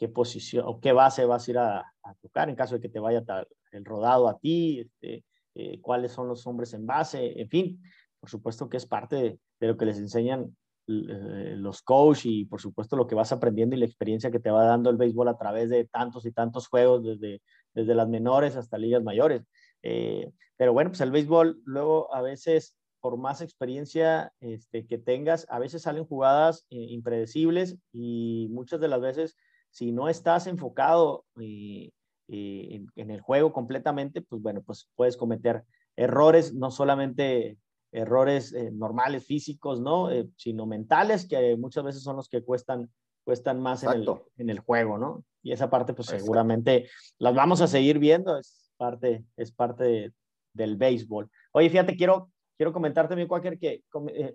qué 0.00 0.08
posición 0.08 0.64
o 0.66 0.80
qué 0.80 0.92
base 0.92 1.26
vas 1.26 1.46
a 1.46 1.50
ir 1.50 1.58
a, 1.58 1.84
tocar 2.22 2.48
en 2.48 2.56
caso 2.56 2.74
de 2.74 2.80
que 2.80 2.88
te 2.88 2.98
vaya 2.98 3.22
el 3.70 3.84
rodado 3.84 4.28
a 4.28 4.38
ti, 4.38 4.80
este, 4.80 5.24
eh, 5.54 5.78
cuáles 5.82 6.12
son 6.12 6.26
los 6.26 6.46
hombres 6.46 6.72
en 6.72 6.86
base, 6.86 7.38
en 7.38 7.48
fin, 7.50 7.82
por 8.18 8.30
supuesto 8.30 8.70
que 8.70 8.78
es 8.78 8.86
parte 8.86 9.38
de, 9.60 9.68
lo 9.68 9.76
que 9.76 9.84
les 9.84 9.98
enseñan 9.98 10.56
eh, 10.88 11.54
los 11.54 11.82
coach 11.82 12.24
y 12.24 12.46
por 12.46 12.62
supuesto 12.62 12.96
lo 12.96 13.06
que 13.06 13.14
vas 13.14 13.30
aprendiendo 13.30 13.76
y 13.76 13.78
la 13.78 13.84
experiencia 13.84 14.30
que 14.30 14.40
te 14.40 14.50
va 14.50 14.64
dando 14.64 14.88
el 14.88 14.96
béisbol 14.96 15.28
a 15.28 15.36
través 15.36 15.68
de 15.68 15.84
tantos 15.84 16.24
y 16.24 16.32
tantos 16.32 16.66
juegos, 16.68 17.04
desde, 17.04 17.42
desde 17.74 17.94
las 17.94 18.08
menores 18.08 18.56
hasta 18.56 18.78
ligas 18.78 19.02
mayores. 19.02 19.42
Eh, 19.82 20.32
pero 20.56 20.72
bueno, 20.72 20.90
pues 20.90 21.02
el 21.02 21.10
béisbol 21.10 21.60
luego 21.66 22.12
a 22.14 22.22
veces 22.22 22.74
por 23.00 23.18
más 23.18 23.42
experiencia 23.42 24.32
este, 24.40 24.86
que 24.86 24.96
tengas, 24.96 25.46
a 25.50 25.58
veces 25.58 25.82
salen 25.82 26.06
jugadas 26.06 26.64
impredecibles 26.70 27.76
y 27.92 28.48
muchas 28.50 28.80
de 28.80 28.88
las 28.88 29.00
veces 29.00 29.36
si 29.70 29.92
no 29.92 30.08
estás 30.08 30.46
enfocado 30.46 31.24
eh, 31.40 31.90
eh, 32.28 32.82
en, 32.96 33.10
el 33.10 33.20
juego 33.20 33.52
completamente, 33.52 34.22
pues 34.22 34.42
bueno, 34.42 34.62
pues 34.62 34.88
puedes 34.96 35.16
cometer 35.16 35.64
errores, 35.96 36.54
no 36.54 36.70
solamente 36.70 37.58
errores 37.92 38.52
eh, 38.52 38.70
normales 38.72 39.24
físicos, 39.24 39.80
¿no? 39.80 40.08
sino 40.36 40.66
mentales, 40.66 41.26
que 41.26 41.56
muchas 41.56 41.84
veces 41.84 42.02
son 42.02 42.16
los 42.16 42.28
que 42.28 42.42
cuestan, 42.42 42.90
cuestan 43.24 43.60
más 43.60 43.82
en 43.82 43.92
el, 43.92 44.08
en 44.38 44.50
el, 44.50 44.60
juego, 44.60 44.98
¿no? 44.98 45.24
Y 45.42 45.52
esa 45.52 45.70
parte, 45.70 45.94
pues 45.94 46.08
seguramente 46.08 46.88
las 47.18 47.34
vamos 47.34 47.60
a 47.60 47.66
seguir 47.66 47.98
viendo, 47.98 48.38
es 48.38 48.70
parte, 48.76 49.24
es 49.36 49.52
parte 49.52 50.12
del 50.52 50.76
béisbol. 50.76 51.30
Oye, 51.52 51.70
fíjate, 51.70 51.96
quiero, 51.96 52.30
quiero 52.56 52.72
comentarte, 52.72 53.16
mi 53.16 53.26
Quaker, 53.26 53.58
que 53.58 53.82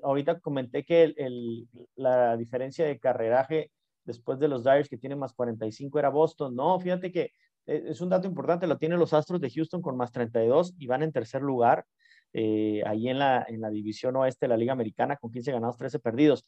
ahorita 0.04 0.40
comenté 0.40 0.84
que 0.84 1.14
el, 1.16 1.68
la 1.96 2.36
diferencia 2.36 2.86
de 2.86 3.00
carreraje 3.00 3.72
después 4.06 4.40
de 4.40 4.48
los 4.48 4.64
Dyers 4.64 4.88
que 4.88 4.98
tienen 4.98 5.20
más 5.20 5.34
45 5.34 6.00
era 6.00 6.10
Boston. 6.10 6.56
No, 6.56 6.80
fíjate 6.80 7.12
que 7.12 7.32
eh, 7.66 7.84
es 7.88 8.02
un 8.02 8.10
dato 8.10 8.28
importante, 8.28 8.68
lo 8.68 8.78
tienen 8.78 9.00
los 9.00 9.14
Astros 9.14 9.42
de 9.42 9.50
Houston 9.50 9.82
con 9.82 9.98
más 9.98 10.12
32 10.12 10.76
y 10.78 10.88
van 10.88 11.04
en 11.04 11.12
tercer 11.12 11.42
lugar 11.42 11.86
eh, 12.34 12.84
ahí 12.86 13.10
en 13.10 13.20
la, 13.20 13.46
en 13.48 13.62
la 13.62 13.70
división 13.70 14.16
oeste 14.18 14.46
de 14.46 14.50
la 14.50 14.58
Liga 14.58 14.74
Americana 14.74 15.18
con 15.18 15.32
15 15.32 15.52
ganados, 15.52 15.78
13 15.78 16.00
perdidos. 16.00 16.46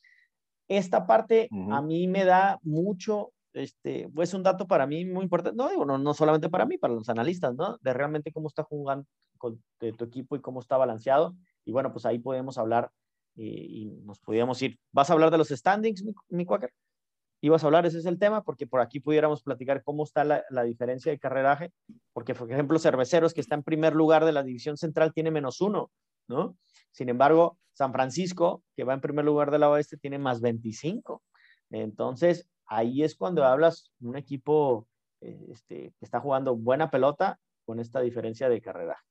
Esta 0.68 1.08
parte 1.08 1.48
a 1.72 1.82
mí 1.82 2.08
me 2.08 2.26
da 2.26 2.60
mucho, 2.62 3.32
este, 3.54 4.10
pues 4.14 4.34
un 4.34 4.44
dato 4.44 4.68
para 4.68 4.86
mí 4.86 5.06
muy 5.06 5.24
importante, 5.24 5.56
no 5.56 5.70
digo, 5.70 5.86
no, 5.86 5.98
no 5.98 6.14
solamente 6.14 6.50
para 6.50 6.66
mí, 6.66 6.78
para 6.78 6.94
los 6.94 7.08
analistas, 7.08 7.56
¿no? 7.56 7.78
De 7.82 7.94
realmente 7.94 8.34
cómo 8.34 8.50
está 8.50 8.64
jugando 8.64 9.06
con, 9.38 9.64
tu 9.80 10.04
equipo 10.04 10.36
y 10.36 10.42
cómo 10.42 10.60
está 10.60 10.76
balanceado. 10.76 11.36
Y 11.64 11.72
bueno, 11.72 11.94
pues 11.94 12.06
ahí 12.06 12.20
podemos 12.20 12.58
hablar 12.58 12.92
eh, 13.38 13.44
y 13.46 13.86
nos 14.04 14.20
podíamos 14.20 14.62
ir. 14.62 14.78
¿Vas 14.92 15.10
a 15.10 15.14
hablar 15.14 15.32
de 15.32 15.38
los 15.38 15.48
standings, 15.48 16.04
mi, 16.04 16.14
mi 16.28 16.46
Quaker? 16.46 16.70
Ibas 17.42 17.64
a 17.64 17.68
hablar, 17.68 17.86
ese 17.86 18.00
es 18.00 18.06
el 18.06 18.20
tema, 18.20 18.44
porque 18.44 18.68
por 18.68 18.82
aquí 18.82 19.00
pudiéramos 19.00 19.44
platicar 19.44 19.84
cómo 19.84 20.04
está 20.04 20.24
la, 20.24 20.44
la, 20.50 20.64
diferencia 20.64 21.12
de 21.12 21.20
carreraje, 21.20 21.72
porque 22.14 22.34
por 22.34 22.52
ejemplo 22.52 22.80
Cerveceros, 22.80 23.34
que 23.34 23.42
está 23.42 23.56
en 23.56 23.64
primer 23.64 23.96
lugar 23.96 24.26
de 24.26 24.32
la 24.32 24.44
división 24.44 24.78
central, 24.78 25.14
tiene 25.14 25.32
menos 25.32 25.62
uno, 25.62 25.92
¿no? 26.28 26.58
Sin 26.92 27.10
embargo, 27.10 27.58
San 27.74 27.94
Francisco, 27.94 28.64
que 28.76 28.84
va 28.84 28.94
en 28.94 29.02
primer 29.02 29.24
lugar 29.24 29.52
de 29.52 29.60
la 29.60 29.70
oeste, 29.70 29.98
tiene 29.98 30.18
más 30.18 30.42
25. 30.42 31.22
Entonces, 31.70 32.50
ahí 32.66 33.04
es 33.04 33.16
cuando 33.16 33.44
hablas 33.46 33.92
un 34.02 34.18
equipo 34.18 34.88
eh, 35.22 35.48
este, 35.50 35.94
que 35.98 36.06
está 36.06 36.20
jugando 36.20 36.56
buena 36.56 36.90
pelota 36.90 37.40
con 37.66 37.80
esta 37.80 38.02
diferencia 38.02 38.50
de 38.50 38.62
carreraje. 38.62 39.04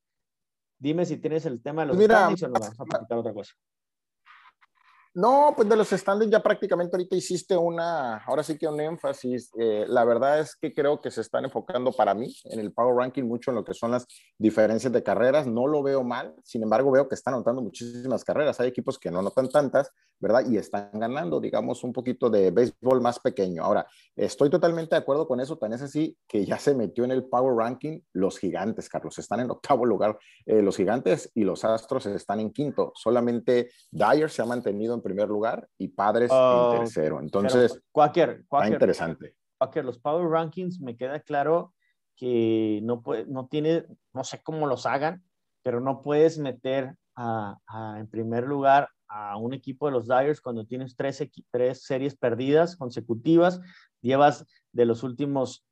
Dime 0.79 1.07
si 1.07 1.17
tienes 1.17 1.47
el 1.47 1.63
tema 1.63 1.83
de 1.83 1.89
los 1.89 1.97
Mira, 1.97 2.27
o 2.27 2.31
nos 2.31 2.41
vamos 2.41 2.81
a 2.81 2.85
platicar 2.85 3.19
otra 3.19 3.33
cosa. 3.33 3.55
No, 5.17 5.55
pues 5.57 5.67
de 5.67 5.77
los 5.77 5.89
standings 5.89 6.31
ya 6.31 6.43
prácticamente 6.43 6.95
ahorita 6.95 7.17
hiciste 7.17 7.57
una, 7.57 8.19
ahora 8.19 8.43
sí 8.43 8.59
que 8.59 8.69
un 8.69 8.79
énfasis. 8.79 9.51
Eh, 9.59 9.87
la 9.89 10.05
verdad 10.05 10.41
es 10.41 10.55
que 10.55 10.75
creo 10.75 11.01
que 11.01 11.11
se 11.11 11.23
están 11.23 11.47
enfocando 11.47 11.91
para 11.91 12.13
mí 12.13 12.35
en 12.45 12.61
el 12.61 12.71
Power 12.71 12.95
Ranking 12.95 13.23
mucho 13.23 13.51
en 13.51 13.55
lo 13.55 13.65
que 13.65 13.73
son 13.73 13.93
las 13.93 14.07
diferencias 14.37 14.93
de 14.93 15.03
carreras. 15.03 15.47
No 15.47 15.69
lo 15.69 15.83
veo 15.83 16.05
mal, 16.05 16.35
sin 16.45 16.63
embargo 16.65 16.91
veo 16.91 17.09
que 17.09 17.15
están 17.15 17.33
anotando 17.33 17.63
muchísimas 17.63 18.25
carreras. 18.25 18.61
Hay 18.61 18.69
equipos 18.69 18.99
que 18.99 19.11
no 19.11 19.21
anotan 19.21 19.49
tantas, 19.49 19.91
¿verdad? 20.21 20.45
Y 20.51 20.59
están 20.59 20.91
ganando, 20.93 21.41
digamos, 21.41 21.83
un 21.83 21.95
poquito 21.95 22.29
de 22.29 22.51
béisbol 22.51 23.01
más 23.01 23.19
pequeño. 23.19 23.65
Ahora, 23.65 23.87
estoy 24.15 24.51
totalmente 24.51 24.97
de 24.97 25.01
acuerdo 25.01 25.27
con 25.27 25.41
eso. 25.41 25.57
Tan 25.57 25.73
es 25.73 25.81
así 25.81 26.15
que 26.29 26.45
ya 26.45 26.59
se 26.59 26.75
metió 26.75 27.05
en 27.05 27.13
el 27.13 27.25
Power 27.25 27.57
Ranking 27.57 28.01
los 28.13 28.39
gigantes, 28.39 28.91
Carlos. 28.91 29.19
Están 29.19 29.41
en 29.41 29.51
octavo 29.51 29.87
lugar 29.87 30.19
eh, 30.45 30.61
los 30.61 30.77
gigantes 30.77 31.31
y 31.35 31.45
los 31.45 31.65
astros 31.65 32.05
están 32.05 32.41
en 32.41 32.53
quinto. 32.53 32.93
Solamente 32.95 33.71
Dyer 33.91 34.29
se 34.29 34.43
ha 34.43 34.45
mantenido 34.45 34.95
en 34.95 35.06
primer 35.07 35.29
lugar 35.29 35.69
y 35.79 35.89
Padres 35.89 36.31
en 36.33 36.37
oh, 36.37 36.75
tercero. 36.81 37.21
Entonces, 37.21 37.81
cualquier, 37.93 38.45
cualquier, 38.49 38.75
interesante. 38.75 39.37
Cualquier, 39.57 39.85
los 39.85 39.99
Power 40.01 40.29
Rankings 40.29 40.81
me 40.81 40.97
queda 40.97 41.21
claro 41.21 41.75
que 42.17 42.81
no, 42.83 43.03
puede, 43.03 43.25
no 43.27 43.47
tiene, 43.47 43.87
no 44.13 44.25
sé 44.25 44.43
cómo 44.43 44.67
los 44.67 44.85
hagan, 44.85 45.23
pero 45.63 45.81
no 45.81 46.03
puedes 46.03 46.39
meter 46.39 46.97
a, 47.15 47.57
en 47.99 48.09
primer 48.09 48.45
lugar 48.49 48.89
a 49.09 49.37
un 49.37 49.55
equipo 49.55 49.87
de 49.87 49.93
los 49.93 50.09
Dyers 50.09 50.41
cuando 50.41 50.67
tienes 50.67 50.97
tres, 50.97 51.23
tres 51.53 51.85
series 51.85 52.17
perdidas 52.17 52.77
consecutivas, 52.77 53.61
llevas 54.01 54.45
de 54.73 54.87
los 54.87 55.05
últimos 55.05 55.65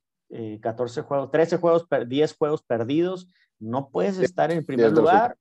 14 0.61 1.01
eh, 1.01 1.03
juegos, 1.03 1.31
13 1.33 1.57
juegos, 1.59 1.87
10 2.07 2.37
juegos 2.37 2.63
perdidos, 2.63 3.29
no 3.59 3.91
puedes 3.91 4.19
estar 4.19 4.53
en 4.53 4.65
primer 4.65 4.93
lugar 4.93 5.37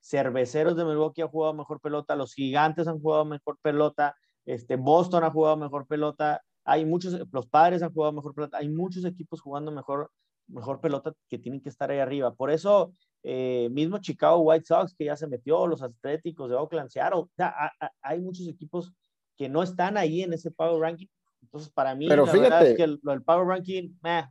Cerveceros 0.00 0.76
de 0.76 0.84
Milwaukee 0.84 1.22
ha 1.22 1.28
jugado 1.28 1.54
mejor 1.54 1.80
pelota, 1.80 2.16
los 2.16 2.34
Gigantes 2.34 2.86
han 2.86 3.00
jugado 3.00 3.24
mejor 3.24 3.58
pelota, 3.62 4.16
este, 4.44 4.76
Boston 4.76 5.24
ha 5.24 5.30
jugado 5.30 5.56
mejor 5.56 5.86
pelota, 5.86 6.42
hay 6.64 6.84
muchos, 6.84 7.18
los 7.32 7.46
Padres 7.46 7.82
han 7.82 7.92
jugado 7.92 8.12
mejor 8.12 8.34
pelota, 8.34 8.58
hay 8.58 8.68
muchos 8.68 9.04
equipos 9.04 9.40
jugando 9.40 9.70
mejor, 9.70 10.10
mejor 10.46 10.80
pelota 10.80 11.12
que 11.28 11.38
tienen 11.38 11.60
que 11.60 11.68
estar 11.68 11.90
ahí 11.90 11.98
arriba. 11.98 12.34
Por 12.34 12.50
eso 12.50 12.92
eh, 13.22 13.68
mismo 13.70 13.98
Chicago 13.98 14.38
White 14.38 14.66
Sox 14.66 14.94
que 14.94 15.06
ya 15.06 15.16
se 15.16 15.26
metió, 15.26 15.66
los 15.66 15.82
Atléticos 15.82 16.50
de 16.50 16.56
Oakland, 16.56 16.90
Seattle, 16.90 17.20
o 17.20 17.30
sea, 17.36 17.72
hay 18.02 18.20
muchos 18.20 18.46
equipos 18.48 18.92
que 19.36 19.48
no 19.48 19.62
están 19.62 19.96
ahí 19.96 20.22
en 20.22 20.32
ese 20.32 20.50
Power 20.50 20.80
Ranking. 20.80 21.08
Entonces, 21.42 21.70
para 21.72 21.94
mí, 21.94 22.08
Pero 22.08 22.24
la 22.26 22.32
fíjate, 22.32 22.50
verdad 22.50 22.66
es 22.66 22.76
que 22.76 22.82
el, 22.84 23.00
el 23.06 23.22
Power 23.22 23.46
Ranking, 23.46 23.90
meh, 24.02 24.24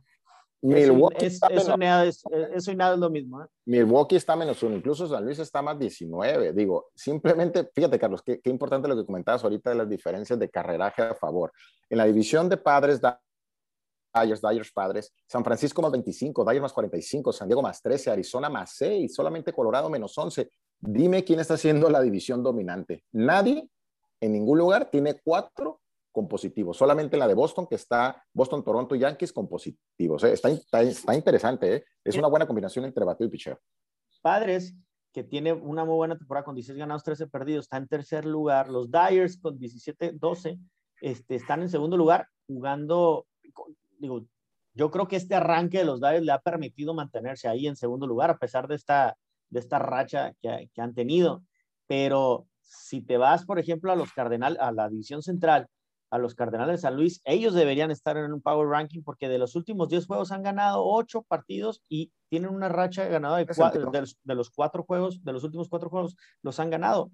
Milwaukee, 0.64 1.26
es, 1.26 1.34
está 1.34 1.48
eso, 1.48 1.76
menos, 1.76 1.78
nada 1.78 2.04
es, 2.06 2.24
eso 2.54 2.72
y 2.72 2.76
nada 2.76 2.94
es 2.94 3.00
lo 3.00 3.10
mismo. 3.10 3.42
¿eh? 3.42 3.46
Milwaukee 3.66 4.16
está 4.16 4.34
menos 4.34 4.62
uno, 4.62 4.76
incluso 4.76 5.06
San 5.06 5.24
Luis 5.24 5.38
está 5.38 5.60
más 5.60 5.78
19. 5.78 6.52
Digo, 6.54 6.86
simplemente, 6.94 7.68
fíjate, 7.74 7.98
Carlos, 7.98 8.22
qué, 8.22 8.40
qué 8.40 8.48
importante 8.48 8.88
lo 8.88 8.96
que 8.96 9.04
comentabas 9.04 9.44
ahorita 9.44 9.70
de 9.70 9.76
las 9.76 9.88
diferencias 9.88 10.38
de 10.38 10.48
carreraje 10.48 11.02
a 11.02 11.14
favor. 11.14 11.52
En 11.90 11.98
la 11.98 12.06
división 12.06 12.48
de 12.48 12.56
padres, 12.56 13.00
Dyers, 13.00 14.40
Dyers 14.40 14.72
padres, 14.72 15.12
San 15.26 15.44
Francisco 15.44 15.82
más 15.82 15.92
25, 15.92 16.44
Dyers 16.44 16.62
más 16.62 16.72
45, 16.72 17.32
San 17.32 17.48
Diego 17.48 17.60
más 17.60 17.82
13, 17.82 18.10
Arizona 18.12 18.48
más 18.48 18.74
6, 18.76 19.14
solamente 19.14 19.52
Colorado 19.52 19.90
menos 19.90 20.16
11. 20.16 20.48
Dime 20.80 21.24
quién 21.24 21.40
está 21.40 21.54
haciendo 21.54 21.90
la 21.90 22.00
división 22.00 22.42
dominante. 22.42 23.04
Nadie 23.12 23.68
en 24.20 24.32
ningún 24.32 24.58
lugar 24.58 24.90
tiene 24.90 25.20
cuatro 25.22 25.80
con 26.14 26.28
positivos. 26.28 26.76
Solamente 26.76 27.16
la 27.16 27.26
de 27.26 27.34
Boston, 27.34 27.66
que 27.66 27.74
está 27.74 28.24
Boston, 28.32 28.62
Toronto 28.62 28.94
y 28.94 29.00
Yankees 29.00 29.32
con 29.32 29.48
positivos. 29.48 30.22
¿eh? 30.22 30.32
Está, 30.32 30.48
está, 30.48 30.80
está, 30.80 31.12
interesante. 31.12 31.74
¿eh? 31.74 31.84
Es 32.04 32.16
una 32.16 32.28
buena 32.28 32.46
combinación 32.46 32.84
entre 32.84 33.04
bateo 33.04 33.26
y 33.26 33.30
pitcher. 33.30 33.58
Padres, 34.22 34.76
que 35.12 35.24
tiene 35.24 35.52
una 35.52 35.84
muy 35.84 35.96
buena 35.96 36.16
temporada 36.16 36.44
con 36.44 36.54
16 36.54 36.78
ganados, 36.78 37.02
13 37.02 37.26
perdidos, 37.26 37.64
está 37.64 37.78
en 37.78 37.88
tercer 37.88 38.26
lugar. 38.26 38.70
Los 38.70 38.92
Dyers 38.92 39.38
con 39.38 39.58
17-12 39.58 40.60
este, 41.00 41.34
están 41.34 41.62
en 41.62 41.68
segundo 41.68 41.96
lugar 41.96 42.28
jugando. 42.46 43.26
Digo, 43.98 44.24
yo 44.72 44.92
creo 44.92 45.08
que 45.08 45.16
este 45.16 45.34
arranque 45.34 45.78
de 45.78 45.84
los 45.84 46.00
Dyers 46.00 46.24
le 46.24 46.30
ha 46.30 46.38
permitido 46.38 46.94
mantenerse 46.94 47.48
ahí 47.48 47.66
en 47.66 47.74
segundo 47.74 48.06
lugar, 48.06 48.30
a 48.30 48.38
pesar 48.38 48.68
de 48.68 48.76
esta, 48.76 49.16
de 49.50 49.58
esta 49.58 49.80
racha 49.80 50.32
que, 50.40 50.70
que 50.72 50.80
han 50.80 50.94
tenido. 50.94 51.42
Pero 51.88 52.46
si 52.60 53.02
te 53.02 53.16
vas, 53.16 53.44
por 53.44 53.58
ejemplo, 53.58 53.90
a 53.90 53.96
los 53.96 54.12
Cardenal, 54.12 54.56
a 54.60 54.70
la 54.70 54.88
división 54.88 55.22
central, 55.22 55.68
a 56.10 56.18
los 56.18 56.34
Cardenales 56.34 56.74
de 56.74 56.82
San 56.82 56.96
Luis, 56.96 57.20
ellos 57.24 57.54
deberían 57.54 57.90
estar 57.90 58.16
en 58.16 58.32
un 58.32 58.40
Power 58.40 58.68
Ranking 58.68 59.02
porque 59.02 59.28
de 59.28 59.38
los 59.38 59.56
últimos 59.56 59.88
10 59.88 60.06
juegos 60.06 60.32
han 60.32 60.42
ganado 60.42 60.84
8 60.84 61.22
partidos 61.22 61.82
y 61.88 62.12
tienen 62.28 62.50
una 62.50 62.68
racha 62.68 63.06
ganada 63.06 63.38
de, 63.38 63.46
cuatro, 63.46 63.90
de, 63.90 64.00
los, 64.00 64.18
de, 64.22 64.34
los, 64.34 64.50
cuatro 64.50 64.84
juegos, 64.84 65.24
de 65.24 65.32
los 65.32 65.44
últimos 65.44 65.68
cuatro 65.68 65.90
juegos, 65.90 66.16
los 66.42 66.60
han 66.60 66.70
ganado. 66.70 67.10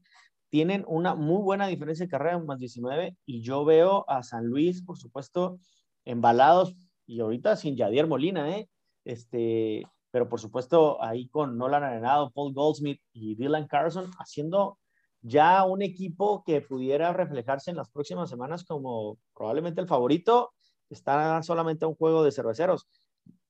Tienen 0.50 0.84
una 0.88 1.14
muy 1.14 1.42
buena 1.42 1.66
diferencia 1.68 2.06
de 2.06 2.10
carrera, 2.10 2.38
más 2.38 2.58
19, 2.58 3.16
y 3.24 3.42
yo 3.42 3.64
veo 3.64 4.04
a 4.08 4.22
San 4.22 4.46
Luis, 4.46 4.82
por 4.82 4.98
supuesto, 4.98 5.58
embalados, 6.04 6.74
y 7.06 7.20
ahorita 7.20 7.56
sin 7.56 7.76
Yadier 7.76 8.06
Molina, 8.06 8.56
¿eh? 8.56 8.68
Este, 9.04 9.84
pero 10.10 10.28
por 10.28 10.40
supuesto 10.40 11.02
ahí 11.02 11.28
con 11.28 11.56
Nolan 11.56 11.84
Arenado, 11.84 12.30
Paul 12.32 12.52
Goldsmith 12.52 13.00
y 13.12 13.36
Dylan 13.36 13.66
Carson 13.66 14.10
haciendo 14.18 14.78
ya 15.22 15.64
un 15.64 15.82
equipo 15.82 16.42
que 16.44 16.60
pudiera 16.60 17.12
reflejarse 17.12 17.70
en 17.70 17.76
las 17.76 17.90
próximas 17.90 18.30
semanas 18.30 18.64
como 18.64 19.18
probablemente 19.34 19.80
el 19.80 19.88
favorito, 19.88 20.52
está 20.88 21.42
solamente 21.42 21.84
a 21.84 21.88
un 21.88 21.94
juego 21.94 22.24
de 22.24 22.32
cerveceros. 22.32 22.88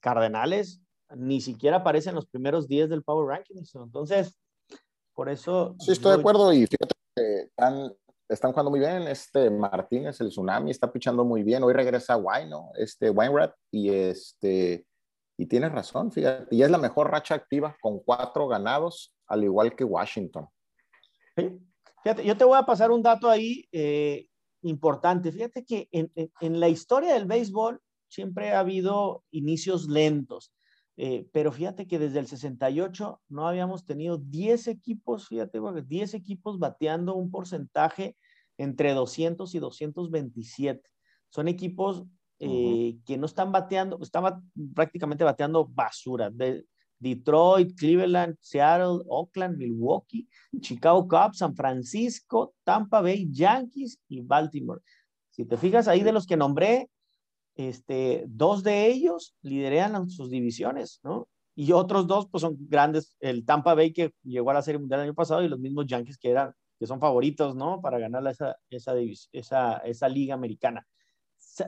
Cardenales 0.01 0.83
ni 1.17 1.41
siquiera 1.41 1.79
aparecen 1.79 2.15
los 2.15 2.27
primeros 2.27 2.69
10 2.69 2.91
del 2.91 3.03
Power 3.03 3.27
Rankings. 3.27 3.75
Entonces, 3.75 4.39
por 5.15 5.29
eso... 5.29 5.75
Sí, 5.81 5.93
estoy 5.93 6.15
de 6.15 6.21
acuerdo 6.21 6.53
y 6.53 6.67
fíjate 6.67 6.95
que 7.17 7.41
están, 7.43 7.93
están 8.29 8.53
jugando 8.53 8.71
muy 8.71 8.81
bien. 8.81 9.03
Este 9.03 9.51
Martínez, 9.51 10.21
el 10.21 10.29
Tsunami, 10.29 10.71
está 10.71 10.93
pichando 10.93 11.25
muy 11.25 11.43
bien. 11.43 11.63
Hoy 11.63 11.73
regresa 11.73 12.17
Wino, 12.17 12.71
este 12.77 13.11
Wainwright, 13.11 13.53
y 13.71 13.91
este... 13.91 14.87
Y 15.37 15.47
tienes 15.47 15.73
razón, 15.73 16.13
fíjate. 16.13 16.55
Y 16.55 16.63
es 16.63 16.71
la 16.71 16.77
mejor 16.77 17.11
racha 17.11 17.35
activa 17.35 17.75
con 17.81 17.99
cuatro 18.01 18.47
ganados, 18.47 19.15
al 19.27 19.43
igual 19.43 19.75
que 19.75 19.85
Washington. 19.85 20.47
Sí. 21.37 21.59
Fíjate, 22.03 22.25
yo 22.25 22.37
te 22.37 22.45
voy 22.45 22.59
a 22.59 22.65
pasar 22.65 22.91
un 22.91 23.03
dato 23.03 23.29
ahí 23.29 23.69
eh, 23.73 24.27
importante. 24.63 25.33
Fíjate 25.33 25.65
que 25.65 25.89
en, 25.93 26.11
en, 26.15 26.33
en, 26.41 26.61
la 26.61 26.69
historia 26.69 27.15
del 27.15 27.27
béisbol 27.27 27.81
siempre 28.09 28.53
ha 28.53 28.61
habido 28.61 29.25
inicios 29.31 29.89
lentos, 29.89 30.53
eh, 30.97 31.29
pero 31.33 31.53
fíjate 31.53 31.87
que 31.87 31.99
desde 31.99 32.19
el 32.19 32.27
68 32.27 33.21
no 33.29 33.49
habíamos 33.49 33.85
tenido 33.85 34.19
10 34.19 34.69
equipos, 34.69 35.29
fíjate, 35.29 35.61
10 35.87 36.15
equipos 36.15 36.59
bateando 36.59 37.15
un 37.15 37.31
porcentaje 37.31 38.17
entre 38.59 38.93
200 38.93 39.55
y 39.55 39.59
227. 39.59 40.91
Son 41.31 41.49
equipos 41.49 42.05
eh, 42.39 42.49
uh 42.49 42.51
-huh. 42.51 43.05
que 43.05 43.19
no 43.19 43.27
están 43.27 43.53
bateando, 43.53 43.99
están 44.03 44.51
prácticamente 44.75 45.25
bateando 45.25 45.67
basura. 45.67 46.31
De, 46.31 46.65
Detroit, 47.01 47.77
Cleveland, 47.77 48.37
Seattle, 48.41 49.03
Oakland, 49.09 49.57
Milwaukee, 49.57 50.29
Chicago 50.61 51.09
Cubs, 51.09 51.39
San 51.39 51.57
Francisco, 51.57 52.55
Tampa 52.63 53.01
Bay, 53.01 53.29
Yankees 53.31 53.99
y 54.09 54.21
Baltimore. 54.21 54.81
Si 55.31 55.45
te 55.47 55.57
fijas 55.57 55.89
ahí 55.89 56.03
de 56.03 56.13
los 56.13 56.27
que 56.27 56.37
nombré, 56.37 56.89
este, 57.57 58.25
dos 58.29 58.63
de 58.63 58.87
ellos 58.87 59.35
lideran 59.43 60.09
sus 60.09 60.31
divisiones, 60.31 61.01
¿no? 61.03 61.29
Y 61.57 61.73
otros 61.73 62.07
dos, 62.07 62.29
pues 62.31 62.43
son 62.43 62.57
grandes, 62.59 63.17
el 63.21 63.45
Tampa 63.45 63.75
Bay 63.75 63.93
que 63.93 64.13
llegó 64.23 64.51
a 64.51 64.55
la 64.55 64.63
Serie 64.63 64.79
Mundial 64.79 65.01
el 65.01 65.07
año 65.07 65.15
pasado 65.15 65.43
y 65.43 65.49
los 65.49 65.59
mismos 65.59 65.87
Yankees 65.87 66.19
que 66.19 66.31
eran, 66.31 66.53
que 66.79 66.87
son 66.87 67.01
favoritos, 67.01 67.57
¿no? 67.57 67.81
Para 67.81 67.99
ganar 67.99 68.27
esa, 68.27 68.57
esa, 68.71 68.95
esa, 69.33 69.77
esa 69.79 70.09
liga 70.09 70.35
americana. 70.35 70.87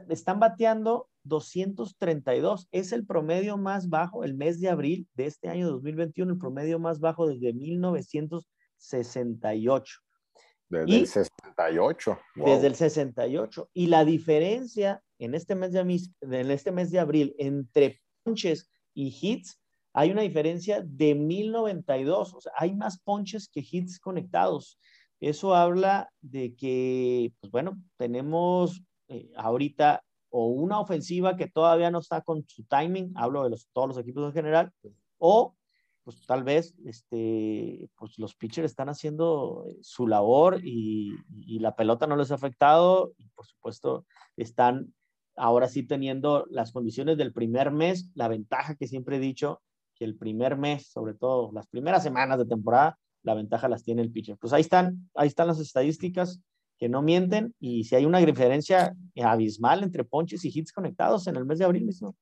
Están 0.09 0.40
bateando 0.40 1.09
232. 1.24 2.68
Es 2.72 2.93
el 2.93 3.07
promedio 3.07 3.57
más 3.57 3.88
bajo, 3.88 4.24
el 4.24 4.34
mes 4.34 4.61
de 4.61 4.68
abril 4.68 5.09
de 5.14 5.26
este 5.26 5.49
año 5.49 5.70
2021, 5.70 6.32
el 6.32 6.38
promedio 6.38 6.78
más 6.78 7.01
bajo 7.01 7.26
desde 7.26 7.53
1968. 7.53 10.01
Desde 10.68 10.90
y, 10.90 11.01
el 11.01 11.07
68. 11.07 12.18
Wow. 12.36 12.49
Desde 12.49 12.66
el 12.66 12.74
68. 12.74 13.70
Y 13.74 13.86
la 13.86 14.05
diferencia 14.05 15.03
en 15.18 15.34
este, 15.34 15.55
mes 15.55 15.72
de, 15.72 15.80
en 15.80 16.51
este 16.51 16.72
mes 16.72 16.90
de 16.90 16.99
abril 16.99 17.34
entre 17.38 18.01
ponches 18.24 18.70
y 18.95 19.16
hits, 19.20 19.61
hay 19.93 20.11
una 20.11 20.22
diferencia 20.22 20.82
de 20.82 21.14
1092. 21.14 22.34
O 22.34 22.40
sea, 22.40 22.53
hay 22.57 22.74
más 22.74 22.99
ponches 23.01 23.49
que 23.49 23.64
hits 23.68 24.01
conectados. 24.01 24.78
Eso 25.20 25.55
habla 25.55 26.11
de 26.20 26.57
que, 26.57 27.32
pues 27.40 27.53
bueno, 27.53 27.80
tenemos 27.97 28.82
eh, 29.12 29.30
ahorita 29.36 30.02
o 30.30 30.46
una 30.46 30.80
ofensiva 30.80 31.36
que 31.36 31.48
todavía 31.48 31.90
no 31.90 31.98
está 31.98 32.22
con 32.22 32.44
su 32.48 32.64
timing, 32.64 33.12
hablo 33.16 33.44
de 33.44 33.50
los, 33.50 33.68
todos 33.72 33.88
los 33.88 33.98
equipos 33.98 34.24
en 34.24 34.32
general, 34.32 34.72
o 35.18 35.54
pues 36.04 36.24
tal 36.26 36.42
vez 36.42 36.74
este, 36.84 37.88
pues 37.96 38.18
los 38.18 38.34
pitchers 38.34 38.70
están 38.70 38.88
haciendo 38.88 39.66
su 39.82 40.08
labor 40.08 40.60
y, 40.64 41.14
y, 41.30 41.60
la 41.60 41.76
pelota 41.76 42.06
no 42.06 42.16
les 42.16 42.32
ha 42.32 42.36
afectado 42.36 43.12
y 43.18 43.28
por 43.28 43.46
supuesto 43.46 44.04
están 44.36 44.92
ahora 45.36 45.68
sí 45.68 45.84
teniendo 45.84 46.46
las 46.50 46.72
condiciones 46.72 47.18
del 47.18 47.32
primer 47.32 47.70
mes, 47.70 48.10
la 48.14 48.28
ventaja 48.28 48.74
que 48.74 48.88
siempre 48.88 49.16
he 49.16 49.20
dicho, 49.20 49.62
que 49.94 50.04
el 50.04 50.16
primer 50.16 50.56
mes, 50.56 50.86
sobre 50.86 51.14
todo 51.14 51.52
las 51.52 51.68
primeras 51.68 52.02
semanas 52.02 52.38
de 52.38 52.46
temporada, 52.46 52.98
la 53.22 53.34
ventaja 53.34 53.68
las 53.68 53.84
tiene 53.84 54.02
el 54.02 54.10
pitcher. 54.10 54.36
Pues 54.38 54.52
ahí 54.52 54.62
están, 54.62 55.08
ahí 55.14 55.28
están 55.28 55.46
las 55.46 55.60
estadísticas 55.60 56.40
que 56.83 56.89
no 56.89 57.01
mienten 57.01 57.55
y 57.61 57.85
si 57.85 57.95
hay 57.95 58.05
una 58.05 58.18
diferencia 58.18 58.93
abismal 59.22 59.85
entre 59.85 60.03
ponches 60.03 60.45
y 60.45 60.51
hits 60.53 60.72
conectados 60.72 61.28
en 61.28 61.37
el 61.37 61.45
mes 61.45 61.61
de 61.61 61.64
abril 61.64 61.85
mismo. 61.85 62.16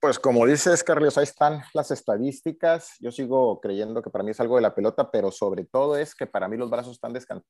Pues 0.00 0.18
como 0.18 0.46
dices, 0.46 0.82
Carlos, 0.82 1.18
ahí 1.18 1.24
están 1.24 1.60
las 1.74 1.90
estadísticas. 1.90 2.94
Yo 3.00 3.12
sigo 3.12 3.60
creyendo 3.60 4.00
que 4.00 4.08
para 4.08 4.24
mí 4.24 4.30
es 4.30 4.40
algo 4.40 4.56
de 4.56 4.62
la 4.62 4.74
pelota, 4.74 5.10
pero 5.10 5.30
sobre 5.30 5.66
todo 5.66 5.98
es 5.98 6.14
que 6.14 6.26
para 6.26 6.48
mí 6.48 6.56
los 6.56 6.70
brazos 6.70 6.92
están 6.92 7.12
descansados, 7.12 7.44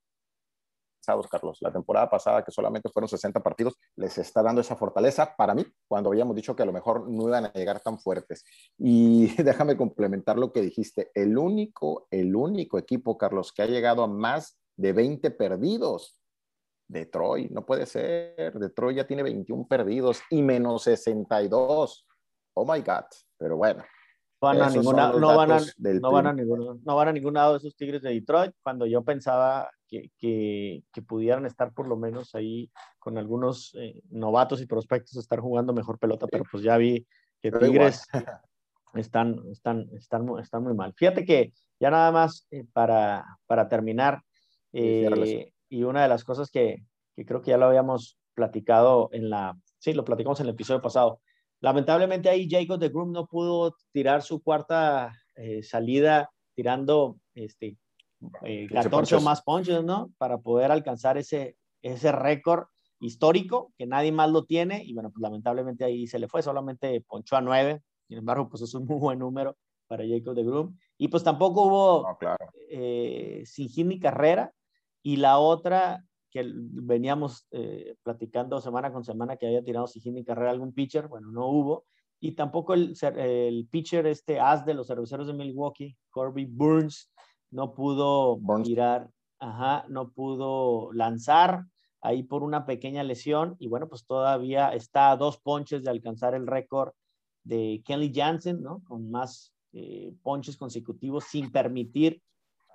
Carlos. 1.30 1.58
La 1.60 1.72
temporada 1.72 2.10
pasada, 2.10 2.42
que 2.42 2.50
solamente 2.50 2.88
fueron 2.88 3.08
60 3.08 3.38
partidos, 3.38 3.74
les 3.94 4.18
está 4.18 4.42
dando 4.42 4.62
esa 4.62 4.74
fortaleza 4.74 5.36
para 5.36 5.54
mí, 5.54 5.64
cuando 5.86 6.10
habíamos 6.10 6.34
dicho 6.34 6.56
que 6.56 6.64
a 6.64 6.66
lo 6.66 6.72
mejor 6.72 7.08
no 7.08 7.28
iban 7.28 7.44
a 7.44 7.52
llegar 7.52 7.78
tan 7.78 8.00
fuertes. 8.00 8.42
Y 8.78 9.26
déjame 9.44 9.76
complementar 9.76 10.38
lo 10.38 10.50
que 10.50 10.60
dijiste. 10.60 11.12
El 11.14 11.38
único, 11.38 12.08
el 12.10 12.34
único 12.34 12.78
equipo, 12.78 13.16
Carlos, 13.16 13.52
que 13.52 13.62
ha 13.62 13.66
llegado 13.66 14.02
a 14.02 14.08
más 14.08 14.58
de 14.76 14.92
20 14.92 15.30
perdidos. 15.32 16.20
Detroit, 16.86 17.50
no 17.50 17.64
puede 17.64 17.86
ser. 17.86 18.52
Detroit 18.58 18.98
ya 18.98 19.06
tiene 19.06 19.22
21 19.22 19.66
perdidos 19.66 20.20
y 20.30 20.42
menos 20.42 20.82
62. 20.82 22.06
Oh 22.54 22.70
my 22.70 22.80
God. 22.80 23.04
Pero 23.38 23.56
bueno. 23.56 23.84
Van 24.40 24.60
a 24.60 24.68
ninguna, 24.68 25.10
no, 25.10 25.36
van 25.36 25.52
a, 25.52 25.58
no, 26.00 26.12
van 26.12 26.26
a 26.26 26.32
ninguno, 26.34 26.78
no 26.84 26.96
van 26.96 27.08
a 27.08 27.12
ningún 27.12 27.34
lado 27.34 27.52
de 27.52 27.58
esos 27.58 27.76
Tigres 27.76 28.02
de 28.02 28.10
Detroit 28.10 28.52
cuando 28.62 28.84
yo 28.84 29.02
pensaba 29.02 29.70
que, 29.88 30.10
que, 30.18 30.82
que 30.92 31.02
pudieran 31.02 31.46
estar 31.46 31.72
por 31.72 31.88
lo 31.88 31.96
menos 31.96 32.34
ahí 32.34 32.70
con 32.98 33.16
algunos 33.16 33.74
eh, 33.74 34.02
novatos 34.10 34.60
y 34.60 34.66
prospectos 34.66 35.16
estar 35.16 35.40
jugando 35.40 35.72
mejor 35.72 35.98
pelota, 35.98 36.26
pero 36.26 36.44
pues 36.50 36.62
ya 36.62 36.76
vi 36.76 37.06
que 37.40 37.50
pero 37.50 37.66
Tigres 37.66 38.06
están, 38.94 39.40
están, 39.50 39.88
están, 39.94 40.28
están 40.38 40.62
muy 40.62 40.74
mal. 40.74 40.92
Fíjate 40.94 41.24
que 41.24 41.52
ya 41.80 41.90
nada 41.90 42.12
más 42.12 42.46
eh, 42.50 42.66
para, 42.72 43.24
para 43.46 43.68
terminar, 43.68 44.22
eh, 44.74 45.52
y 45.68 45.82
una 45.84 46.02
de 46.02 46.08
las 46.08 46.24
cosas 46.24 46.50
que, 46.50 46.84
que, 47.16 47.24
creo 47.24 47.42
que 47.42 47.52
ya 47.52 47.58
lo 47.58 47.66
habíamos 47.66 48.18
platicado 48.34 49.08
en 49.12 49.30
la, 49.30 49.56
sí, 49.78 49.92
lo 49.92 50.04
platicamos 50.04 50.40
en 50.40 50.46
el 50.46 50.54
episodio 50.54 50.82
pasado. 50.82 51.20
Lamentablemente 51.60 52.28
ahí 52.28 52.48
Jacob 52.50 52.78
de 52.78 52.88
Groom 52.88 53.12
no 53.12 53.26
pudo 53.26 53.76
tirar 53.92 54.22
su 54.22 54.42
cuarta 54.42 55.12
eh, 55.36 55.62
salida 55.62 56.30
tirando 56.54 57.18
este, 57.34 57.78
14 58.70 59.16
o 59.16 59.20
más 59.20 59.42
ponches, 59.42 59.82
¿no? 59.84 60.12
Para 60.18 60.38
poder 60.38 60.70
alcanzar 60.70 61.16
ese, 61.18 61.56
ese 61.82 62.12
récord 62.12 62.66
histórico 63.00 63.72
que 63.76 63.86
nadie 63.86 64.12
más 64.12 64.30
lo 64.30 64.44
tiene 64.44 64.82
y 64.84 64.94
bueno, 64.94 65.10
pues 65.10 65.20
lamentablemente 65.20 65.84
ahí 65.84 66.06
se 66.06 66.18
le 66.18 66.28
fue, 66.28 66.42
solamente 66.42 67.00
ponchó 67.06 67.36
a 67.36 67.40
9, 67.40 67.82
sin 68.08 68.18
embargo, 68.18 68.48
pues 68.48 68.62
es 68.62 68.74
un 68.74 68.86
muy 68.86 68.98
buen 68.98 69.18
número 69.18 69.56
para 69.86 70.04
Jacob 70.06 70.34
de 70.34 70.44
Groom. 70.44 70.76
Y 70.98 71.08
pues 71.08 71.22
tampoco 71.22 71.64
hubo 71.64 72.18
eh, 72.70 73.42
sin 73.44 73.68
hit 73.68 73.86
ni 73.86 73.98
carrera. 73.98 74.52
Y 75.04 75.16
la 75.16 75.38
otra 75.38 76.02
que 76.30 76.50
veníamos 76.52 77.46
eh, 77.52 77.94
platicando 78.02 78.60
semana 78.60 78.92
con 78.92 79.04
semana 79.04 79.36
que 79.36 79.46
había 79.46 79.62
tirado 79.62 79.86
sin 79.86 80.02
hit 80.02 80.14
ni 80.14 80.24
carrera 80.24 80.50
algún 80.50 80.72
pitcher, 80.72 81.06
bueno, 81.06 81.30
no 81.30 81.46
hubo. 81.46 81.84
Y 82.20 82.32
tampoco 82.32 82.72
el, 82.74 82.96
el 83.16 83.68
pitcher, 83.70 84.06
este 84.06 84.40
as 84.40 84.64
de 84.64 84.72
los 84.74 84.86
cerveceros 84.86 85.26
de 85.26 85.34
Milwaukee, 85.34 85.96
Corby 86.10 86.46
Burns, 86.46 87.12
no 87.50 87.74
pudo 87.74 88.40
tirar, 88.64 89.10
ajá, 89.38 89.84
no 89.88 90.10
pudo 90.10 90.90
lanzar 90.92 91.66
ahí 92.00 92.22
por 92.22 92.42
una 92.42 92.64
pequeña 92.64 93.04
lesión. 93.04 93.56
Y 93.58 93.68
bueno, 93.68 93.88
pues 93.88 94.06
todavía 94.06 94.70
está 94.70 95.10
a 95.10 95.16
dos 95.16 95.38
ponches 95.38 95.84
de 95.84 95.90
alcanzar 95.90 96.34
el 96.34 96.46
récord 96.46 96.94
de 97.44 97.82
Kenley 97.84 98.10
Jansen, 98.12 98.62
¿no? 98.62 98.82
Con 98.88 99.10
más 99.10 99.54
eh, 99.72 100.14
ponches 100.22 100.56
consecutivos 100.56 101.24
sin 101.24 101.52
permitir 101.52 102.22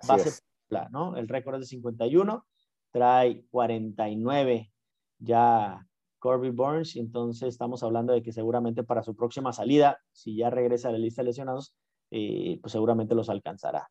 base 0.07 0.43
¿no? 0.91 1.15
El 1.15 1.27
récord 1.27 1.55
es 1.55 1.61
de 1.61 1.67
51, 1.67 2.45
trae 2.91 3.45
49 3.49 4.71
ya 5.19 5.85
Corby 6.19 6.49
Burns, 6.49 6.95
entonces 6.95 7.49
estamos 7.49 7.83
hablando 7.83 8.13
de 8.13 8.21
que 8.21 8.31
seguramente 8.31 8.83
para 8.83 9.03
su 9.03 9.15
próxima 9.15 9.53
salida, 9.53 9.99
si 10.11 10.35
ya 10.35 10.49
regresa 10.49 10.89
a 10.89 10.91
la 10.91 10.97
lista 10.97 11.21
de 11.21 11.27
lesionados, 11.27 11.73
eh, 12.11 12.59
pues 12.61 12.71
seguramente 12.71 13.15
los 13.15 13.29
alcanzará. 13.29 13.89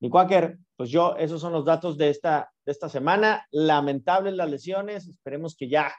Quaker, 0.00 0.58
pues 0.76 0.90
yo, 0.90 1.16
esos 1.16 1.40
son 1.40 1.52
los 1.52 1.64
datos 1.64 1.98
de 1.98 2.10
esta, 2.10 2.52
de 2.64 2.70
esta 2.72 2.88
semana. 2.88 3.44
Lamentables 3.50 4.34
las 4.34 4.48
lesiones, 4.48 5.08
esperemos 5.08 5.56
que 5.56 5.68
ya 5.68 5.92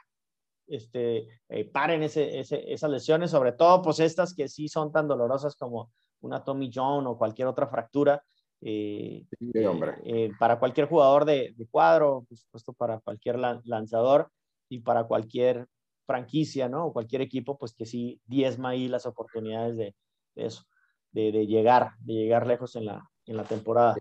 este, 0.66 1.28
eh, 1.48 1.64
paren 1.70 2.02
ese, 2.02 2.40
esas 2.40 2.90
lesiones, 2.90 3.30
sobre 3.30 3.52
todo 3.52 3.82
pues 3.82 4.00
estas 4.00 4.34
que 4.34 4.48
sí 4.48 4.68
son 4.68 4.90
tan 4.90 5.06
dolorosas 5.06 5.54
como 5.56 5.92
una 6.20 6.42
Tommy 6.42 6.70
John 6.72 7.06
o 7.06 7.18
cualquier 7.18 7.48
otra 7.48 7.66
fractura. 7.66 8.22
Eh, 8.62 9.24
eh, 9.54 10.32
para 10.38 10.58
cualquier 10.58 10.86
jugador 10.86 11.24
de, 11.24 11.54
cuadro, 11.70 12.26
por 12.28 12.36
supuesto 12.36 12.72
para 12.74 13.00
cualquier 13.00 13.38
lanzador 13.38 14.30
y 14.68 14.80
para 14.80 15.04
cualquier 15.04 15.66
franquicia, 16.06 16.68
¿no? 16.68 16.86
O 16.86 16.92
cualquier 16.92 17.22
equipo, 17.22 17.56
pues 17.56 17.72
que 17.72 17.86
sí 17.86 18.20
diezma 18.26 18.70
ahí 18.70 18.88
las 18.88 19.06
oportunidades 19.06 19.76
de, 19.76 19.94
eso, 20.34 20.64
de, 21.12 21.46
llegar, 21.46 21.92
de 22.00 22.14
llegar 22.14 22.46
lejos 22.46 22.76
en 22.76 22.86
la, 22.86 23.08
en 23.26 23.36
la 23.36 23.44
temporada. 23.44 23.96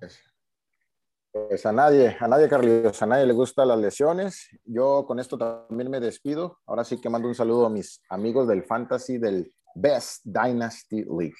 Pues 1.31 1.65
a 1.65 1.71
nadie, 1.71 2.17
a 2.19 2.27
nadie, 2.27 2.49
Carlos, 2.49 3.01
a 3.01 3.05
nadie 3.05 3.27
le 3.27 3.33
gustan 3.33 3.67
las 3.67 3.79
lesiones. 3.79 4.49
Yo 4.65 5.05
con 5.05 5.19
esto 5.19 5.37
también 5.37 5.89
me 5.89 5.99
despido. 5.99 6.57
Ahora 6.65 6.83
sí 6.83 6.99
que 6.99 7.09
mando 7.09 7.27
un 7.27 7.35
saludo 7.35 7.67
a 7.67 7.69
mis 7.69 8.01
amigos 8.09 8.47
del 8.47 8.63
Fantasy 8.63 9.19
del 9.19 9.53
Best 9.75 10.25
Dynasty 10.25 11.05
League. 11.05 11.37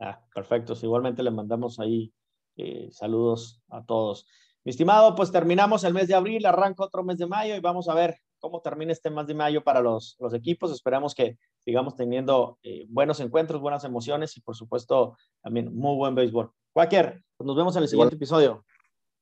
Ah, 0.00 0.20
perfecto. 0.34 0.74
Igualmente 0.82 1.22
le 1.22 1.30
mandamos 1.30 1.78
ahí 1.78 2.12
eh, 2.56 2.88
saludos 2.90 3.62
a 3.68 3.84
todos. 3.84 4.26
Mi 4.64 4.70
estimado, 4.70 5.14
pues 5.14 5.30
terminamos 5.30 5.84
el 5.84 5.94
mes 5.94 6.08
de 6.08 6.14
abril, 6.14 6.44
arranca 6.44 6.84
otro 6.84 7.02
mes 7.02 7.18
de 7.18 7.26
mayo 7.26 7.54
y 7.54 7.60
vamos 7.60 7.88
a 7.88 7.94
ver 7.94 8.16
cómo 8.38 8.60
termina 8.60 8.92
este 8.92 9.10
mes 9.10 9.26
de 9.26 9.34
mayo 9.34 9.62
para 9.62 9.80
los, 9.80 10.16
los 10.18 10.34
equipos. 10.34 10.72
Esperamos 10.72 11.14
que 11.14 11.38
sigamos 11.58 11.94
teniendo 11.96 12.58
eh, 12.62 12.86
buenos 12.88 13.20
encuentros, 13.20 13.60
buenas 13.60 13.84
emociones 13.84 14.36
y 14.36 14.40
por 14.40 14.56
supuesto 14.56 15.16
también 15.42 15.74
muy 15.74 15.96
buen 15.96 16.14
béisbol. 16.14 16.50
Cualquier, 16.72 17.22
pues 17.36 17.46
nos 17.46 17.56
vemos 17.56 17.76
en 17.76 17.82
el 17.82 17.88
siguiente 17.88 18.16
episodio. 18.16 18.64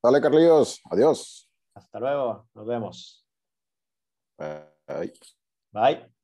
Dale, 0.01 0.21
Carlitos. 0.21 0.81
Adiós. 0.89 1.49
Hasta 1.73 1.99
luego. 1.99 2.47
Nos 2.53 2.65
vemos. 2.65 3.25
Bye. 4.37 5.13
Bye. 5.71 6.18